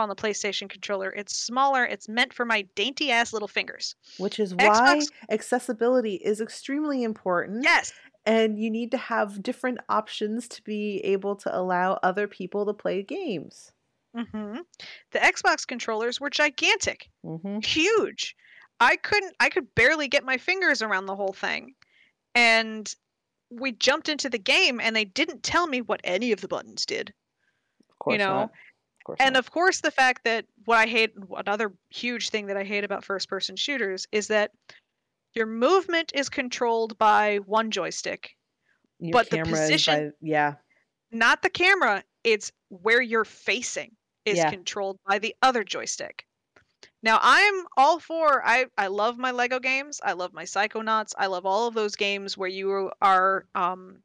on 0.00 0.08
the 0.08 0.16
PlayStation 0.16 0.68
controller. 0.68 1.10
It's 1.10 1.36
smaller. 1.36 1.84
It's 1.84 2.08
meant 2.08 2.32
for 2.32 2.44
my 2.44 2.62
dainty 2.74 3.10
ass 3.10 3.32
little 3.32 3.48
fingers. 3.48 3.94
Which 4.18 4.40
is 4.40 4.54
why 4.54 4.98
Xbox- 4.98 5.10
accessibility 5.30 6.14
is 6.14 6.40
extremely 6.40 7.02
important. 7.02 7.62
Yes. 7.64 7.92
And 8.26 8.58
you 8.58 8.70
need 8.70 8.90
to 8.90 8.98
have 8.98 9.42
different 9.42 9.78
options 9.88 10.48
to 10.48 10.62
be 10.62 10.98
able 11.04 11.36
to 11.36 11.56
allow 11.56 11.94
other 12.02 12.26
people 12.26 12.66
to 12.66 12.74
play 12.74 13.02
games. 13.02 13.72
hmm 14.14 14.56
The 15.12 15.18
Xbox 15.18 15.66
controllers 15.66 16.20
were 16.20 16.30
gigantic, 16.30 17.08
hmm 17.24 17.58
huge. 17.60 18.34
I 18.80 18.96
couldn't. 18.96 19.34
I 19.40 19.50
could 19.50 19.74
barely 19.74 20.08
get 20.08 20.24
my 20.24 20.38
fingers 20.38 20.80
around 20.82 21.06
the 21.06 21.16
whole 21.16 21.34
thing, 21.34 21.74
and 22.34 22.92
we 23.50 23.72
jumped 23.72 24.08
into 24.08 24.30
the 24.30 24.38
game, 24.38 24.80
and 24.80 24.96
they 24.96 25.04
didn't 25.04 25.42
tell 25.42 25.66
me 25.66 25.82
what 25.82 26.00
any 26.02 26.32
of 26.32 26.40
the 26.40 26.48
buttons 26.48 26.86
did. 26.86 27.12
Of 27.90 27.98
course 27.98 28.14
you 28.14 28.18
know, 28.18 28.34
not. 28.34 28.50
Course 29.10 29.16
And 29.20 29.34
not. 29.34 29.40
of 29.40 29.50
course, 29.50 29.80
the 29.80 29.90
fact 29.90 30.24
that 30.24 30.46
what 30.64 30.78
I 30.78 30.86
hate, 30.86 31.12
another 31.36 31.72
huge 31.90 32.30
thing 32.30 32.46
that 32.46 32.56
I 32.56 32.64
hate 32.64 32.84
about 32.84 33.04
first 33.04 33.28
person 33.28 33.56
shooters 33.56 34.06
is 34.12 34.28
that 34.28 34.52
your 35.34 35.46
movement 35.46 36.12
is 36.14 36.28
controlled 36.28 36.96
by 36.98 37.38
one 37.38 37.70
joystick, 37.70 38.36
Your 38.98 39.12
but 39.12 39.30
the 39.30 39.40
position- 39.42 40.10
by- 40.10 40.16
yeah. 40.20 40.54
not 41.10 41.42
the 41.42 41.50
camera. 41.50 42.04
It's 42.24 42.52
where 42.68 43.00
you're 43.00 43.24
facing 43.24 43.96
is 44.24 44.38
Yeah. 44.38 44.50
controlled 44.50 44.98
by 45.06 45.18
the 45.18 45.34
other 45.42 45.64
joystick. 45.64 46.26
Now 47.02 47.18
I'm 47.22 47.66
all 47.76 47.98
for 47.98 48.46
I 48.46 48.66
I 48.76 48.88
love 48.88 49.16
my 49.18 49.30
Lego 49.30 49.58
games. 49.58 50.00
I 50.04 50.12
love 50.12 50.32
my 50.34 50.44
Psychonauts. 50.44 51.14
I 51.16 51.26
love 51.26 51.46
all 51.46 51.66
of 51.66 51.74
those 51.74 51.96
games 51.96 52.36
where 52.36 52.48
you 52.48 52.92
are 53.00 53.46
um 53.54 54.02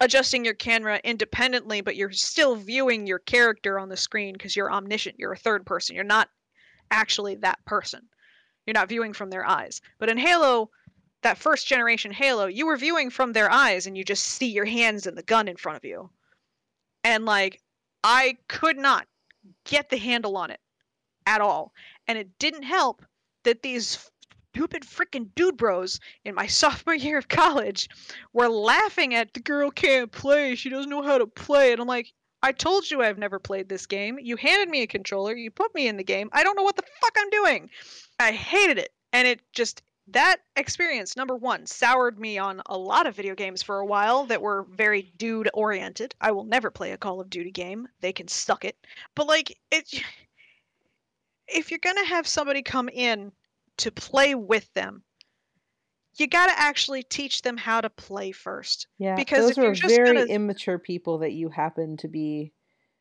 adjusting 0.00 0.44
your 0.44 0.54
camera 0.54 1.00
independently 1.04 1.80
but 1.80 1.96
you're 1.96 2.12
still 2.12 2.54
viewing 2.56 3.06
your 3.06 3.18
character 3.18 3.78
on 3.78 3.88
the 3.88 3.96
screen 3.96 4.32
because 4.32 4.54
you're 4.54 4.72
omniscient. 4.72 5.16
You're 5.18 5.32
a 5.32 5.38
third 5.38 5.64
person. 5.66 5.94
You're 5.94 6.04
not 6.04 6.28
actually 6.90 7.36
that 7.36 7.64
person. 7.64 8.08
You're 8.66 8.74
not 8.74 8.88
viewing 8.88 9.12
from 9.12 9.30
their 9.30 9.46
eyes. 9.46 9.80
But 9.98 10.10
in 10.10 10.18
Halo 10.18 10.70
that 11.22 11.38
first 11.38 11.66
generation 11.66 12.12
Halo, 12.12 12.46
you 12.46 12.66
were 12.66 12.76
viewing 12.76 13.10
from 13.10 13.32
their 13.32 13.50
eyes 13.50 13.86
and 13.86 13.96
you 13.96 14.04
just 14.04 14.24
see 14.24 14.46
your 14.46 14.64
hands 14.64 15.06
and 15.06 15.16
the 15.16 15.22
gun 15.22 15.48
in 15.48 15.56
front 15.56 15.76
of 15.76 15.84
you. 15.84 16.10
And 17.02 17.24
like 17.24 17.60
I 18.04 18.38
could 18.48 18.76
not 18.76 19.06
get 19.64 19.90
the 19.90 19.96
handle 19.96 20.36
on 20.36 20.50
it 20.50 20.60
at 21.26 21.40
all. 21.40 21.72
And 22.06 22.16
it 22.18 22.38
didn't 22.38 22.62
help 22.62 23.04
that 23.44 23.62
these 23.62 24.10
stupid 24.56 24.84
freaking 24.84 25.28
dude 25.34 25.58
bros 25.58 26.00
in 26.24 26.34
my 26.34 26.46
sophomore 26.62 26.94
year 26.94 27.18
of 27.18 27.28
college 27.28 27.90
were 28.32 28.48
laughing 28.48 29.14
at 29.14 29.34
the 29.34 29.40
girl 29.40 29.70
can't 29.70 30.10
play. 30.10 30.54
She 30.54 30.70
doesn't 30.70 30.88
know 30.88 31.02
how 31.02 31.18
to 31.18 31.26
play. 31.26 31.72
And 31.72 31.80
I'm 31.80 31.86
like, 31.86 32.10
I 32.42 32.52
told 32.52 32.90
you 32.90 33.02
I've 33.02 33.18
never 33.18 33.38
played 33.38 33.68
this 33.68 33.84
game. 33.84 34.18
You 34.18 34.36
handed 34.36 34.70
me 34.70 34.80
a 34.80 34.86
controller. 34.86 35.34
You 35.34 35.50
put 35.50 35.74
me 35.74 35.88
in 35.88 35.98
the 35.98 36.04
game. 36.04 36.30
I 36.32 36.42
don't 36.42 36.56
know 36.56 36.62
what 36.62 36.76
the 36.76 36.84
fuck 37.02 37.14
I'm 37.18 37.28
doing. 37.28 37.68
I 38.18 38.32
hated 38.32 38.78
it. 38.78 38.94
And 39.12 39.28
it 39.28 39.40
just, 39.52 39.82
that 40.08 40.38
experience, 40.56 41.16
number 41.16 41.36
one, 41.36 41.66
soured 41.66 42.18
me 42.18 42.38
on 42.38 42.62
a 42.64 42.78
lot 42.78 43.06
of 43.06 43.14
video 43.14 43.34
games 43.34 43.62
for 43.62 43.80
a 43.80 43.86
while 43.86 44.24
that 44.24 44.40
were 44.40 44.66
very 44.70 45.12
dude 45.18 45.50
oriented. 45.52 46.14
I 46.18 46.30
will 46.30 46.44
never 46.44 46.70
play 46.70 46.92
a 46.92 46.96
Call 46.96 47.20
of 47.20 47.28
Duty 47.28 47.50
game. 47.50 47.88
They 48.00 48.14
can 48.14 48.28
suck 48.28 48.64
it. 48.64 48.78
But 49.14 49.26
like, 49.26 49.58
it, 49.70 50.02
if 51.46 51.70
you're 51.70 51.78
going 51.78 52.02
to 52.02 52.08
have 52.08 52.26
somebody 52.26 52.62
come 52.62 52.88
in 52.88 53.32
to 53.78 53.90
play 53.90 54.34
with 54.34 54.72
them, 54.74 55.02
you 56.18 56.26
got 56.26 56.46
to 56.46 56.58
actually 56.58 57.02
teach 57.02 57.42
them 57.42 57.56
how 57.56 57.80
to 57.80 57.90
play 57.90 58.32
first. 58.32 58.86
Yeah. 58.98 59.16
because 59.16 59.40
those 59.40 59.50
if 59.52 59.56
you're 59.58 59.72
just 59.74 59.94
very 59.94 60.14
gonna- 60.14 60.26
immature 60.32 60.78
people 60.78 61.18
that 61.18 61.32
you 61.32 61.48
happen 61.50 61.96
to 61.98 62.08
be. 62.08 62.52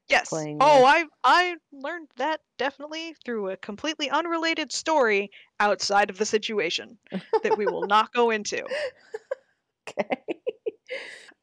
Yes. 0.07 0.29
playing 0.29 0.57
Oh, 0.61 0.81
with. 0.83 0.85
I 0.85 1.05
I 1.23 1.55
learned 1.71 2.09
that 2.17 2.41
definitely 2.59 3.15
through 3.25 3.49
a 3.49 3.57
completely 3.57 4.07
unrelated 4.11 4.71
story 4.71 5.31
outside 5.59 6.11
of 6.11 6.19
the 6.19 6.25
situation 6.25 6.99
that 7.43 7.57
we 7.57 7.65
will 7.65 7.87
not 7.87 8.11
go 8.13 8.29
into. 8.29 8.63
Okay. 9.87 10.17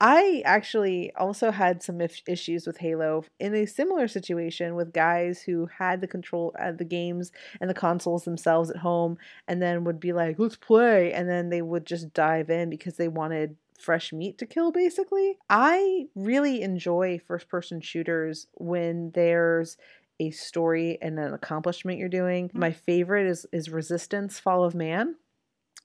I 0.05 0.42
actually 0.44 1.12
also 1.14 1.53
had 1.53 1.80
some 1.82 2.00
if- 2.00 2.22
issues 2.26 2.66
with 2.66 2.78
Halo 2.78 3.24
in 3.38 3.55
a 3.55 3.66
similar 3.66 4.09
situation 4.09 4.74
with 4.74 4.92
guys 4.92 5.42
who 5.42 5.66
had 5.78 6.00
the 6.00 6.09
control 6.09 6.53
of 6.59 6.78
the 6.78 6.84
games 6.84 7.30
and 7.61 7.70
the 7.70 7.74
consoles 7.74 8.24
themselves 8.24 8.68
at 8.70 8.78
home 8.78 9.16
and 9.46 9.62
then 9.62 9.84
would 9.84 10.00
be 10.00 10.12
like, 10.12 10.40
let's 10.40 10.57
play. 10.57 11.12
And 11.12 11.28
then 11.28 11.50
they 11.50 11.62
would 11.62 11.86
just 11.86 12.12
dive 12.14 12.50
in 12.50 12.68
because 12.68 12.96
they 12.96 13.07
wanted 13.09 13.57
fresh 13.78 14.12
meat 14.12 14.38
to 14.38 14.46
kill, 14.46 14.72
basically. 14.72 15.38
I 15.48 16.09
really 16.16 16.62
enjoy 16.62 17.20
first 17.24 17.48
person 17.48 17.80
shooters 17.80 18.48
when 18.55 19.12
there's 19.12 19.76
a 20.18 20.30
story 20.32 20.98
and 21.00 21.18
an 21.18 21.32
accomplishment 21.32 21.98
you're 21.98 22.09
doing. 22.09 22.48
Mhm. 22.48 22.55
My 22.55 22.72
favorite 22.72 23.26
is, 23.28 23.46
is 23.53 23.70
Resistance 23.70 24.40
Fall 24.40 24.64
of 24.64 24.74
Man 24.74 25.16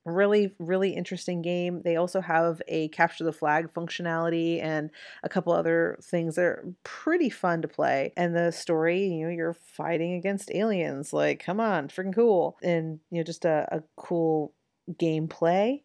really 0.08 0.54
really 0.60 0.92
interesting 0.92 1.42
game. 1.42 1.82
They 1.84 1.96
also 1.96 2.22
have 2.22 2.62
a 2.68 2.90
capture 2.90 3.24
the 3.24 3.34
flag 3.34 3.74
functionality 3.74 4.62
and 4.62 4.90
a 5.24 5.30
couple 5.30 5.54
other 5.54 5.98
things 6.02 6.36
that 6.36 6.44
are 6.44 6.66
pretty 6.84 7.30
fun 7.30 7.62
to 7.62 7.68
play. 7.68 8.14
And 8.18 8.36
the 8.36 8.52
story 8.52 9.08
you 9.08 9.26
know 9.26 9.32
you're 9.32 9.54
fighting 9.54 10.14
against 10.14 10.52
aliens. 10.54 11.14
Like 11.14 11.44
come 11.44 11.60
on 11.60 11.90
freaking 11.90 12.16
cool. 12.16 12.58
And 12.64 13.00
you 13.12 13.20
know 13.20 13.24
just 13.24 13.46
a, 13.46 13.68
a 13.72 13.84
cool 13.96 14.54
gameplay. 14.94 15.82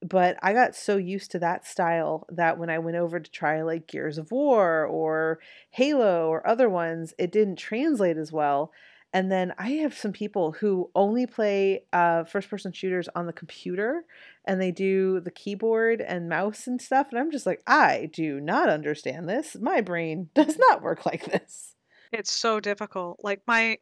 But 0.00 0.38
I 0.42 0.52
got 0.52 0.76
so 0.76 0.96
used 0.96 1.32
to 1.32 1.40
that 1.40 1.66
style 1.66 2.24
that 2.30 2.56
when 2.56 2.70
I 2.70 2.78
went 2.78 2.96
over 2.96 3.18
to 3.18 3.30
try 3.30 3.62
like 3.62 3.88
Gears 3.88 4.16
of 4.16 4.30
War 4.30 4.86
or 4.86 5.40
Halo 5.70 6.28
or 6.28 6.46
other 6.46 6.68
ones, 6.68 7.14
it 7.18 7.32
didn't 7.32 7.56
translate 7.56 8.16
as 8.16 8.30
well. 8.32 8.70
And 9.12 9.32
then 9.32 9.54
I 9.58 9.70
have 9.70 9.96
some 9.96 10.12
people 10.12 10.52
who 10.52 10.90
only 10.94 11.26
play 11.26 11.84
uh, 11.92 12.24
first 12.24 12.50
person 12.50 12.72
shooters 12.72 13.08
on 13.14 13.26
the 13.26 13.32
computer 13.32 14.04
and 14.44 14.60
they 14.60 14.70
do 14.70 15.20
the 15.20 15.30
keyboard 15.30 16.02
and 16.02 16.28
mouse 16.28 16.66
and 16.66 16.80
stuff. 16.80 17.08
And 17.10 17.18
I'm 17.18 17.30
just 17.30 17.46
like, 17.46 17.62
I 17.66 18.10
do 18.12 18.38
not 18.38 18.68
understand 18.68 19.28
this. 19.28 19.56
My 19.60 19.80
brain 19.80 20.28
does 20.34 20.58
not 20.58 20.82
work 20.82 21.06
like 21.06 21.24
this. 21.24 21.74
It's 22.12 22.30
so 22.30 22.60
difficult. 22.60 23.20
Like 23.22 23.42
my 23.46 23.78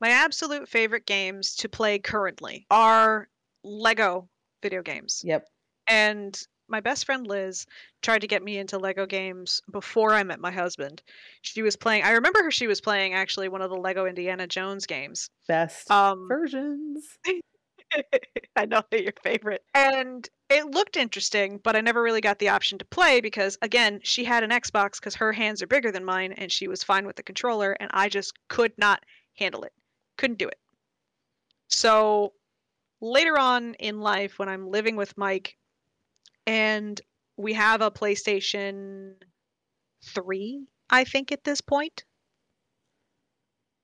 my 0.00 0.10
absolute 0.10 0.66
favorite 0.66 1.04
games 1.04 1.56
to 1.56 1.68
play 1.68 1.98
currently 1.98 2.66
are 2.70 3.28
Lego 3.62 4.28
video 4.62 4.82
games. 4.82 5.22
Yep. 5.24 5.46
And 5.86 6.40
my 6.70 6.80
best 6.80 7.04
friend 7.04 7.26
Liz 7.26 7.66
tried 8.02 8.20
to 8.20 8.26
get 8.26 8.42
me 8.42 8.58
into 8.58 8.78
Lego 8.78 9.06
games 9.06 9.60
before 9.70 10.14
I 10.14 10.22
met 10.22 10.40
my 10.40 10.50
husband. 10.50 11.02
She 11.42 11.62
was 11.62 11.76
playing 11.76 12.04
I 12.04 12.12
remember 12.12 12.42
her 12.42 12.50
she 12.50 12.66
was 12.66 12.80
playing 12.80 13.14
actually 13.14 13.48
one 13.48 13.62
of 13.62 13.70
the 13.70 13.76
Lego 13.76 14.06
Indiana 14.06 14.46
Jones 14.46 14.86
games. 14.86 15.30
Best 15.48 15.90
Um 15.90 16.26
versions. 16.28 17.18
I 18.56 18.66
know 18.66 18.82
they're 18.90 19.02
your 19.02 19.12
favorite. 19.22 19.64
And 19.74 20.28
it 20.48 20.66
looked 20.66 20.96
interesting, 20.96 21.60
but 21.62 21.76
I 21.76 21.80
never 21.80 22.02
really 22.02 22.20
got 22.20 22.38
the 22.38 22.48
option 22.48 22.78
to 22.78 22.84
play 22.84 23.20
because, 23.20 23.58
again, 23.62 24.00
she 24.02 24.24
had 24.24 24.44
an 24.44 24.50
Xbox 24.50 25.00
because 25.00 25.14
her 25.16 25.32
hands 25.32 25.62
are 25.62 25.66
bigger 25.66 25.90
than 25.90 26.04
mine 26.04 26.32
and 26.32 26.50
she 26.50 26.68
was 26.68 26.82
fine 26.82 27.06
with 27.06 27.16
the 27.16 27.22
controller, 27.22 27.76
and 27.80 27.90
I 27.92 28.08
just 28.08 28.32
could 28.48 28.72
not 28.78 29.04
handle 29.34 29.62
it. 29.62 29.72
Couldn't 30.18 30.38
do 30.38 30.48
it. 30.48 30.58
So 31.68 32.32
later 33.00 33.38
on 33.38 33.74
in 33.74 34.00
life, 34.00 34.38
when 34.38 34.48
I'm 34.48 34.70
living 34.70 34.96
with 34.96 35.16
Mike 35.16 35.56
and 36.50 37.00
we 37.36 37.52
have 37.52 37.80
a 37.80 37.92
PlayStation 37.92 39.12
3, 40.04 40.66
I 40.90 41.04
think, 41.04 41.30
at 41.30 41.44
this 41.44 41.60
point. 41.60 42.02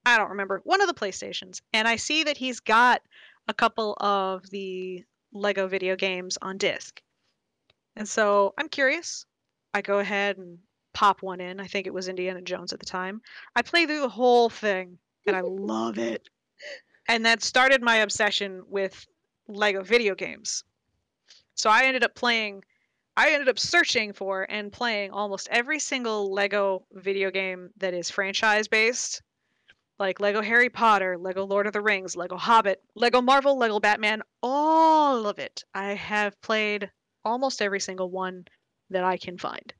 I 0.04 0.18
don't 0.18 0.30
remember. 0.30 0.62
One 0.64 0.80
of 0.80 0.88
the 0.88 0.94
PlayStations. 0.94 1.60
And 1.72 1.86
I 1.86 1.94
see 1.94 2.24
that 2.24 2.36
he's 2.36 2.58
got 2.58 3.02
a 3.46 3.54
couple 3.54 3.96
of 4.00 4.50
the 4.50 5.04
Lego 5.32 5.68
video 5.68 5.94
games 5.94 6.38
on 6.42 6.58
disc. 6.58 7.00
And 7.94 8.08
so 8.08 8.52
I'm 8.58 8.68
curious. 8.68 9.26
I 9.72 9.80
go 9.80 10.00
ahead 10.00 10.36
and 10.36 10.58
pop 10.92 11.22
one 11.22 11.40
in. 11.40 11.60
I 11.60 11.68
think 11.68 11.86
it 11.86 11.94
was 11.94 12.08
Indiana 12.08 12.42
Jones 12.42 12.72
at 12.72 12.80
the 12.80 12.86
time. 12.86 13.22
I 13.54 13.62
play 13.62 13.86
through 13.86 14.00
the 14.00 14.08
whole 14.08 14.50
thing 14.50 14.98
and 15.24 15.36
I 15.36 15.42
love 15.42 15.98
it. 15.98 16.28
And 17.08 17.24
that 17.24 17.44
started 17.44 17.82
my 17.82 17.98
obsession 17.98 18.64
with 18.66 19.06
Lego 19.46 19.84
video 19.84 20.16
games. 20.16 20.64
So 21.56 21.68
I 21.68 21.84
ended 21.84 22.04
up 22.04 22.14
playing 22.14 22.62
I 23.16 23.30
ended 23.30 23.48
up 23.48 23.58
searching 23.58 24.12
for 24.12 24.46
and 24.50 24.70
playing 24.70 25.10
almost 25.10 25.48
every 25.50 25.78
single 25.78 26.30
Lego 26.32 26.84
video 26.92 27.30
game 27.30 27.70
that 27.78 27.94
is 27.94 28.10
franchise 28.10 28.68
based. 28.68 29.22
Like 29.98 30.20
Lego 30.20 30.42
Harry 30.42 30.68
Potter, 30.68 31.16
Lego 31.16 31.46
Lord 31.46 31.66
of 31.66 31.72
the 31.72 31.80
Rings, 31.80 32.14
Lego 32.14 32.36
Hobbit, 32.36 32.82
Lego 32.94 33.22
Marvel, 33.22 33.56
Lego 33.56 33.80
Batman, 33.80 34.20
all 34.42 35.26
of 35.26 35.38
it. 35.38 35.64
I 35.74 35.94
have 35.94 36.38
played 36.42 36.90
almost 37.24 37.62
every 37.62 37.80
single 37.80 38.10
one 38.10 38.44
that 38.90 39.04
I 39.04 39.16
can 39.16 39.38
find. 39.38 39.72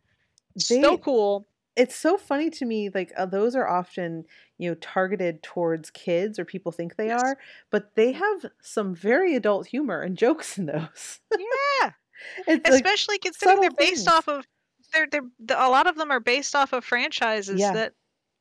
They, 0.55 0.81
so 0.81 0.97
cool. 0.97 1.47
It's 1.77 1.95
so 1.95 2.16
funny 2.16 2.51
to 2.51 2.64
me. 2.64 2.91
Like 2.93 3.12
uh, 3.16 3.27
those 3.27 3.55
are 3.55 3.68
often 3.68 4.24
you 4.59 4.70
know 4.70 4.77
targeted 4.77 5.43
towards 5.43 5.91
kids 5.91 6.39
or 6.39 6.45
people 6.45 6.72
think 6.72 6.97
they 6.97 7.09
yes. 7.09 7.22
are, 7.22 7.39
but 7.70 7.95
they 7.95 8.12
have 8.12 8.47
some 8.62 8.95
very 8.95 9.37
adult 9.37 9.66
humor 9.66 10.01
and 10.01 10.16
jokes 10.16 10.59
in 10.59 10.66
those. 10.66 11.20
yeah, 11.81 11.93
Especially 12.49 13.14
like 13.14 13.22
considering 13.22 13.61
they're 13.61 13.70
based 13.70 14.07
things. 14.07 14.09
off 14.09 14.29
of 14.29 14.47
they're 14.93 15.07
they're 15.11 15.59
a 15.59 15.68
lot 15.68 15.87
of 15.87 15.97
them 15.97 16.11
are 16.11 16.20
based 16.20 16.55
off 16.55 16.72
of 16.72 16.85
franchises 16.85 17.61
yeah. 17.61 17.72
that 17.72 17.93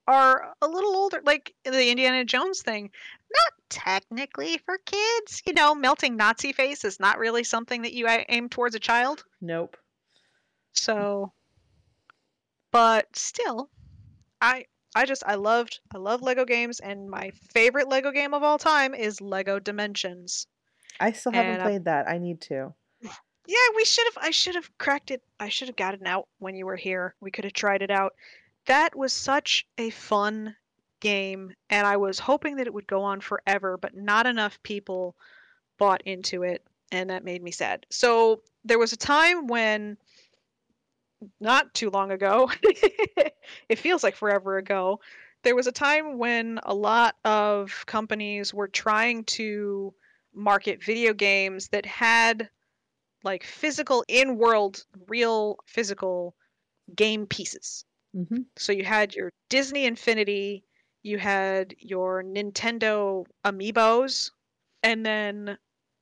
are 0.07 0.53
a 0.61 0.67
little 0.67 0.95
older, 0.95 1.21
like 1.25 1.53
the 1.63 1.89
Indiana 1.89 2.23
Jones 2.25 2.61
thing. 2.61 2.91
Not 3.31 3.53
technically 3.69 4.59
for 4.59 4.77
kids, 4.85 5.41
you 5.45 5.53
know. 5.53 5.73
Melting 5.73 6.15
Nazi 6.15 6.53
face 6.53 6.85
is 6.85 6.99
not 6.99 7.17
really 7.17 7.43
something 7.43 7.81
that 7.81 7.93
you 7.93 8.07
aim 8.07 8.49
towards 8.49 8.75
a 8.75 8.79
child. 8.79 9.23
Nope. 9.41 9.77
So, 10.73 11.33
but 12.75 13.07
still, 13.15 13.69
I 14.41 14.65
I 14.93 15.05
just 15.05 15.23
I 15.25 15.35
loved 15.35 15.79
I 15.93 15.97
love 15.97 16.21
Lego 16.21 16.43
games, 16.43 16.81
and 16.81 17.09
my 17.09 17.31
favorite 17.53 17.87
Lego 17.87 18.11
game 18.11 18.33
of 18.33 18.43
all 18.43 18.57
time 18.57 18.93
is 18.93 19.21
Lego 19.21 19.59
Dimensions. 19.59 20.45
I 20.99 21.13
still 21.13 21.31
haven't 21.31 21.53
and, 21.53 21.61
uh, 21.61 21.65
played 21.65 21.85
that. 21.85 22.09
I 22.09 22.17
need 22.17 22.41
to. 22.41 22.73
Yeah, 23.47 23.67
we 23.77 23.85
should 23.85 24.05
have. 24.13 24.17
I 24.21 24.31
should 24.31 24.55
have 24.55 24.77
cracked 24.77 25.09
it. 25.09 25.21
I 25.39 25.47
should 25.47 25.69
have 25.69 25.77
gotten 25.77 26.05
out 26.05 26.27
when 26.39 26.53
you 26.55 26.65
were 26.65 26.75
here. 26.75 27.15
We 27.21 27.31
could 27.31 27.45
have 27.45 27.53
tried 27.53 27.81
it 27.81 27.91
out. 27.91 28.13
That 28.65 28.93
was 28.93 29.13
such 29.13 29.65
a 29.77 29.89
fun 29.91 30.53
game, 30.99 31.53
and 31.69 31.87
I 31.87 31.95
was 31.95 32.19
hoping 32.19 32.57
that 32.57 32.67
it 32.67 32.73
would 32.73 32.87
go 32.87 33.03
on 33.03 33.21
forever, 33.21 33.77
but 33.77 33.95
not 33.95 34.27
enough 34.27 34.61
people 34.63 35.15
bought 35.77 36.01
into 36.01 36.43
it, 36.43 36.65
and 36.91 37.09
that 37.09 37.23
made 37.23 37.41
me 37.41 37.51
sad. 37.51 37.85
So 37.89 38.41
there 38.65 38.79
was 38.79 38.91
a 38.91 38.97
time 38.97 39.47
when, 39.47 39.97
not 41.39 41.73
too 41.73 41.89
long 41.89 42.11
ago, 42.11 42.49
it 42.63 43.79
feels 43.79 44.03
like 44.03 44.15
forever 44.15 44.57
ago, 44.57 44.99
there 45.43 45.55
was 45.55 45.67
a 45.67 45.71
time 45.71 46.17
when 46.17 46.59
a 46.63 46.73
lot 46.73 47.15
of 47.23 47.85
companies 47.85 48.53
were 48.53 48.67
trying 48.67 49.23
to 49.25 49.93
market 50.33 50.83
video 50.83 51.13
games 51.13 51.69
that 51.69 51.85
had 51.85 52.49
like 53.23 53.43
physical 53.43 54.03
in 54.07 54.37
world, 54.37 54.85
real 55.07 55.57
physical 55.65 56.35
game 56.95 57.25
pieces. 57.25 57.85
Mm-hmm. 58.15 58.41
So 58.57 58.71
you 58.71 58.83
had 58.83 59.13
your 59.13 59.31
Disney 59.49 59.85
Infinity, 59.85 60.63
you 61.03 61.17
had 61.17 61.75
your 61.79 62.23
Nintendo 62.23 63.25
Amiibos, 63.45 64.31
and 64.83 65.05
then 65.05 65.57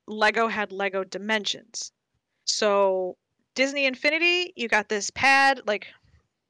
Lego 0.07 0.47
had 0.47 0.71
Lego 0.71 1.03
Dimensions. 1.03 1.91
So 2.45 3.17
Disney 3.55 3.85
Infinity, 3.85 4.53
you 4.55 4.67
got 4.67 4.89
this 4.89 5.09
pad, 5.11 5.61
like 5.65 5.87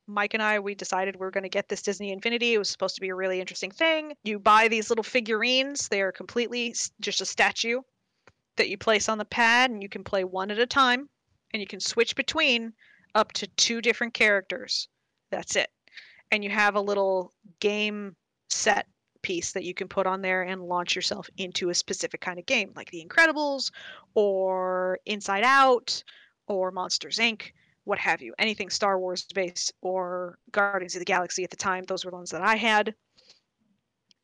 Mike 0.08 0.34
and 0.34 0.43
I, 0.43 0.60
we 0.60 0.76
decided 0.76 1.16
we 1.16 1.26
are 1.26 1.32
going 1.32 1.43
to 1.43 1.49
get 1.49 1.70
this 1.70 1.82
Disney 1.82 2.12
Infinity. 2.12 2.54
It 2.54 2.58
was 2.58 2.70
supposed 2.70 2.95
to 2.95 3.01
be 3.01 3.10
a 3.10 3.16
really 3.16 3.39
interesting 3.39 3.72
thing. 3.72 4.14
You 4.24 4.39
buy 4.39 4.68
these 4.68 4.89
little 4.89 5.04
figurines, 5.04 5.88
they 5.88 6.01
are 6.01 6.12
completely 6.12 6.76
just 6.99 7.22
a 7.22 7.26
statue 7.26 7.82
that 8.58 8.70
you 8.70 8.78
place 8.78 9.10
on 9.10 9.18
the 9.18 9.26
pad, 9.26 9.72
and 9.72 9.82
you 9.82 9.89
can 9.89 10.04
play 10.04 10.24
one 10.24 10.51
at 10.51 10.60
a 10.60 10.66
time, 10.66 11.10
and 11.54 11.62
you 11.62 11.68
can 11.68 11.80
switch 11.80 12.16
between 12.16 12.74
up 13.16 13.32
to 13.34 13.47
two 13.47 13.82
different 13.82 14.14
characters. 14.14 14.88
That's 15.32 15.56
it. 15.56 15.70
And 16.32 16.43
you 16.43 16.49
have 16.49 16.76
a 16.76 16.82
little 16.82 17.34
game 17.60 18.16
set 18.49 18.88
piece 19.22 19.54
that 19.54 19.64
you 19.64 19.74
can 19.74 19.88
put 19.88 20.06
on 20.06 20.22
there 20.22 20.43
and 20.43 20.62
launch 20.62 20.95
yourself 20.95 21.30
into 21.38 21.70
a 21.70 21.74
specific 21.74 22.22
kind 22.22 22.39
of 22.39 22.45
game, 22.45 22.72
like 22.76 22.91
The 22.91 23.06
Incredibles 23.06 23.72
or 24.14 24.99
Inside 25.06 25.43
Out 25.43 26.04
or 26.47 26.71
Monsters 26.71 27.17
Inc., 27.17 27.51
what 27.85 27.99
have 27.99 28.21
you. 28.21 28.33
Anything 28.39 28.69
Star 28.69 28.99
Wars 28.99 29.25
based 29.33 29.73
or 29.81 30.37
Guardians 30.51 30.95
of 30.95 30.99
the 30.99 31.05
Galaxy 31.05 31.43
at 31.43 31.49
the 31.49 31.57
time, 31.57 31.83
those 31.83 32.05
were 32.05 32.11
the 32.11 32.17
ones 32.17 32.31
that 32.31 32.41
I 32.41 32.55
had. 32.55 32.95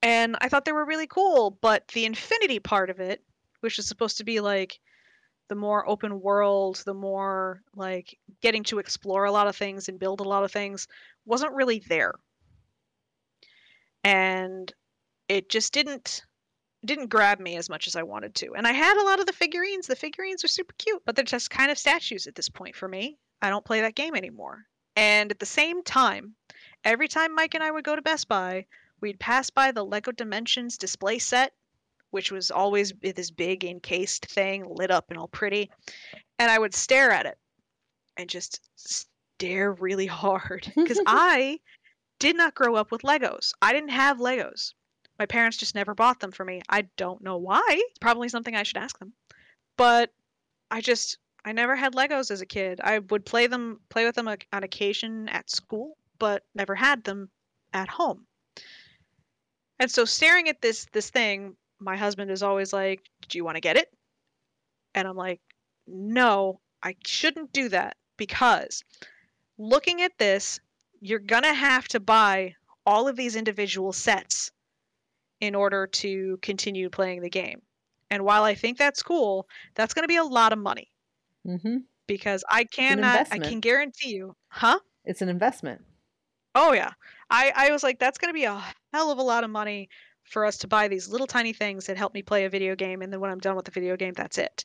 And 0.02 0.38
I 0.40 0.48
thought 0.48 0.64
they 0.64 0.72
were 0.72 0.86
really 0.86 1.08
cool, 1.08 1.58
but 1.62 1.88
the 1.90 2.06
Infinity 2.06 2.60
part 2.60 2.90
of 2.90 3.00
it 3.02 3.22
which 3.62 3.80
is 3.80 3.88
supposed 3.88 4.18
to 4.18 4.24
be 4.24 4.40
like 4.40 4.80
the 5.48 5.56
more 5.56 5.88
open 5.90 6.22
world, 6.22 6.82
the 6.86 6.94
more 6.94 7.62
like 7.76 8.18
getting 8.42 8.64
to 8.64 8.80
explore 8.80 9.26
a 9.26 9.32
lot 9.32 9.48
of 9.48 9.56
things 9.56 9.90
and 9.90 10.00
build 10.00 10.20
a 10.20 10.28
lot 10.28 10.44
of 10.44 10.52
things, 10.52 10.88
wasn't 11.26 11.54
really 11.54 11.80
there. 11.88 12.14
And 14.04 14.72
it 15.28 15.50
just 15.50 15.74
didn't 15.74 16.24
didn't 16.86 17.08
grab 17.08 17.40
me 17.40 17.58
as 17.58 17.70
much 17.70 17.88
as 17.88 17.96
I 17.96 18.04
wanted 18.04 18.36
to. 18.36 18.54
And 18.56 18.66
I 18.66 18.72
had 18.72 18.98
a 18.98 19.06
lot 19.06 19.20
of 19.20 19.26
the 19.26 19.34
figurines. 19.34 19.88
The 19.88 19.96
figurines 19.96 20.44
are 20.44 20.50
super 20.50 20.74
cute, 20.78 21.02
but 21.06 21.16
they're 21.16 21.26
just 21.26 21.50
kind 21.50 21.72
of 21.72 21.78
statues 21.78 22.28
at 22.28 22.36
this 22.36 22.50
point 22.50 22.76
for 22.76 22.88
me. 22.88 23.18
I 23.42 23.50
don't 23.50 23.66
play 23.66 23.82
that 23.82 23.96
game 23.96 24.16
anymore. 24.16 24.66
And 24.96 25.32
at 25.32 25.40
the 25.40 25.46
same 25.46 25.84
time, 25.84 26.36
every 26.84 27.08
time 27.08 27.36
Mike 27.36 27.56
and 27.56 27.64
I 27.64 27.72
would 27.72 27.86
go 27.86 27.96
to 27.96 28.02
Best 28.02 28.28
Buy, 28.28 28.66
we'd 29.02 29.20
pass 29.20 29.50
by 29.50 29.72
the 29.72 29.84
Lego 29.84 30.12
Dimensions 30.12 30.78
display 30.78 31.20
set 31.20 31.54
which 32.12 32.32
was 32.32 32.52
always 32.52 32.94
this 33.02 33.32
big 33.32 33.64
encased 33.64 34.26
thing 34.26 34.66
lit 34.68 34.92
up 34.92 35.06
and 35.10 35.20
all 35.20 35.28
pretty. 35.28 35.70
And 36.38 36.50
I 36.50 36.60
would 36.60 36.74
stare 36.74 37.12
at 37.12 37.26
it 37.26 37.38
and 38.18 38.30
just 38.30 38.62
stare 38.76 39.74
really 39.74 40.06
hard 40.08 40.72
because 40.76 41.02
I 41.08 41.60
did 42.20 42.36
not 42.36 42.56
grow 42.56 42.76
up 42.76 42.92
with 42.92 43.04
Legos. 43.04 43.54
I 43.62 43.74
didn't 43.74 43.90
have 43.90 44.18
Legos. 44.18 44.74
My 45.20 45.26
parents 45.26 45.58
just 45.58 45.76
never 45.76 45.94
bought 45.94 46.22
them 46.22 46.32
for 46.32 46.46
me. 46.46 46.62
I 46.70 46.84
don't 46.96 47.22
know 47.22 47.38
why. 47.38 47.84
Probably 48.00 48.30
something 48.30 48.56
I 48.56 48.64
should 48.64 48.78
ask 48.78 48.98
them. 48.98 49.14
But 49.76 50.14
I 50.72 50.80
just 50.80 51.18
I 51.44 51.52
never 51.52 51.76
had 51.76 51.94
Legos 51.94 52.32
as 52.32 52.42
a 52.42 52.46
kid. 52.46 52.80
I 52.82 53.00
would 53.00 53.26
play 53.26 53.48
them 53.48 53.82
play 53.90 54.06
with 54.06 54.16
them 54.16 54.28
on 54.28 54.64
occasion 54.64 55.28
at 55.30 55.50
school, 55.50 55.98
but 56.20 56.44
never 56.56 56.74
had 56.74 57.04
them 57.04 57.30
at 57.74 57.90
home. 57.90 58.26
And 59.78 59.92
so 59.92 60.06
staring 60.06 60.48
at 60.48 60.62
this 60.62 60.88
this 60.94 61.10
thing 61.10 61.58
my 61.80 61.96
husband 61.98 62.32
is 62.32 62.44
always 62.44 62.74
like, 62.74 63.02
Do 63.28 63.38
you 63.38 63.46
want 63.46 63.56
to 63.56 63.62
get 63.62 63.78
it? 63.78 63.94
And 64.96 65.08
I'm 65.08 65.18
like, 65.18 65.42
No, 65.88 66.62
I 66.82 66.96
shouldn't 67.06 67.52
do 67.52 67.70
that 67.70 67.98
because 68.18 68.84
looking 69.58 70.02
at 70.02 70.18
this, 70.18 70.60
you're 71.02 71.20
going 71.20 71.44
to 71.44 71.54
have 71.54 71.88
to 71.90 72.00
buy 72.00 72.56
all 72.86 73.08
of 73.08 73.16
these 73.16 73.36
individual 73.36 73.94
sets 73.94 74.52
in 75.42 75.56
order 75.56 75.88
to 75.88 76.38
continue 76.42 76.90
playing 76.90 77.22
the 77.22 77.30
game. 77.30 77.62
And 78.12 78.24
while 78.24 78.44
I 78.44 78.56
think 78.56 78.78
that's 78.78 79.04
cool, 79.04 79.48
that's 79.76 79.94
going 79.94 80.04
to 80.04 80.08
be 80.08 80.18
a 80.18 80.24
lot 80.24 80.54
of 80.54 80.60
money. 80.60 80.92
Mm-hmm. 81.46 81.78
Because 82.08 82.44
I 82.50 82.64
cannot, 82.64 83.28
I 83.32 83.38
can 83.38 83.60
guarantee 83.60 84.16
you, 84.16 84.36
huh? 84.48 84.80
It's 85.06 85.22
an 85.22 85.30
investment. 85.30 85.82
Oh, 86.56 86.74
yeah. 86.74 86.92
I, 87.30 87.54
I 87.56 87.72
was 87.72 87.84
like, 87.84 88.00
that's 88.00 88.18
going 88.18 88.30
to 88.30 88.34
be 88.34 88.46
a 88.46 88.64
hell 88.92 89.12
of 89.12 89.20
a 89.20 89.24
lot 89.24 89.44
of 89.44 89.52
money 89.52 89.90
for 90.30 90.46
us 90.46 90.58
to 90.60 90.68
buy 90.68 90.88
these 90.88 91.10
little 91.10 91.28
tiny 91.28 91.54
things 91.54 91.86
that 91.88 91.98
help 91.98 92.14
me 92.14 92.22
play 92.22 92.46
a 92.46 92.50
video 92.50 92.76
game 92.76 93.02
and 93.02 93.12
then 93.12 93.20
when 93.20 93.32
I'm 93.32 93.40
done 93.40 93.56
with 93.56 93.66
the 93.66 93.72
video 93.72 93.98
game 93.98 94.14
that's 94.14 94.38
it. 94.38 94.64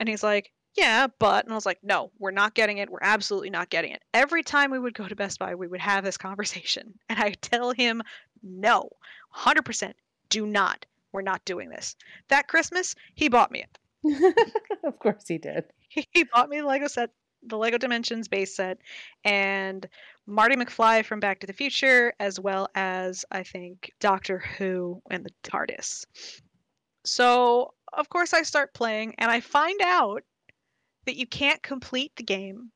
And 0.00 0.08
he's 0.08 0.22
like, 0.22 0.52
"Yeah, 0.76 1.06
but." 1.20 1.44
And 1.44 1.52
I 1.52 1.54
was 1.54 1.66
like, 1.66 1.78
"No, 1.84 2.10
we're 2.18 2.32
not 2.32 2.54
getting 2.54 2.78
it. 2.78 2.90
We're 2.90 2.98
absolutely 3.02 3.50
not 3.50 3.70
getting 3.70 3.92
it." 3.92 4.02
Every 4.12 4.42
time 4.42 4.72
we 4.72 4.80
would 4.80 4.94
go 4.94 5.06
to 5.06 5.14
Best 5.14 5.38
Buy, 5.38 5.54
we 5.54 5.68
would 5.68 5.80
have 5.80 6.02
this 6.02 6.16
conversation 6.18 6.94
and 7.08 7.18
I 7.18 7.34
tell 7.40 7.70
him, 7.70 8.02
"No. 8.42 8.90
100% 9.36 9.92
do 10.28 10.46
not. 10.46 10.86
We're 11.12 11.22
not 11.22 11.44
doing 11.44 11.68
this." 11.68 11.96
That 12.28 12.48
Christmas, 12.48 12.94
he 13.14 13.28
bought 13.28 13.50
me 13.50 13.64
it. 13.64 13.78
of 14.84 14.98
course 14.98 15.28
he 15.28 15.38
did. 15.38 15.64
He 15.88 16.24
bought 16.24 16.48
me 16.48 16.60
the 16.60 16.66
Lego 16.66 16.88
set 16.88 17.10
the 17.42 17.58
Lego 17.58 17.78
Dimensions 17.78 18.28
base 18.28 18.54
set 18.54 18.78
and 19.24 19.88
Marty 20.26 20.56
McFly 20.56 21.04
from 21.04 21.20
Back 21.20 21.40
to 21.40 21.46
the 21.46 21.52
Future, 21.52 22.14
as 22.20 22.38
well 22.38 22.68
as 22.74 23.24
I 23.30 23.42
think 23.42 23.90
Doctor 23.98 24.38
Who 24.38 25.02
and 25.10 25.24
the 25.24 25.32
TARDIS. 25.42 26.06
So, 27.04 27.74
of 27.92 28.08
course, 28.08 28.32
I 28.32 28.42
start 28.42 28.74
playing 28.74 29.14
and 29.18 29.30
I 29.30 29.40
find 29.40 29.80
out 29.82 30.22
that 31.06 31.16
you 31.16 31.26
can't 31.26 31.62
complete 31.62 32.12
the 32.16 32.22
game 32.22 32.70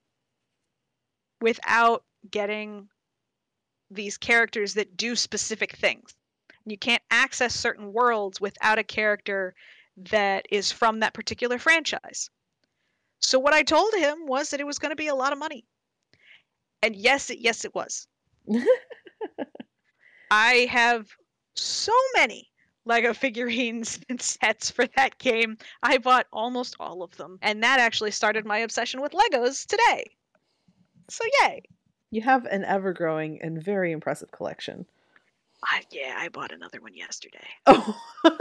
without 1.41 2.03
getting 2.29 2.89
these 3.91 4.19
characters 4.19 4.75
that 4.75 4.97
do 4.97 5.15
specific 5.15 5.77
things. 5.77 6.16
You 6.67 6.77
can't 6.77 7.03
access 7.11 7.55
certain 7.55 7.93
worlds 7.93 8.41
without 8.41 8.79
a 8.79 8.85
character 8.85 9.55
that 9.97 10.47
is 10.51 10.73
from 10.73 11.01
that 11.01 11.15
particular 11.15 11.59
franchise. 11.59 12.29
So 13.21 13.39
what 13.39 13.55
I 13.55 13.63
told 13.63 13.95
him 13.95 14.27
was 14.27 14.51
that 14.51 14.61
it 14.61 14.67
was 14.67 14.79
going 14.79 14.91
to 14.91 14.97
be 14.97 15.07
a 15.07 15.15
lot 15.15 15.33
of 15.33 15.39
money. 15.39 15.65
And 16.83 16.95
yes, 16.95 17.31
it, 17.31 17.39
yes 17.39 17.65
it 17.65 17.75
was. 17.75 18.07
I 20.31 20.67
have 20.71 21.09
so 21.55 21.93
many 22.17 22.51
Lego 22.85 23.15
figurines 23.15 23.99
and 24.09 24.21
sets 24.21 24.71
for 24.71 24.87
that 24.97 25.19
game. 25.19 25.57
I 25.83 25.99
bought 25.99 26.27
almost 26.33 26.77
all 26.81 27.03
of 27.03 27.17
them. 27.17 27.39
And 27.43 27.63
that 27.63 27.81
actually 27.81 28.11
started 28.11 28.45
my 28.45 28.59
obsession 28.59 29.01
with 29.01 29.13
Legos 29.13 29.67
today. 29.67 30.05
So 31.09 31.25
yay. 31.43 31.63
You 32.11 32.23
have 32.23 32.45
an 32.47 32.65
ever 32.65 32.93
growing 32.93 33.41
and 33.43 33.63
very 33.63 33.93
impressive 33.93 34.31
collection. 34.31 34.87
Uh, 35.63 35.81
yeah, 35.91 36.15
I 36.19 36.29
bought 36.29 36.53
another 36.53 36.81
one 36.81 36.95
yesterday. 36.95 37.47
Oh. 37.67 37.97
oh 38.25 38.39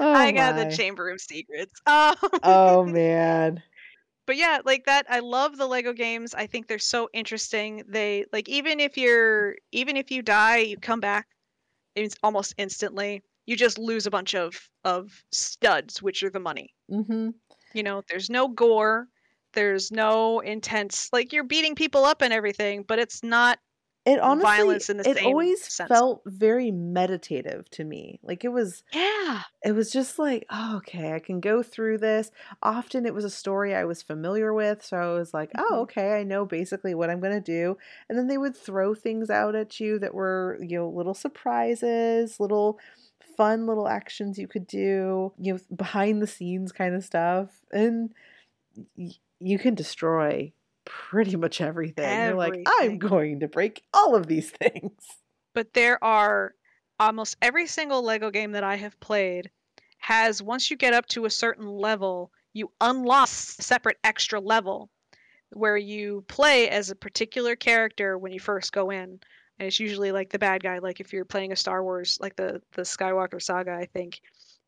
I 0.00 0.32
got 0.32 0.56
my. 0.56 0.64
the 0.64 0.76
Chamber 0.76 1.10
of 1.10 1.20
Secrets. 1.20 1.80
Um, 1.86 2.14
oh 2.42 2.84
man. 2.84 3.62
But 4.26 4.36
yeah, 4.36 4.60
like 4.64 4.84
that 4.86 5.06
I 5.10 5.18
love 5.18 5.56
the 5.56 5.66
Lego 5.66 5.92
games. 5.92 6.34
I 6.34 6.46
think 6.46 6.68
they're 6.68 6.78
so 6.78 7.08
interesting. 7.12 7.82
They 7.88 8.24
like 8.32 8.48
even 8.48 8.80
if 8.80 8.96
you're 8.96 9.56
even 9.72 9.96
if 9.96 10.10
you 10.10 10.22
die, 10.22 10.58
you 10.58 10.76
come 10.78 11.00
back 11.00 11.26
it's 11.94 12.16
almost 12.22 12.54
instantly. 12.58 13.22
You 13.46 13.56
just 13.56 13.78
lose 13.78 14.06
a 14.06 14.10
bunch 14.10 14.34
of 14.34 14.54
of 14.84 15.10
studs, 15.30 16.00
which 16.00 16.22
are 16.22 16.30
the 16.30 16.40
money. 16.40 16.74
Mm-hmm. 16.90 17.30
You 17.74 17.82
know, 17.82 18.02
there's 18.08 18.30
no 18.30 18.48
gore, 18.48 19.08
there's 19.54 19.90
no 19.90 20.40
intense 20.40 21.08
like 21.12 21.32
you're 21.32 21.44
beating 21.44 21.74
people 21.74 22.04
up 22.04 22.22
and 22.22 22.32
everything, 22.32 22.84
but 22.86 22.98
it's 22.98 23.22
not 23.22 23.58
it 24.04 24.18
honestly 24.20 24.50
violence 24.50 24.90
in 24.90 24.96
the 24.96 25.08
it 25.08 25.22
always 25.22 25.62
sense. 25.62 25.88
felt 25.88 26.22
very 26.26 26.70
meditative 26.70 27.68
to 27.70 27.84
me 27.84 28.18
like 28.22 28.44
it 28.44 28.48
was 28.48 28.82
yeah 28.92 29.42
it 29.64 29.72
was 29.72 29.92
just 29.92 30.18
like 30.18 30.44
oh, 30.50 30.76
okay 30.76 31.12
i 31.12 31.18
can 31.18 31.40
go 31.40 31.62
through 31.62 31.98
this 31.98 32.30
often 32.62 33.06
it 33.06 33.14
was 33.14 33.24
a 33.24 33.30
story 33.30 33.74
i 33.74 33.84
was 33.84 34.02
familiar 34.02 34.52
with 34.52 34.84
so 34.84 34.96
i 34.96 35.12
was 35.12 35.32
like 35.32 35.50
oh, 35.56 35.62
mm-hmm. 35.62 35.74
oh 35.74 35.80
okay 35.82 36.14
i 36.14 36.22
know 36.22 36.44
basically 36.44 36.94
what 36.94 37.10
i'm 37.10 37.20
going 37.20 37.32
to 37.32 37.40
do 37.40 37.76
and 38.08 38.18
then 38.18 38.26
they 38.26 38.38
would 38.38 38.56
throw 38.56 38.94
things 38.94 39.30
out 39.30 39.54
at 39.54 39.78
you 39.78 39.98
that 39.98 40.14
were 40.14 40.58
you 40.60 40.78
know 40.78 40.88
little 40.88 41.14
surprises 41.14 42.40
little 42.40 42.78
fun 43.36 43.66
little 43.66 43.88
actions 43.88 44.38
you 44.38 44.48
could 44.48 44.66
do 44.66 45.32
you 45.38 45.54
know 45.54 45.60
behind 45.74 46.20
the 46.20 46.26
scenes 46.26 46.72
kind 46.72 46.94
of 46.94 47.04
stuff 47.04 47.50
and 47.72 48.12
y- 48.96 49.10
you 49.38 49.58
can 49.58 49.74
destroy 49.74 50.52
pretty 50.84 51.36
much 51.36 51.60
everything. 51.60 52.04
everything. 52.04 52.28
You're 52.28 52.36
like, 52.36 52.66
I'm 52.80 52.98
going 52.98 53.40
to 53.40 53.48
break 53.48 53.82
all 53.92 54.14
of 54.14 54.26
these 54.26 54.50
things. 54.62 54.92
But 55.54 55.74
there 55.74 56.02
are 56.02 56.54
almost 56.98 57.36
every 57.42 57.66
single 57.66 58.02
Lego 58.02 58.30
game 58.30 58.52
that 58.52 58.64
I 58.64 58.76
have 58.76 58.98
played 59.00 59.50
has 59.98 60.42
once 60.42 60.70
you 60.70 60.76
get 60.76 60.94
up 60.94 61.06
to 61.06 61.24
a 61.24 61.30
certain 61.30 61.66
level, 61.66 62.32
you 62.52 62.70
unlock 62.80 63.28
a 63.28 63.30
separate 63.30 63.98
extra 64.04 64.40
level 64.40 64.90
where 65.52 65.76
you 65.76 66.24
play 66.28 66.68
as 66.68 66.90
a 66.90 66.96
particular 66.96 67.54
character 67.56 68.18
when 68.18 68.32
you 68.32 68.40
first 68.40 68.72
go 68.72 68.90
in. 68.90 69.20
And 69.58 69.68
it's 69.68 69.78
usually 69.78 70.12
like 70.12 70.30
the 70.30 70.38
bad 70.38 70.62
guy, 70.62 70.78
like 70.78 70.98
if 70.98 71.12
you're 71.12 71.24
playing 71.24 71.52
a 71.52 71.56
Star 71.56 71.84
Wars, 71.84 72.18
like 72.20 72.34
the 72.36 72.60
the 72.72 72.82
Skywalker 72.82 73.40
saga, 73.40 73.72
I 73.72 73.86
think 73.86 74.20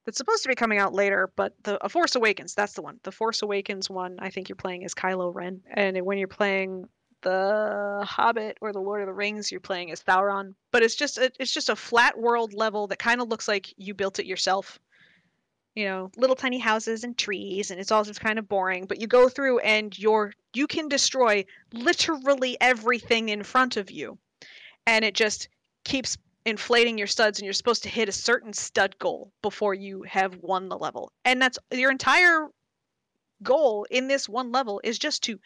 that's 0.05 0.19
supposed 0.19 0.43
to 0.43 0.49
be 0.49 0.55
coming 0.55 0.79
out 0.79 0.93
later, 0.93 1.31
but 1.37 1.55
the 1.63 1.83
A 1.85 1.89
Force 1.89 2.15
Awakens, 2.15 2.55
that's 2.55 2.75
the 2.75 2.83
one. 2.83 3.01
The 3.03 3.13
Force 3.13 3.43
Awakens 3.43 3.89
one, 3.89 4.17
I 4.19 4.31
think 4.31 4.49
you're 4.49 4.57
playing 4.57 4.85
as 4.85 4.95
Kylo 4.95 5.35
Ren, 5.35 5.63
and 5.71 6.01
when 6.03 6.19
you're 6.19 6.29
playing 6.29 6.89
the 7.25 8.05
Hobbit 8.07 8.59
or 8.61 8.73
the 8.73 8.81
Lord 8.81 9.01
of 9.01 9.07
the 9.07 9.15
Rings, 9.15 9.51
you're 9.51 9.61
playing 9.61 9.91
as 9.91 10.03
Sauron. 10.03 10.55
But 10.71 10.83
it's 10.83 10.95
just 10.95 11.19
a, 11.19 11.33
it's 11.41 11.53
just 11.53 11.71
a 11.71 11.77
flat 11.77 12.19
world 12.19 12.55
level 12.55 12.87
that 12.89 12.99
kind 12.99 13.21
of 13.21 13.29
looks 13.29 13.49
like 13.49 13.75
you 13.77 13.95
built 13.95 14.19
it 14.19 14.27
yourself. 14.27 14.79
You 15.75 15.87
know, 15.87 16.11
little 16.17 16.37
tiny 16.37 16.61
houses 16.61 17.03
and 17.03 17.19
trees, 17.19 17.73
and 17.73 17.81
it's 17.81 17.91
all 17.91 18.05
just 18.05 18.21
kind 18.21 18.39
of 18.39 18.49
boring. 18.49 18.85
But 18.85 19.01
you 19.01 19.09
go 19.09 19.29
through 19.29 19.59
and 19.61 19.99
you're 19.99 20.33
you 20.53 20.69
can 20.69 20.89
destroy 20.89 21.47
literally 21.73 22.57
everything 22.61 23.31
in 23.31 23.43
front 23.43 23.77
of 23.77 23.91
you, 23.91 24.19
and 24.87 25.05
it 25.05 25.15
just 25.15 25.49
keeps 25.83 26.17
inflating 26.47 26.99
your 26.99 27.07
studs 27.07 27.39
and 27.39 27.45
you're 27.45 27.53
supposed 27.53 27.83
to 27.83 27.89
hit 27.89 28.09
a 28.09 28.13
certain 28.13 28.53
stud 28.53 28.99
goal 28.99 29.33
before 29.43 29.75
you 29.75 30.03
have 30.03 30.37
won 30.41 30.69
the 30.69 30.79
level. 30.79 31.11
And 31.25 31.41
that's 31.41 31.59
your 31.71 31.91
entire 31.91 32.49
goal 33.43 33.87
in 33.91 34.09
this 34.09 34.29
one 34.29 34.53
level 34.53 34.81
is 34.85 34.99
just 34.99 35.23
to 35.25 35.39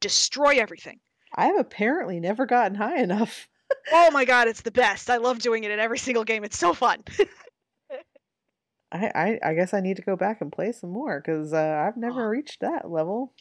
destroy 0.00 0.58
everything. 0.58 1.00
I 1.34 1.46
have 1.46 1.58
apparently 1.58 2.20
never 2.20 2.46
gotten 2.46 2.76
high 2.76 2.98
enough. 2.98 3.48
oh 3.92 4.10
my 4.10 4.24
god, 4.24 4.48
it's 4.48 4.62
the 4.62 4.70
best. 4.70 5.10
I 5.10 5.16
love 5.16 5.38
doing 5.38 5.64
it 5.64 5.70
in 5.70 5.80
every 5.80 5.98
single 5.98 6.24
game. 6.24 6.44
It's 6.44 6.58
so 6.58 6.74
fun. 6.74 7.02
I, 8.92 9.10
I, 9.14 9.50
I 9.50 9.54
guess 9.54 9.74
I 9.74 9.80
need 9.80 9.96
to 9.96 10.02
go 10.02 10.14
back 10.14 10.40
and 10.40 10.52
play 10.52 10.70
some 10.70 10.90
more 10.90 11.20
because 11.20 11.52
uh, 11.52 11.84
I've 11.84 11.96
never 11.96 12.26
oh. 12.26 12.28
reached 12.28 12.60
that 12.60 12.88
level 12.88 13.32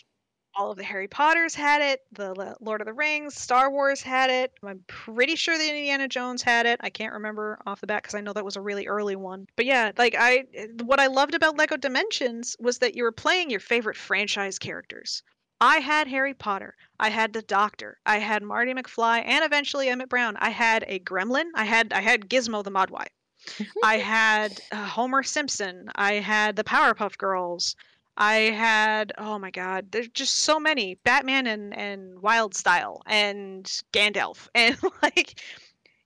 all 0.55 0.71
of 0.71 0.77
the 0.77 0.83
Harry 0.83 1.07
Potters 1.07 1.55
had 1.55 1.81
it, 1.81 2.01
the 2.11 2.55
Lord 2.59 2.81
of 2.81 2.87
the 2.87 2.93
Rings, 2.93 3.35
Star 3.35 3.71
Wars 3.71 4.01
had 4.01 4.29
it. 4.29 4.53
I'm 4.63 4.83
pretty 4.87 5.35
sure 5.35 5.57
the 5.57 5.69
Indiana 5.69 6.07
Jones 6.07 6.41
had 6.41 6.65
it. 6.65 6.79
I 6.83 6.89
can't 6.89 7.13
remember 7.13 7.59
off 7.65 7.81
the 7.81 7.87
bat 7.87 8.03
because 8.03 8.15
I 8.15 8.21
know 8.21 8.33
that 8.33 8.45
was 8.45 8.55
a 8.55 8.61
really 8.61 8.87
early 8.87 9.15
one. 9.15 9.47
But 9.55 9.65
yeah, 9.65 9.91
like 9.97 10.15
I, 10.17 10.45
what 10.83 10.99
I 10.99 11.07
loved 11.07 11.33
about 11.33 11.57
Lego 11.57 11.77
Dimensions 11.77 12.55
was 12.59 12.79
that 12.79 12.95
you 12.95 13.03
were 13.03 13.11
playing 13.11 13.49
your 13.49 13.59
favorite 13.59 13.97
franchise 13.97 14.59
characters. 14.59 15.23
I 15.61 15.77
had 15.77 16.07
Harry 16.07 16.33
Potter. 16.33 16.75
I 16.99 17.09
had 17.09 17.31
the 17.31 17.41
Doctor. 17.41 17.97
I 18.05 18.17
had 18.17 18.43
Marty 18.43 18.73
McFly, 18.73 19.23
and 19.25 19.45
eventually 19.45 19.87
Emmett 19.87 20.09
Brown. 20.09 20.35
I 20.37 20.49
had 20.49 20.83
a 20.87 20.99
Gremlin. 20.99 21.51
I 21.55 21.63
had 21.63 21.93
I 21.93 22.01
had 22.01 22.29
Gizmo 22.29 22.63
the 22.63 22.71
Mogwai. 22.71 23.05
I 23.83 23.97
had 23.97 24.59
uh, 24.71 24.85
Homer 24.85 25.23
Simpson. 25.23 25.89
I 25.95 26.13
had 26.13 26.55
the 26.55 26.63
Powerpuff 26.63 27.17
Girls. 27.17 27.75
I 28.17 28.35
had 28.35 29.11
oh 29.17 29.39
my 29.39 29.49
god, 29.49 29.91
there's 29.91 30.09
just 30.09 30.35
so 30.35 30.59
many 30.59 30.95
Batman 31.03 31.47
and 31.47 31.75
and 31.75 32.17
Wyldstyle 32.21 33.01
and 33.05 33.65
Gandalf 33.91 34.49
and 34.55 34.77
like 35.01 35.41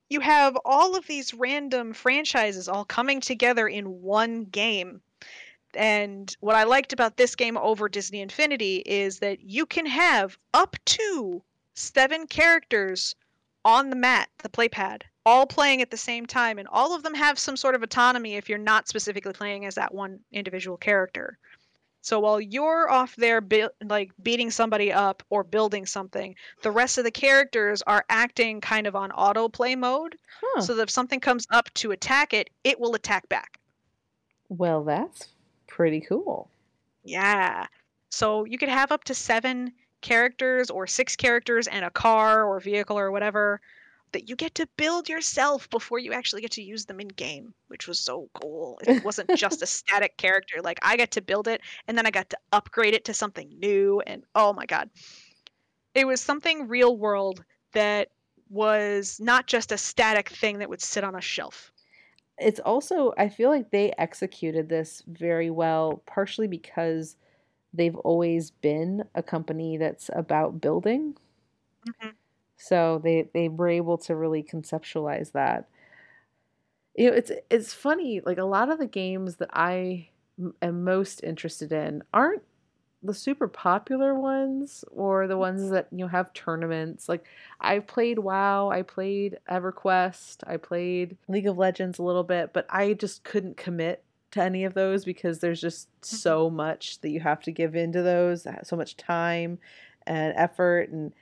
you 0.10 0.22
have 0.22 0.58
all 0.64 0.96
of 0.96 1.08
these 1.08 1.34
random 1.34 1.94
franchises 1.94 2.70
all 2.70 2.86
coming 2.86 3.20
together 3.20 3.68
in 3.68 4.02
one 4.02 4.46
game. 4.46 5.02
And 5.74 6.34
what 6.40 6.56
I 6.56 6.64
liked 6.64 6.94
about 6.94 7.18
this 7.18 7.36
game 7.36 7.58
over 7.58 7.90
Disney 7.90 8.22
Infinity 8.22 8.84
is 8.86 9.20
that 9.20 9.42
you 9.42 9.66
can 9.66 9.86
have 9.86 10.38
up 10.54 10.78
to 10.86 11.44
seven 11.74 12.26
characters 12.26 13.16
on 13.66 13.90
the 13.90 13.98
mat, 13.98 14.30
the 14.38 14.50
playpad, 14.50 15.02
all 15.26 15.46
playing 15.46 15.82
at 15.82 15.92
the 15.92 15.98
same 15.98 16.26
time, 16.26 16.58
and 16.58 16.70
all 16.70 16.96
of 16.96 17.04
them 17.04 17.14
have 17.14 17.38
some 17.38 17.58
sort 17.58 17.76
of 17.76 17.84
autonomy 17.84 18.36
if 18.38 18.48
you're 18.48 18.58
not 18.58 18.88
specifically 18.88 19.34
playing 19.34 19.66
as 19.66 19.76
that 19.76 19.94
one 19.94 20.22
individual 20.32 20.78
character. 20.78 21.38
So 22.08 22.22
while 22.22 22.40
you're 22.40 22.90
off 22.90 23.18
there 23.18 23.42
be- 23.42 23.68
like 23.84 24.14
beating 24.24 24.50
somebody 24.50 24.94
up 24.94 25.24
or 25.30 25.44
building 25.44 25.86
something, 25.86 26.36
the 26.62 26.72
rest 26.72 26.98
of 26.98 27.04
the 27.04 27.12
characters 27.12 27.82
are 27.82 28.06
acting 28.08 28.62
kind 28.62 28.88
of 28.88 28.96
on 28.96 29.10
autoplay 29.10 29.78
mode. 29.78 30.18
Huh. 30.42 30.62
So 30.62 30.74
that 30.76 30.84
if 30.84 30.90
something 30.90 31.20
comes 31.20 31.46
up 31.50 31.70
to 31.74 31.92
attack 31.92 32.34
it, 32.34 32.50
it 32.64 32.80
will 32.80 32.96
attack 32.96 33.28
back. 33.28 33.60
Well, 34.48 34.86
that's 34.86 35.28
pretty 35.68 36.00
cool. 36.00 36.50
Yeah. 37.04 37.68
So 38.10 38.46
you 38.46 38.58
could 38.58 38.70
have 38.70 38.94
up 38.94 39.04
to 39.04 39.14
7 39.14 39.74
characters 40.00 40.70
or 40.70 40.88
6 40.88 41.16
characters 41.18 41.68
and 41.68 41.84
a 41.84 41.90
car 41.90 42.46
or 42.46 42.62
vehicle 42.62 42.98
or 42.98 43.12
whatever 43.12 43.60
that 44.12 44.30
you 44.30 44.36
get 44.36 44.56
to 44.56 44.68
build 44.78 45.10
yourself 45.10 45.70
before 45.70 46.00
you 46.00 46.14
actually 46.14 46.42
get 46.42 46.52
to 46.52 46.64
use 46.64 46.86
them 46.86 47.00
in 47.00 47.08
game, 47.10 47.54
which 47.68 47.88
was 47.88 48.00
so 48.00 48.30
cool. 48.34 48.80
It 48.86 49.04
wasn't 49.06 49.36
just 49.36 49.62
a 49.62 49.66
static 49.66 50.18
character. 50.18 50.62
Like 50.62 50.80
I 50.82 50.98
got 50.98 51.12
to 51.12 51.22
build 51.22 51.48
it 51.48 51.62
and 51.88 51.98
then 51.98 52.06
I 52.06 52.12
got 52.12 52.30
to 52.30 52.38
upgrade 52.52 52.94
it 52.94 53.06
to 53.06 53.14
something 53.14 53.50
new 53.60 54.02
and 54.06 54.24
oh 54.36 54.54
my 54.54 54.66
god. 54.66 54.90
It 55.94 56.06
was 56.06 56.22
something 56.22 56.68
real 56.68 56.98
world 56.98 57.44
that 57.74 58.10
was 58.50 59.20
not 59.20 59.48
just 59.48 59.72
a 59.72 59.78
static 59.78 60.30
thing 60.30 60.60
that 60.60 60.70
would 60.70 60.82
sit 60.82 61.04
on 61.04 61.16
a 61.16 61.22
shelf. 61.22 61.72
It's 62.38 62.60
also 62.60 63.14
I 63.18 63.30
feel 63.30 63.50
like 63.50 63.72
they 63.72 63.94
executed 63.98 64.70
this 64.70 65.04
very 65.08 65.50
well 65.50 66.04
partially 66.06 66.48
because 66.48 67.18
they've 67.74 67.96
always 67.98 68.52
been 68.52 69.04
a 69.16 69.24
company 69.24 69.78
that's 69.78 70.10
about 70.14 70.62
building. 70.62 71.16
Mm-hmm 71.88 72.10
so 72.58 73.00
they 73.04 73.30
they 73.34 73.48
were 73.48 73.70
able 73.70 73.98
to 74.00 74.16
really 74.16 74.44
conceptualize 74.44 75.32
that. 75.32 75.70
You 76.96 77.12
know, 77.12 77.16
it's 77.16 77.32
it's 77.50 77.74
funny. 77.74 78.22
Like 78.26 78.40
a 78.40 78.44
lot 78.44 78.70
of 78.70 78.80
the 78.80 78.88
games 78.88 79.38
that 79.38 79.50
I 79.54 80.10
am 80.62 80.84
most 80.84 81.24
interested 81.24 81.72
in 81.72 82.04
aren't 82.14 82.42
the 83.04 83.14
super 83.14 83.48
popular 83.48 84.16
ones 84.16 84.84
or 84.92 85.28
the 85.28 85.38
ones 85.38 85.70
that 85.70 85.88
you 85.92 86.00
know 86.00 86.08
have 86.08 86.34
tournaments. 86.34 87.08
Like 87.08 87.26
I've 87.62 87.86
played 87.86 88.20
WoW, 88.20 88.70
I 88.70 88.82
played 88.82 89.38
EverQuest, 89.50 90.38
I 90.48 90.58
played 90.58 91.18
League 91.28 91.48
of 91.48 91.58
Legends 91.58 92.00
a 92.00 92.04
little 92.04 92.24
bit, 92.24 92.54
but 92.54 92.66
I 92.70 92.94
just 92.94 93.24
couldn't 93.24 93.58
commit 93.58 94.04
to 94.32 94.42
any 94.42 94.64
of 94.66 94.74
those 94.74 95.06
because 95.06 95.40
there's 95.40 95.62
just 95.62 95.90
mm-hmm. 95.90 96.16
so 96.16 96.50
much 96.50 97.00
that 97.02 97.10
you 97.10 97.20
have 97.20 97.42
to 97.44 97.52
give 97.52 97.76
into 97.76 98.02
those, 98.02 98.48
so 98.64 98.76
much 98.76 98.98
time 98.98 99.60
and 100.06 100.34
effort 100.36 100.90
and 100.90 101.14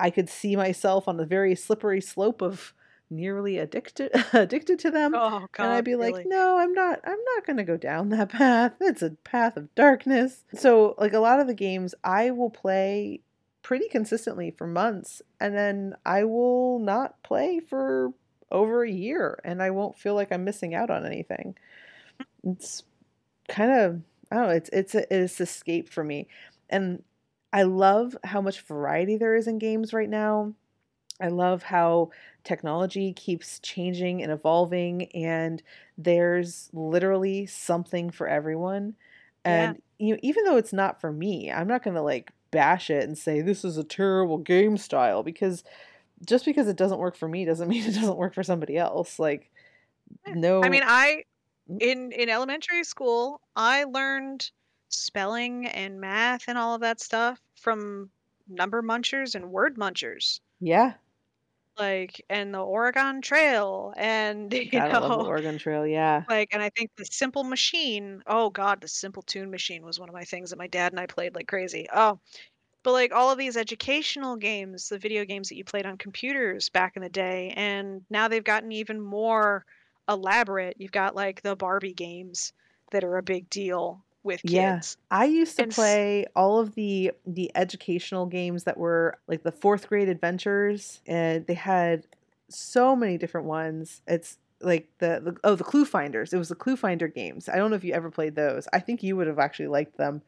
I 0.00 0.10
could 0.10 0.28
see 0.28 0.56
myself 0.56 1.06
on 1.06 1.20
a 1.20 1.26
very 1.26 1.54
slippery 1.54 2.00
slope 2.00 2.42
of 2.42 2.72
nearly 3.10 3.58
addicted 3.58 4.12
addicted 4.32 4.78
to 4.78 4.90
them 4.90 5.14
oh, 5.14 5.46
God, 5.52 5.64
and 5.64 5.72
i'd 5.72 5.84
be 5.84 5.94
really? 5.94 6.12
like 6.12 6.26
no 6.26 6.58
i'm 6.58 6.72
not 6.72 7.00
i'm 7.04 7.18
not 7.34 7.44
going 7.44 7.56
to 7.56 7.64
go 7.64 7.76
down 7.76 8.08
that 8.10 8.28
path. 8.30 8.72
It's 8.80 9.02
a 9.02 9.10
path 9.10 9.56
of 9.56 9.74
darkness. 9.74 10.44
So 10.54 10.94
like 10.96 11.12
a 11.12 11.18
lot 11.18 11.40
of 11.40 11.46
the 11.46 11.54
games 11.54 11.94
i 12.04 12.30
will 12.30 12.50
play 12.50 13.20
pretty 13.62 13.88
consistently 13.88 14.50
for 14.52 14.66
months 14.66 15.20
and 15.40 15.54
then 15.54 15.94
i 16.06 16.24
will 16.24 16.78
not 16.78 17.22
play 17.22 17.60
for 17.60 18.12
over 18.50 18.84
a 18.84 18.90
year 18.90 19.40
and 19.44 19.62
i 19.62 19.70
won't 19.70 19.98
feel 19.98 20.14
like 20.14 20.32
i'm 20.32 20.44
missing 20.44 20.74
out 20.74 20.90
on 20.90 21.04
anything. 21.04 21.56
It's 22.44 22.84
kind 23.48 23.72
of 23.72 24.00
i 24.30 24.36
don't 24.36 24.46
know 24.46 24.54
it's 24.54 24.70
it's 24.72 24.94
a, 24.94 25.14
it's 25.14 25.40
escape 25.40 25.88
for 25.88 26.04
me. 26.04 26.28
And 26.68 27.02
i 27.52 27.62
love 27.62 28.16
how 28.24 28.40
much 28.40 28.62
variety 28.62 29.16
there 29.16 29.34
is 29.34 29.46
in 29.46 29.58
games 29.58 29.92
right 29.92 30.10
now 30.10 30.54
I 31.20 31.28
love 31.28 31.62
how 31.62 32.10
technology 32.44 33.12
keeps 33.12 33.58
changing 33.60 34.22
and 34.22 34.32
evolving, 34.32 35.10
and 35.12 35.62
there's 35.98 36.70
literally 36.72 37.46
something 37.46 38.10
for 38.10 38.26
everyone. 38.26 38.94
And 39.44 39.80
yeah. 39.98 40.06
you 40.06 40.14
know, 40.14 40.20
even 40.22 40.44
though 40.44 40.56
it's 40.56 40.72
not 40.72 41.00
for 41.00 41.12
me, 41.12 41.52
I'm 41.52 41.68
not 41.68 41.82
gonna 41.82 42.02
like 42.02 42.32
bash 42.50 42.90
it 42.90 43.04
and 43.04 43.16
say 43.16 43.40
this 43.40 43.64
is 43.64 43.76
a 43.76 43.84
terrible 43.84 44.38
game 44.38 44.76
style 44.76 45.22
because 45.22 45.62
just 46.26 46.44
because 46.44 46.68
it 46.68 46.76
doesn't 46.76 46.98
work 46.98 47.16
for 47.16 47.28
me 47.28 47.44
doesn't 47.44 47.68
mean 47.68 47.84
it 47.84 47.94
doesn't 47.94 48.16
work 48.16 48.34
for 48.34 48.42
somebody 48.42 48.76
else. 48.76 49.18
Like, 49.18 49.50
no. 50.26 50.62
I 50.62 50.68
mean, 50.68 50.82
I 50.84 51.24
mm. 51.70 51.82
in 51.82 52.12
in 52.12 52.28
elementary 52.28 52.84
school, 52.84 53.40
I 53.54 53.84
learned 53.84 54.50
spelling 54.92 55.66
and 55.66 56.00
math 56.00 56.48
and 56.48 56.58
all 56.58 56.74
of 56.74 56.80
that 56.82 57.00
stuff 57.00 57.40
from 57.56 58.10
number 58.48 58.82
munchers 58.82 59.34
and 59.34 59.50
word 59.50 59.76
munchers. 59.76 60.40
Yeah 60.60 60.94
like 61.80 62.24
and 62.28 62.54
the 62.54 62.60
Oregon 62.60 63.22
Trail 63.22 63.92
and 63.96 64.52
you 64.70 64.70
Gotta 64.70 64.92
know 64.92 65.00
love 65.00 65.18
the 65.20 65.24
Oregon 65.24 65.58
Trail, 65.58 65.86
yeah. 65.86 66.24
like 66.28 66.50
and 66.52 66.62
I 66.62 66.70
think 66.70 66.90
the 66.96 67.04
Simple 67.06 67.42
Machine. 67.42 68.22
Oh 68.26 68.50
god, 68.50 68.80
the 68.80 68.88
Simple 68.88 69.22
Tune 69.22 69.50
Machine 69.50 69.82
was 69.82 69.98
one 69.98 70.08
of 70.08 70.14
my 70.14 70.24
things 70.24 70.50
that 70.50 70.58
my 70.58 70.66
dad 70.68 70.92
and 70.92 71.00
I 71.00 71.06
played 71.06 71.34
like 71.34 71.48
crazy. 71.48 71.88
Oh. 71.92 72.20
But 72.82 72.92
like 72.92 73.12
all 73.12 73.30
of 73.30 73.36
these 73.36 73.58
educational 73.58 74.36
games, 74.36 74.88
the 74.88 74.98
video 74.98 75.26
games 75.26 75.50
that 75.50 75.56
you 75.56 75.64
played 75.64 75.84
on 75.84 75.98
computers 75.98 76.70
back 76.70 76.96
in 76.96 77.02
the 77.02 77.10
day 77.10 77.52
and 77.54 78.02
now 78.08 78.28
they've 78.28 78.42
gotten 78.44 78.72
even 78.72 79.00
more 79.00 79.66
elaborate. 80.08 80.76
You've 80.78 80.92
got 80.92 81.14
like 81.14 81.42
the 81.42 81.56
Barbie 81.56 81.92
games 81.92 82.54
that 82.90 83.04
are 83.04 83.18
a 83.18 83.22
big 83.22 83.50
deal 83.50 84.02
with 84.22 84.42
kids. 84.42 84.52
Yeah. 85.10 85.18
I 85.18 85.24
used 85.24 85.56
to 85.56 85.62
and 85.64 85.72
play 85.72 86.26
all 86.36 86.58
of 86.58 86.74
the 86.74 87.12
the 87.26 87.50
educational 87.54 88.26
games 88.26 88.64
that 88.64 88.76
were 88.76 89.18
like 89.26 89.42
the 89.42 89.52
fourth 89.52 89.88
grade 89.88 90.08
adventures 90.08 91.00
and 91.06 91.46
they 91.46 91.54
had 91.54 92.06
so 92.48 92.94
many 92.94 93.16
different 93.18 93.46
ones. 93.46 94.02
It's 94.06 94.38
like 94.60 94.88
the, 94.98 95.20
the 95.22 95.36
oh 95.44 95.54
the 95.54 95.64
clue 95.64 95.84
finders. 95.84 96.32
It 96.32 96.38
was 96.38 96.50
the 96.50 96.54
clue 96.54 96.76
finder 96.76 97.08
games. 97.08 97.48
I 97.48 97.56
don't 97.56 97.70
know 97.70 97.76
if 97.76 97.84
you 97.84 97.94
ever 97.94 98.10
played 98.10 98.34
those. 98.34 98.68
I 98.72 98.80
think 98.80 99.02
you 99.02 99.16
would 99.16 99.26
have 99.26 99.38
actually 99.38 99.68
liked 99.68 99.96
them. 99.96 100.22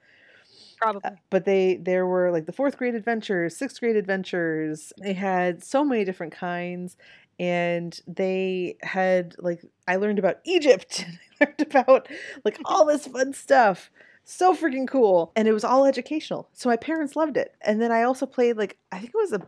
Probably. 0.80 1.02
Uh, 1.04 1.16
but 1.30 1.44
they 1.44 1.76
there 1.76 2.06
were 2.06 2.30
like 2.32 2.46
the 2.46 2.52
fourth 2.52 2.76
grade 2.76 2.94
adventures, 2.94 3.56
sixth 3.56 3.78
grade 3.78 3.96
adventures. 3.96 4.92
They 4.98 5.12
had 5.12 5.62
so 5.62 5.84
many 5.84 6.04
different 6.04 6.32
kinds 6.32 6.96
and 7.42 8.00
they 8.06 8.76
had 8.82 9.34
like 9.40 9.64
I 9.88 9.96
learned 9.96 10.20
about 10.20 10.38
Egypt. 10.44 11.04
I 11.40 11.44
learned 11.44 11.60
about 11.62 12.08
like 12.44 12.56
all 12.64 12.86
this 12.86 13.08
fun 13.08 13.32
stuff. 13.32 13.90
So 14.24 14.54
freaking 14.54 14.86
cool. 14.86 15.32
And 15.34 15.48
it 15.48 15.52
was 15.52 15.64
all 15.64 15.84
educational. 15.84 16.48
So 16.52 16.68
my 16.68 16.76
parents 16.76 17.16
loved 17.16 17.36
it. 17.36 17.56
And 17.60 17.82
then 17.82 17.90
I 17.90 18.04
also 18.04 18.26
played 18.26 18.56
like 18.56 18.78
I 18.92 19.00
think 19.00 19.10
it 19.12 19.16
was 19.16 19.32
a 19.32 19.42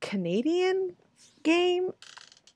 Canadian 0.00 0.96
game. 1.42 1.90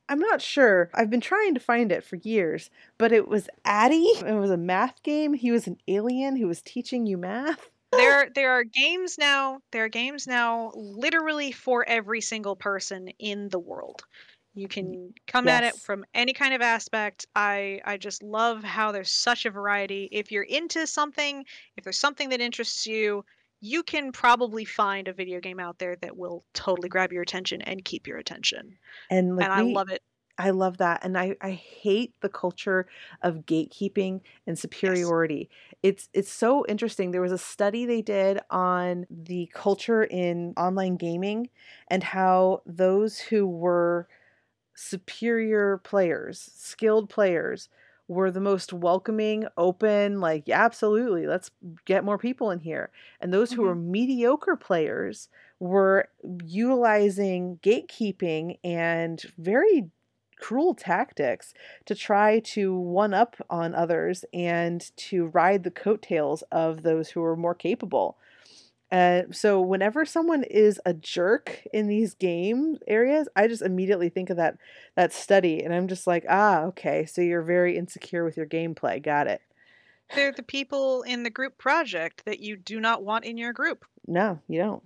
I'm 0.08 0.20
not 0.20 0.40
sure. 0.40 0.88
I've 0.94 1.10
been 1.10 1.20
trying 1.20 1.52
to 1.52 1.60
find 1.60 1.92
it 1.92 2.02
for 2.02 2.16
years, 2.16 2.70
but 2.96 3.12
it 3.12 3.28
was 3.28 3.50
Addy. 3.66 4.06
It 4.06 4.40
was 4.40 4.50
a 4.50 4.56
math 4.56 5.02
game. 5.02 5.34
He 5.34 5.50
was 5.50 5.66
an 5.66 5.76
alien 5.86 6.36
who 6.36 6.46
was 6.46 6.62
teaching 6.62 7.04
you 7.04 7.18
math. 7.18 7.68
There 7.92 8.30
there 8.34 8.52
are 8.52 8.64
games 8.64 9.18
now. 9.18 9.58
There 9.70 9.84
are 9.84 9.90
games 9.90 10.26
now 10.26 10.72
literally 10.74 11.52
for 11.52 11.86
every 11.86 12.22
single 12.22 12.56
person 12.56 13.08
in 13.18 13.50
the 13.50 13.58
world. 13.58 14.02
You 14.58 14.68
can 14.68 15.14
come 15.26 15.46
yes. 15.46 15.56
at 15.56 15.64
it 15.64 15.74
from 15.76 16.04
any 16.14 16.32
kind 16.32 16.54
of 16.54 16.60
aspect. 16.60 17.26
I 17.34 17.80
I 17.84 17.96
just 17.96 18.22
love 18.22 18.62
how 18.64 18.92
there's 18.92 19.12
such 19.12 19.46
a 19.46 19.50
variety. 19.50 20.08
If 20.10 20.32
you're 20.32 20.42
into 20.42 20.86
something, 20.86 21.44
if 21.76 21.84
there's 21.84 21.98
something 21.98 22.28
that 22.30 22.40
interests 22.40 22.86
you, 22.86 23.24
you 23.60 23.82
can 23.82 24.12
probably 24.12 24.64
find 24.64 25.08
a 25.08 25.12
video 25.12 25.40
game 25.40 25.60
out 25.60 25.78
there 25.78 25.96
that 25.96 26.16
will 26.16 26.44
totally 26.54 26.88
grab 26.88 27.12
your 27.12 27.22
attention 27.22 27.62
and 27.62 27.84
keep 27.84 28.06
your 28.06 28.18
attention. 28.18 28.78
And, 29.10 29.36
like 29.36 29.48
and 29.48 29.66
we, 29.66 29.72
I 29.72 29.74
love 29.74 29.90
it. 29.90 30.02
I 30.38 30.50
love 30.50 30.78
that. 30.78 31.04
And 31.04 31.18
I, 31.18 31.34
I 31.40 31.50
hate 31.50 32.14
the 32.20 32.28
culture 32.28 32.86
of 33.22 33.44
gatekeeping 33.46 34.20
and 34.46 34.56
superiority. 34.56 35.50
Yes. 35.50 35.78
It's 35.82 36.08
it's 36.12 36.32
so 36.32 36.64
interesting. 36.66 37.10
There 37.10 37.20
was 37.20 37.32
a 37.32 37.38
study 37.38 37.86
they 37.86 38.02
did 38.02 38.38
on 38.50 39.06
the 39.10 39.50
culture 39.52 40.04
in 40.04 40.54
online 40.56 40.96
gaming 40.96 41.48
and 41.88 42.04
how 42.04 42.62
those 42.66 43.18
who 43.18 43.46
were 43.46 44.08
superior 44.78 45.78
players, 45.78 46.50
skilled 46.54 47.10
players, 47.10 47.68
were 48.06 48.30
the 48.30 48.40
most 48.40 48.72
welcoming, 48.72 49.46
open, 49.56 50.20
like, 50.20 50.44
yeah, 50.46 50.64
absolutely, 50.64 51.26
let's 51.26 51.50
get 51.84 52.04
more 52.04 52.16
people 52.16 52.50
in 52.50 52.60
here. 52.60 52.90
And 53.20 53.32
those 53.32 53.50
mm-hmm. 53.50 53.60
who 53.60 53.66
were 53.66 53.74
mediocre 53.74 54.56
players 54.56 55.28
were 55.58 56.08
utilizing 56.44 57.58
gatekeeping 57.62 58.58
and 58.62 59.20
very 59.36 59.90
cruel 60.38 60.74
tactics 60.74 61.52
to 61.84 61.94
try 61.96 62.38
to 62.38 62.78
one 62.78 63.12
up 63.12 63.36
on 63.50 63.74
others 63.74 64.24
and 64.32 64.96
to 64.96 65.26
ride 65.26 65.64
the 65.64 65.70
coattails 65.70 66.42
of 66.52 66.82
those 66.84 67.10
who 67.10 67.20
were 67.20 67.36
more 67.36 67.54
capable. 67.54 68.16
Uh, 68.90 69.22
so 69.30 69.60
whenever 69.60 70.06
someone 70.06 70.42
is 70.44 70.80
a 70.86 70.94
jerk 70.94 71.62
in 71.74 71.88
these 71.88 72.14
game 72.14 72.78
areas, 72.86 73.28
I 73.36 73.46
just 73.46 73.62
immediately 73.62 74.08
think 74.08 74.30
of 74.30 74.38
that 74.38 74.56
that 74.94 75.12
study, 75.12 75.62
and 75.62 75.74
I'm 75.74 75.88
just 75.88 76.06
like, 76.06 76.24
ah, 76.28 76.62
okay, 76.62 77.04
so 77.04 77.20
you're 77.20 77.42
very 77.42 77.76
insecure 77.76 78.24
with 78.24 78.36
your 78.36 78.46
gameplay. 78.46 79.02
Got 79.02 79.26
it. 79.26 79.42
They're 80.14 80.32
the 80.32 80.42
people 80.42 81.02
in 81.02 81.22
the 81.22 81.30
group 81.30 81.58
project 81.58 82.24
that 82.24 82.40
you 82.40 82.56
do 82.56 82.80
not 82.80 83.04
want 83.04 83.26
in 83.26 83.36
your 83.36 83.52
group. 83.52 83.84
No, 84.06 84.40
you 84.48 84.58
don't. 84.58 84.82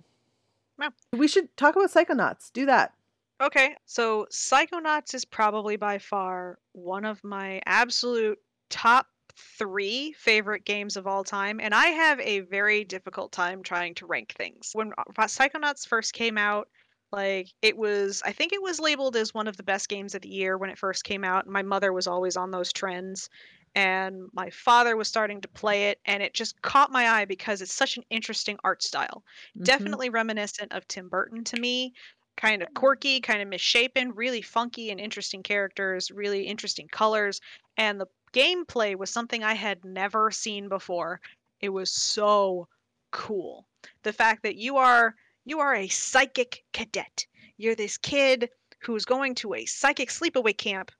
No. 0.77 0.89
We 1.13 1.29
should 1.29 1.55
talk 1.55 1.75
about 1.75 1.91
Psychonauts. 1.91 2.51
Do 2.51 2.65
that. 2.65 2.93
Okay, 3.41 3.75
so 3.85 4.27
Psychonauts 4.31 5.13
is 5.13 5.25
probably 5.25 5.75
by 5.75 5.97
far 5.97 6.59
one 6.73 7.05
of 7.05 7.23
my 7.23 7.61
absolute 7.65 8.39
top 8.69 9.07
three 9.35 10.13
favorite 10.13 10.65
games 10.65 10.97
of 10.97 11.07
all 11.07 11.23
time, 11.23 11.59
and 11.59 11.73
I 11.73 11.87
have 11.87 12.19
a 12.19 12.41
very 12.41 12.83
difficult 12.83 13.31
time 13.31 13.63
trying 13.63 13.95
to 13.95 14.05
rank 14.05 14.33
things. 14.37 14.71
When 14.73 14.93
uh, 14.97 15.03
Psychonauts 15.25 15.87
first 15.87 16.13
came 16.13 16.37
out, 16.37 16.67
like 17.11 17.49
it 17.61 17.77
was, 17.77 18.21
I 18.25 18.31
think 18.31 18.53
it 18.53 18.61
was 18.61 18.79
labeled 18.79 19.15
as 19.15 19.33
one 19.33 19.47
of 19.47 19.57
the 19.57 19.63
best 19.63 19.89
games 19.89 20.15
of 20.15 20.21
the 20.21 20.29
year 20.29 20.57
when 20.57 20.69
it 20.69 20.77
first 20.77 21.03
came 21.03 21.23
out. 21.23 21.47
My 21.47 21.61
mother 21.61 21.93
was 21.93 22.07
always 22.07 22.37
on 22.37 22.51
those 22.51 22.73
trends, 22.73 23.29
and 23.75 24.29
my 24.33 24.49
father 24.49 24.95
was 24.95 25.07
starting 25.07 25.41
to 25.41 25.47
play 25.47 25.89
it, 25.89 25.99
and 26.05 26.21
it 26.23 26.33
just 26.33 26.61
caught 26.61 26.91
my 26.91 27.09
eye 27.09 27.25
because 27.25 27.61
it's 27.61 27.73
such 27.73 27.97
an 27.97 28.03
interesting 28.09 28.57
art 28.63 28.83
style. 28.83 29.23
Mm-hmm. 29.55 29.63
Definitely 29.63 30.09
reminiscent 30.09 30.71
of 30.71 30.87
Tim 30.87 31.09
Burton 31.09 31.43
to 31.45 31.59
me. 31.59 31.93
Kind 32.35 32.61
of 32.61 32.73
quirky, 32.73 33.19
kind 33.21 33.41
of 33.41 33.47
misshapen, 33.47 34.11
really 34.15 34.41
funky 34.41 34.89
and 34.89 34.99
interesting 34.99 35.43
characters, 35.43 36.11
really 36.11 36.43
interesting 36.43 36.87
colors, 36.87 37.39
and 37.77 37.99
the 37.99 38.07
gameplay 38.33 38.95
was 38.95 39.09
something 39.09 39.43
I 39.43 39.53
had 39.53 39.85
never 39.85 40.31
seen 40.31 40.67
before. 40.67 41.21
It 41.61 41.69
was 41.69 41.91
so 41.91 42.67
cool. 43.11 43.65
The 44.01 44.13
fact 44.13 44.43
that 44.43 44.55
you 44.55 44.77
are 44.77 45.15
you 45.45 45.59
are 45.59 45.75
a 45.75 45.87
psychic 45.87 46.63
cadet. 46.73 47.25
You're 47.57 47.75
this 47.75 47.97
kid 47.97 48.49
who's 48.79 49.05
going 49.05 49.35
to 49.35 49.53
a 49.53 49.65
psychic 49.65 50.09
sleepaway 50.09 50.57
camp 50.57 50.91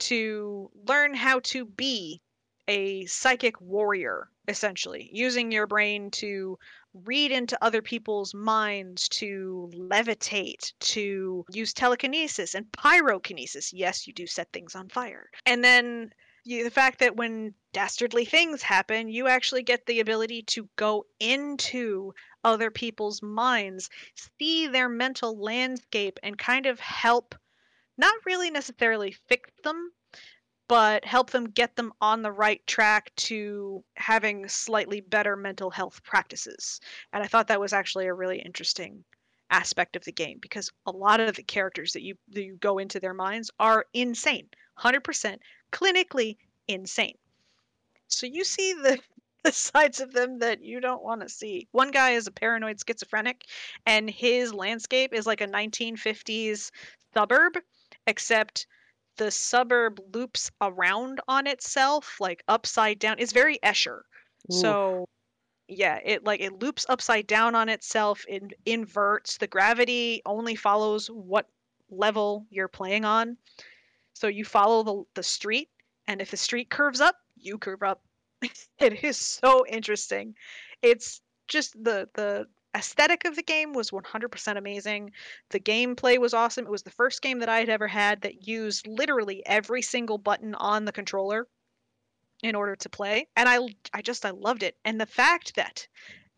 to 0.00 0.70
learn 0.86 1.14
how 1.14 1.40
to 1.40 1.64
be 1.64 2.20
a 2.68 3.04
psychic 3.06 3.60
warrior 3.60 4.28
essentially 4.48 5.10
using 5.12 5.52
your 5.52 5.66
brain 5.66 6.10
to 6.10 6.58
read 7.04 7.30
into 7.30 7.58
other 7.62 7.82
people's 7.82 8.34
minds 8.34 9.08
to 9.08 9.70
levitate 9.74 10.72
to 10.80 11.44
use 11.50 11.72
telekinesis 11.72 12.54
and 12.54 12.66
pyrokinesis. 12.72 13.70
Yes 13.72 14.06
you 14.06 14.12
do 14.12 14.26
set 14.26 14.52
things 14.52 14.74
on 14.74 14.88
fire. 14.88 15.30
And 15.46 15.64
then 15.64 16.12
you, 16.44 16.64
the 16.64 16.70
fact 16.70 16.98
that 16.98 17.16
when 17.16 17.54
dastardly 17.72 18.24
things 18.24 18.62
happen, 18.62 19.08
you 19.08 19.28
actually 19.28 19.62
get 19.62 19.86
the 19.86 20.00
ability 20.00 20.42
to 20.42 20.68
go 20.76 21.06
into 21.20 22.12
other 22.42 22.70
people's 22.70 23.22
minds, 23.22 23.88
see 24.38 24.66
their 24.66 24.88
mental 24.88 25.38
landscape, 25.38 26.18
and 26.22 26.36
kind 26.36 26.66
of 26.66 26.80
help 26.80 27.36
not 27.96 28.14
really 28.26 28.50
necessarily 28.50 29.12
fix 29.28 29.50
them, 29.62 29.92
but 30.72 31.04
help 31.04 31.28
them 31.28 31.50
get 31.50 31.76
them 31.76 31.92
on 32.00 32.22
the 32.22 32.32
right 32.32 32.66
track 32.66 33.12
to 33.14 33.84
having 33.98 34.48
slightly 34.48 35.02
better 35.02 35.36
mental 35.36 35.68
health 35.68 36.02
practices. 36.02 36.80
And 37.12 37.22
I 37.22 37.26
thought 37.26 37.48
that 37.48 37.60
was 37.60 37.74
actually 37.74 38.06
a 38.06 38.14
really 38.14 38.38
interesting 38.38 39.04
aspect 39.50 39.96
of 39.96 40.04
the 40.04 40.12
game 40.12 40.38
because 40.40 40.72
a 40.86 40.90
lot 40.90 41.20
of 41.20 41.36
the 41.36 41.42
characters 41.42 41.92
that 41.92 42.00
you 42.00 42.14
that 42.30 42.42
you 42.42 42.56
go 42.56 42.78
into 42.78 42.98
their 42.98 43.12
minds 43.12 43.50
are 43.60 43.84
insane 43.92 44.48
100% 44.78 45.36
clinically 45.72 46.38
insane 46.68 47.18
so 48.08 48.24
you 48.24 48.42
see 48.42 48.72
the 48.72 48.98
the 49.44 49.52
sides 49.52 50.00
of 50.00 50.14
them 50.14 50.38
that 50.38 50.62
you 50.62 50.80
don't 50.80 51.02
want 51.02 51.20
to 51.20 51.28
see. 51.28 51.66
One 51.72 51.90
guy 51.90 52.12
is 52.12 52.28
a 52.28 52.30
paranoid 52.30 52.78
schizophrenic, 52.78 53.44
and 53.84 54.08
his 54.08 54.54
landscape 54.54 55.12
is 55.12 55.26
like 55.26 55.40
a 55.40 55.48
1950s 55.48 56.70
suburb, 57.12 57.58
except 58.06 58.68
the 59.16 59.30
suburb 59.30 60.00
loops 60.14 60.50
around 60.60 61.20
on 61.28 61.46
itself, 61.46 62.16
like 62.20 62.42
upside 62.48 62.98
down. 62.98 63.16
It's 63.18 63.32
very 63.32 63.58
Escher. 63.58 64.00
Ooh. 64.52 64.56
So 64.56 65.08
yeah, 65.68 65.98
it 66.04 66.24
like 66.24 66.40
it 66.40 66.60
loops 66.60 66.86
upside 66.88 67.26
down 67.26 67.54
on 67.54 67.68
itself, 67.68 68.24
it 68.28 68.42
inverts. 68.66 69.38
The 69.38 69.46
gravity 69.46 70.22
only 70.26 70.54
follows 70.54 71.08
what 71.08 71.46
level 71.90 72.46
you're 72.50 72.68
playing 72.68 73.04
on. 73.04 73.36
So 74.14 74.26
you 74.26 74.44
follow 74.44 74.82
the, 74.82 75.04
the 75.14 75.22
street, 75.22 75.68
and 76.06 76.20
if 76.20 76.30
the 76.30 76.36
street 76.36 76.70
curves 76.70 77.00
up, 77.00 77.16
you 77.36 77.58
curve 77.58 77.82
up 77.82 78.02
it 78.78 79.04
is 79.04 79.16
so 79.16 79.64
interesting. 79.66 80.34
It's 80.82 81.20
just 81.48 81.72
the 81.82 82.08
the 82.14 82.46
aesthetic 82.74 83.24
of 83.24 83.36
the 83.36 83.42
game 83.42 83.72
was 83.72 83.90
100% 83.90 84.56
amazing. 84.56 85.12
The 85.50 85.60
gameplay 85.60 86.18
was 86.18 86.34
awesome. 86.34 86.66
It 86.66 86.70
was 86.70 86.82
the 86.82 86.90
first 86.90 87.22
game 87.22 87.40
that 87.40 87.48
I 87.48 87.58
had 87.58 87.68
ever 87.68 87.88
had 87.88 88.22
that 88.22 88.46
used 88.46 88.86
literally 88.86 89.44
every 89.46 89.82
single 89.82 90.18
button 90.18 90.54
on 90.54 90.84
the 90.84 90.92
controller 90.92 91.46
in 92.42 92.54
order 92.54 92.74
to 92.74 92.88
play, 92.88 93.28
and 93.36 93.48
I 93.48 93.58
I 93.92 94.02
just 94.02 94.24
I 94.26 94.30
loved 94.30 94.62
it. 94.62 94.76
And 94.84 95.00
the 95.00 95.06
fact 95.06 95.54
that 95.54 95.86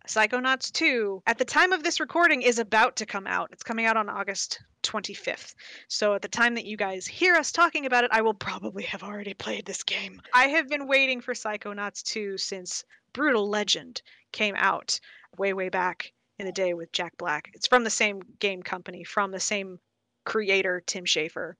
Psychonauts 0.07 0.71
2, 0.71 1.23
at 1.27 1.39
the 1.39 1.47
time 1.47 1.73
of 1.73 1.83
this 1.83 1.99
recording, 1.99 2.43
is 2.43 2.59
about 2.59 2.97
to 2.97 3.07
come 3.07 3.27
out. 3.27 3.49
It's 3.53 3.63
coming 3.63 3.87
out 3.87 3.97
on 3.97 4.11
August 4.11 4.63
25th. 4.83 5.55
So 5.89 6.13
at 6.13 6.21
the 6.21 6.29
time 6.29 6.55
that 6.57 6.67
you 6.67 6.77
guys 6.77 7.07
hear 7.07 7.35
us 7.37 7.51
talking 7.51 7.87
about 7.87 8.05
it, 8.05 8.11
I 8.13 8.21
will 8.21 8.35
probably 8.35 8.83
have 8.83 9.03
already 9.03 9.33
played 9.33 9.65
this 9.65 9.83
game. 9.83 10.21
I 10.35 10.49
have 10.49 10.69
been 10.69 10.87
waiting 10.87 11.23
for 11.23 11.33
Psychonauts 11.33 12.03
2 12.03 12.37
since 12.37 12.85
Brutal 13.15 13.49
Legend 13.49 14.03
came 14.33 14.55
out 14.59 15.01
way, 15.39 15.55
way 15.55 15.71
back 15.71 16.13
in 16.45 16.47
the 16.47 16.53
day 16.53 16.75
with 16.75 16.93
Jack 16.93 17.17
Black. 17.17 17.51
It's 17.55 17.67
from 17.67 17.85
the 17.85 17.91
same 17.91 18.21
game 18.39 18.63
company, 18.63 19.03
from 19.03 19.31
the 19.31 19.41
same 19.41 19.81
creator, 20.25 20.83
Tim 20.85 21.07
Schafer. 21.07 21.55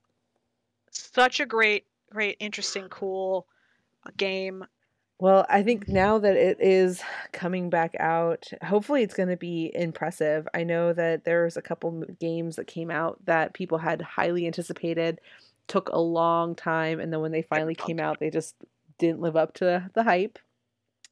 Such 0.91 1.41
a 1.41 1.47
great, 1.47 1.87
great, 2.11 2.37
interesting, 2.39 2.89
cool 2.89 3.47
uh, 4.07 4.11
game. 4.19 4.63
Well, 5.19 5.47
I 5.49 5.63
think 5.63 5.89
now 5.89 6.19
that 6.19 6.37
it 6.37 6.59
is 6.61 7.01
coming 7.33 7.71
back 7.71 7.95
out, 7.99 8.51
hopefully 8.63 9.03
it's 9.03 9.15
going 9.15 9.31
to 9.31 9.39
be 9.39 9.73
impressive. 9.75 10.47
I 10.53 10.65
know 10.65 10.93
that 10.93 11.25
there's 11.25 11.57
a 11.57 11.63
couple 11.63 12.05
games 12.21 12.57
that 12.57 12.67
came 12.67 12.91
out 12.91 13.25
that 13.25 13.55
people 13.55 13.79
had 13.79 14.03
highly 14.03 14.47
anticipated, 14.47 15.19
took 15.67 15.89
a 15.89 15.99
long 15.99 16.55
time, 16.55 17.01
and 17.01 17.11
then 17.11 17.21
when 17.21 17.33
they 17.33 17.43
finally 17.43 17.75
came 17.75 17.99
out, 17.99 18.21
they 18.21 18.29
just 18.29 18.55
didn't 18.99 19.21
live 19.21 19.37
up 19.37 19.55
to 19.55 19.91
the 19.95 20.03
hype. 20.03 20.39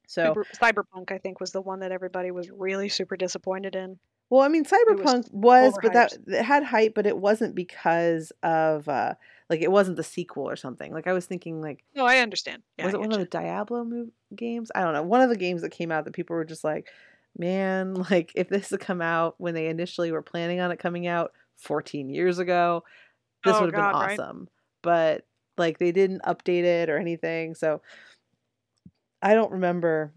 So 0.07 0.35
Cyberpunk, 0.61 1.11
I 1.11 1.17
think, 1.17 1.39
was 1.39 1.51
the 1.51 1.61
one 1.61 1.79
that 1.79 1.91
everybody 1.91 2.31
was 2.31 2.49
really 2.49 2.89
super 2.89 3.15
disappointed 3.15 3.75
in. 3.75 3.97
Well, 4.29 4.41
I 4.41 4.47
mean, 4.47 4.65
Cyberpunk 4.65 5.31
was, 5.31 5.73
was 5.73 5.79
but 5.81 5.93
that 5.93 6.17
it 6.27 6.43
had 6.43 6.63
hype, 6.63 6.95
but 6.95 7.05
it 7.05 7.17
wasn't 7.17 7.55
because 7.55 8.31
of 8.41 8.89
uh 8.89 9.13
like 9.49 9.61
it 9.61 9.71
wasn't 9.71 9.97
the 9.97 10.03
sequel 10.03 10.49
or 10.49 10.55
something. 10.55 10.91
Like 10.91 11.07
I 11.07 11.13
was 11.13 11.25
thinking, 11.25 11.61
like 11.61 11.83
no, 11.95 12.05
I 12.05 12.17
understand. 12.17 12.63
Yeah, 12.77 12.85
was 12.85 12.93
it 12.93 12.99
one 12.99 13.11
you. 13.11 13.17
of 13.17 13.19
the 13.19 13.27
Diablo 13.27 13.83
move 13.83 14.09
games? 14.35 14.71
I 14.73 14.81
don't 14.81 14.93
know. 14.93 15.03
One 15.03 15.21
of 15.21 15.29
the 15.29 15.37
games 15.37 15.61
that 15.61 15.69
came 15.69 15.91
out 15.91 16.05
that 16.05 16.13
people 16.13 16.35
were 16.35 16.45
just 16.45 16.63
like, 16.63 16.87
man, 17.37 17.93
like 18.09 18.31
if 18.35 18.49
this 18.49 18.71
had 18.71 18.79
come 18.79 19.01
out 19.01 19.35
when 19.37 19.53
they 19.53 19.67
initially 19.67 20.11
were 20.11 20.21
planning 20.21 20.59
on 20.59 20.71
it 20.71 20.79
coming 20.79 21.05
out 21.07 21.31
14 21.57 22.09
years 22.09 22.39
ago, 22.39 22.83
this 23.43 23.55
oh, 23.55 23.61
would 23.61 23.73
have 23.73 23.93
been 23.93 24.01
awesome. 24.01 24.39
Right? 24.39 24.47
But 24.81 25.27
like 25.57 25.77
they 25.77 25.91
didn't 25.91 26.23
update 26.23 26.63
it 26.63 26.89
or 26.89 26.97
anything, 26.97 27.53
so 27.53 27.81
I 29.23 29.33
don't 29.33 29.51
remember 29.53 30.13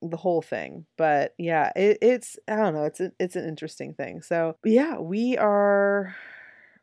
the 0.00 0.16
whole 0.16 0.42
thing 0.42 0.86
but 0.96 1.34
yeah 1.38 1.72
it, 1.74 1.98
it's 2.00 2.38
i 2.46 2.54
don't 2.54 2.74
know 2.74 2.84
it's 2.84 3.00
a, 3.00 3.12
it's 3.18 3.36
an 3.36 3.46
interesting 3.48 3.94
thing. 3.94 4.22
So 4.22 4.56
yeah 4.64 4.98
we 4.98 5.36
are 5.36 6.14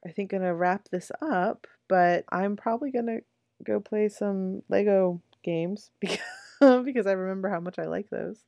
i 0.06 0.10
think 0.10 0.32
gonna 0.32 0.54
wrap 0.54 0.90
this 0.90 1.12
up 1.22 1.68
but 1.88 2.26
i'm 2.30 2.56
probably 2.56 2.92
gonna 2.92 3.20
go 3.64 3.80
play 3.80 4.10
some 4.10 4.62
lego 4.70 5.22
games 5.44 5.92
because 6.00 6.20
because 6.84 7.08
i 7.08 7.14
remember 7.14 7.50
how 7.50 7.60
much 7.60 7.80
i 7.80 7.86
like 7.86 8.10
those. 8.10 8.44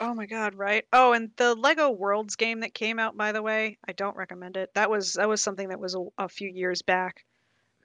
Oh 0.00 0.14
my 0.14 0.26
god 0.26 0.54
right? 0.54 0.84
Oh 0.92 1.12
and 1.12 1.30
the 1.36 1.54
lego 1.54 1.90
worlds 1.90 2.36
game 2.36 2.60
that 2.60 2.74
came 2.74 2.98
out 2.98 3.16
by 3.16 3.32
the 3.32 3.42
way 3.42 3.78
i 3.86 3.92
don't 3.92 4.16
recommend 4.16 4.56
it. 4.56 4.74
That 4.74 4.90
was 4.90 5.14
that 5.14 5.28
was 5.28 5.40
something 5.40 5.68
that 5.68 5.80
was 5.80 5.94
a, 5.94 6.04
a 6.18 6.28
few 6.28 6.48
years 6.48 6.82
back 6.82 7.24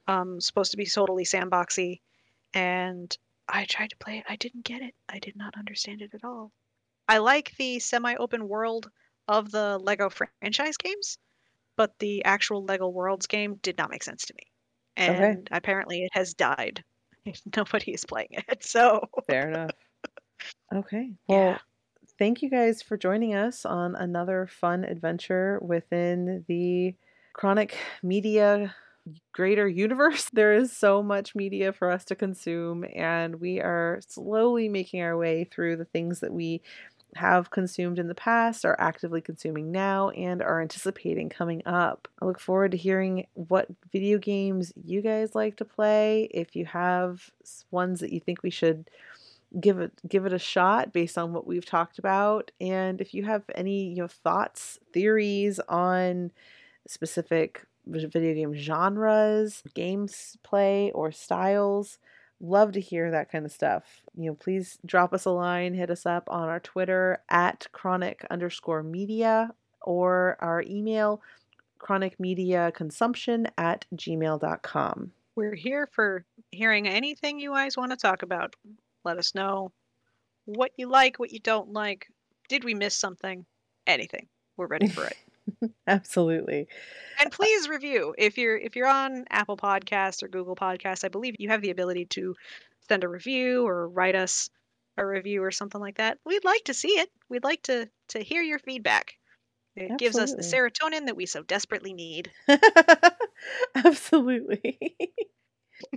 um 0.08 0.40
supposed 0.40 0.72
to 0.72 0.76
be 0.76 0.86
totally 0.86 1.24
sandboxy 1.24 2.00
and 2.52 3.16
I 3.48 3.64
tried 3.64 3.90
to 3.90 3.96
play 3.96 4.18
it. 4.18 4.24
I 4.28 4.36
didn't 4.36 4.64
get 4.64 4.82
it. 4.82 4.94
I 5.08 5.18
did 5.18 5.36
not 5.36 5.54
understand 5.56 6.02
it 6.02 6.14
at 6.14 6.24
all. 6.24 6.52
I 7.08 7.18
like 7.18 7.52
the 7.56 7.78
semi-open 7.78 8.48
world 8.48 8.90
of 9.28 9.50
the 9.50 9.78
Lego 9.78 10.10
franchise 10.10 10.76
games, 10.76 11.18
but 11.76 11.92
the 11.98 12.24
actual 12.24 12.64
Lego 12.64 12.88
Worlds 12.88 13.26
game 13.26 13.58
did 13.62 13.78
not 13.78 13.90
make 13.90 14.02
sense 14.02 14.24
to 14.26 14.34
me. 14.34 14.50
And 14.96 15.16
okay. 15.16 15.42
apparently 15.52 16.02
it 16.04 16.10
has 16.12 16.34
died. 16.34 16.82
Nobody 17.56 17.92
is 17.92 18.04
playing 18.04 18.28
it. 18.30 18.64
So 18.64 19.08
Fair 19.26 19.48
enough. 19.48 19.70
Okay. 20.74 21.12
Well, 21.28 21.50
yeah. 21.50 21.58
thank 22.18 22.42
you 22.42 22.50
guys 22.50 22.82
for 22.82 22.96
joining 22.96 23.34
us 23.34 23.64
on 23.64 23.94
another 23.94 24.46
fun 24.46 24.84
adventure 24.84 25.58
within 25.62 26.44
the 26.48 26.94
Chronic 27.32 27.76
Media 28.02 28.74
greater 29.32 29.68
universe. 29.68 30.30
There 30.32 30.54
is 30.54 30.72
so 30.72 31.02
much 31.02 31.34
media 31.34 31.72
for 31.72 31.90
us 31.90 32.04
to 32.06 32.14
consume, 32.14 32.84
and 32.94 33.40
we 33.40 33.60
are 33.60 34.00
slowly 34.06 34.68
making 34.68 35.02
our 35.02 35.16
way 35.16 35.44
through 35.44 35.76
the 35.76 35.84
things 35.84 36.20
that 36.20 36.32
we 36.32 36.62
have 37.14 37.50
consumed 37.50 37.98
in 37.98 38.08
the 38.08 38.14
past, 38.14 38.64
are 38.64 38.76
actively 38.78 39.20
consuming 39.20 39.72
now, 39.72 40.10
and 40.10 40.42
are 40.42 40.60
anticipating 40.60 41.28
coming 41.30 41.62
up. 41.66 42.08
I 42.20 42.26
look 42.26 42.40
forward 42.40 42.72
to 42.72 42.76
hearing 42.76 43.26
what 43.34 43.68
video 43.92 44.18
games 44.18 44.72
you 44.84 45.00
guys 45.00 45.34
like 45.34 45.56
to 45.56 45.64
play. 45.64 46.24
If 46.32 46.54
you 46.54 46.66
have 46.66 47.30
ones 47.70 48.00
that 48.00 48.12
you 48.12 48.20
think 48.20 48.42
we 48.42 48.50
should 48.50 48.90
give 49.60 49.78
it 49.78 49.92
give 50.08 50.26
it 50.26 50.32
a 50.32 50.38
shot 50.38 50.92
based 50.92 51.16
on 51.16 51.32
what 51.32 51.46
we've 51.46 51.64
talked 51.64 51.98
about 51.98 52.50
and 52.60 53.00
if 53.00 53.14
you 53.14 53.24
have 53.24 53.44
any 53.54 53.84
you 53.84 53.96
know 53.96 54.08
thoughts 54.08 54.78
theories 54.92 55.60
on 55.68 56.32
specific 56.86 57.64
video 57.86 58.34
game 58.34 58.54
genres, 58.54 59.62
games 59.74 60.36
play, 60.42 60.90
or 60.92 61.12
styles. 61.12 61.98
Love 62.40 62.72
to 62.72 62.80
hear 62.80 63.10
that 63.10 63.30
kind 63.30 63.46
of 63.46 63.52
stuff. 63.52 64.02
You 64.14 64.26
know, 64.26 64.34
please 64.34 64.78
drop 64.84 65.14
us 65.14 65.24
a 65.24 65.30
line, 65.30 65.74
hit 65.74 65.90
us 65.90 66.04
up 66.04 66.28
on 66.28 66.48
our 66.48 66.60
Twitter 66.60 67.22
at 67.30 67.66
chronic 67.72 68.26
underscore 68.30 68.82
media 68.82 69.52
or 69.80 70.36
our 70.40 70.62
email 70.62 71.22
chronic 71.78 72.18
media 72.18 72.72
consumption 72.74 73.48
at 73.56 73.86
gmail.com. 73.94 75.12
We're 75.34 75.54
here 75.54 75.86
for 75.92 76.24
hearing 76.50 76.88
anything 76.88 77.38
you 77.38 77.52
guys 77.52 77.76
want 77.76 77.92
to 77.92 77.96
talk 77.96 78.22
about. 78.22 78.56
Let 79.04 79.18
us 79.18 79.34
know 79.34 79.72
what 80.46 80.72
you 80.76 80.88
like, 80.88 81.18
what 81.18 81.32
you 81.32 81.40
don't 81.40 81.72
like. 81.72 82.08
Did 82.48 82.64
we 82.64 82.74
miss 82.74 82.96
something? 82.96 83.44
Anything. 83.86 84.28
We're 84.56 84.66
ready 84.66 84.88
for 84.88 85.04
it. 85.04 85.16
Absolutely. 85.86 86.68
And 87.18 87.30
uh 87.40 87.46
please 87.46 87.68
review 87.68 88.14
if 88.16 88.38
you're 88.38 88.56
if 88.56 88.74
you're 88.74 88.86
on 88.86 89.26
Apple 89.28 89.56
Podcasts 89.58 90.22
or 90.22 90.28
Google 90.28 90.56
Podcasts. 90.56 91.04
I 91.04 91.08
believe 91.08 91.36
you 91.38 91.48
have 91.50 91.60
the 91.62 91.68
ability 91.70 92.06
to 92.06 92.34
send 92.88 93.04
a 93.04 93.08
review 93.08 93.66
or 93.66 93.88
write 93.88 94.14
us 94.14 94.48
a 94.96 95.04
review 95.06 95.42
or 95.42 95.50
something 95.50 95.80
like 95.80 95.96
that. 95.96 96.18
We'd 96.24 96.44
like 96.44 96.64
to 96.64 96.74
see 96.74 96.98
it. 96.98 97.10
We'd 97.28 97.44
like 97.44 97.62
to 97.64 97.90
to 98.08 98.22
hear 98.22 98.40
your 98.42 98.58
feedback. 98.58 99.18
It 99.76 99.96
Absolutely. 99.96 99.96
gives 99.96 100.18
us 100.18 100.34
the 100.34 100.42
serotonin 100.44 101.06
that 101.06 101.16
we 101.16 101.26
so 101.26 101.42
desperately 101.44 101.94
need. 101.94 102.32
Absolutely 103.74 104.78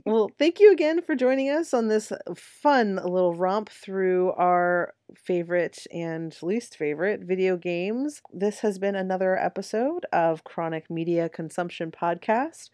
well, 0.05 0.31
thank 0.37 0.59
you 0.59 0.71
again 0.71 1.01
for 1.01 1.15
joining 1.15 1.49
us 1.49 1.73
on 1.73 1.87
this 1.87 2.11
uh, 2.11 2.17
fun 2.35 2.95
little 2.95 3.33
romp 3.33 3.69
through 3.69 4.31
our 4.33 4.93
favorite 5.15 5.85
and 5.91 6.35
least 6.41 6.77
favorite 6.77 7.21
video 7.21 7.57
games. 7.57 8.21
This 8.33 8.59
has 8.59 8.79
been 8.79 8.95
another 8.95 9.37
episode 9.37 10.05
of 10.11 10.43
Chronic 10.43 10.89
Media 10.89 11.29
Consumption 11.29 11.91
Podcast. 11.91 12.69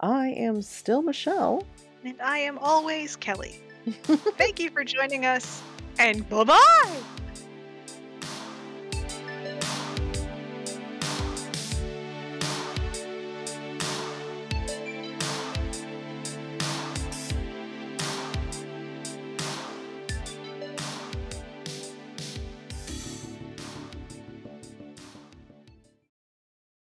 I 0.00 0.28
am 0.28 0.62
still 0.62 1.02
Michelle. 1.02 1.66
And 2.04 2.20
I 2.20 2.38
am 2.38 2.58
always 2.58 3.16
Kelly. 3.16 3.60
Thank 4.02 4.60
you 4.60 4.70
for 4.70 4.84
joining 4.84 5.24
us, 5.24 5.62
and 5.98 6.28
bye 6.28 6.44
bye! 6.44 6.96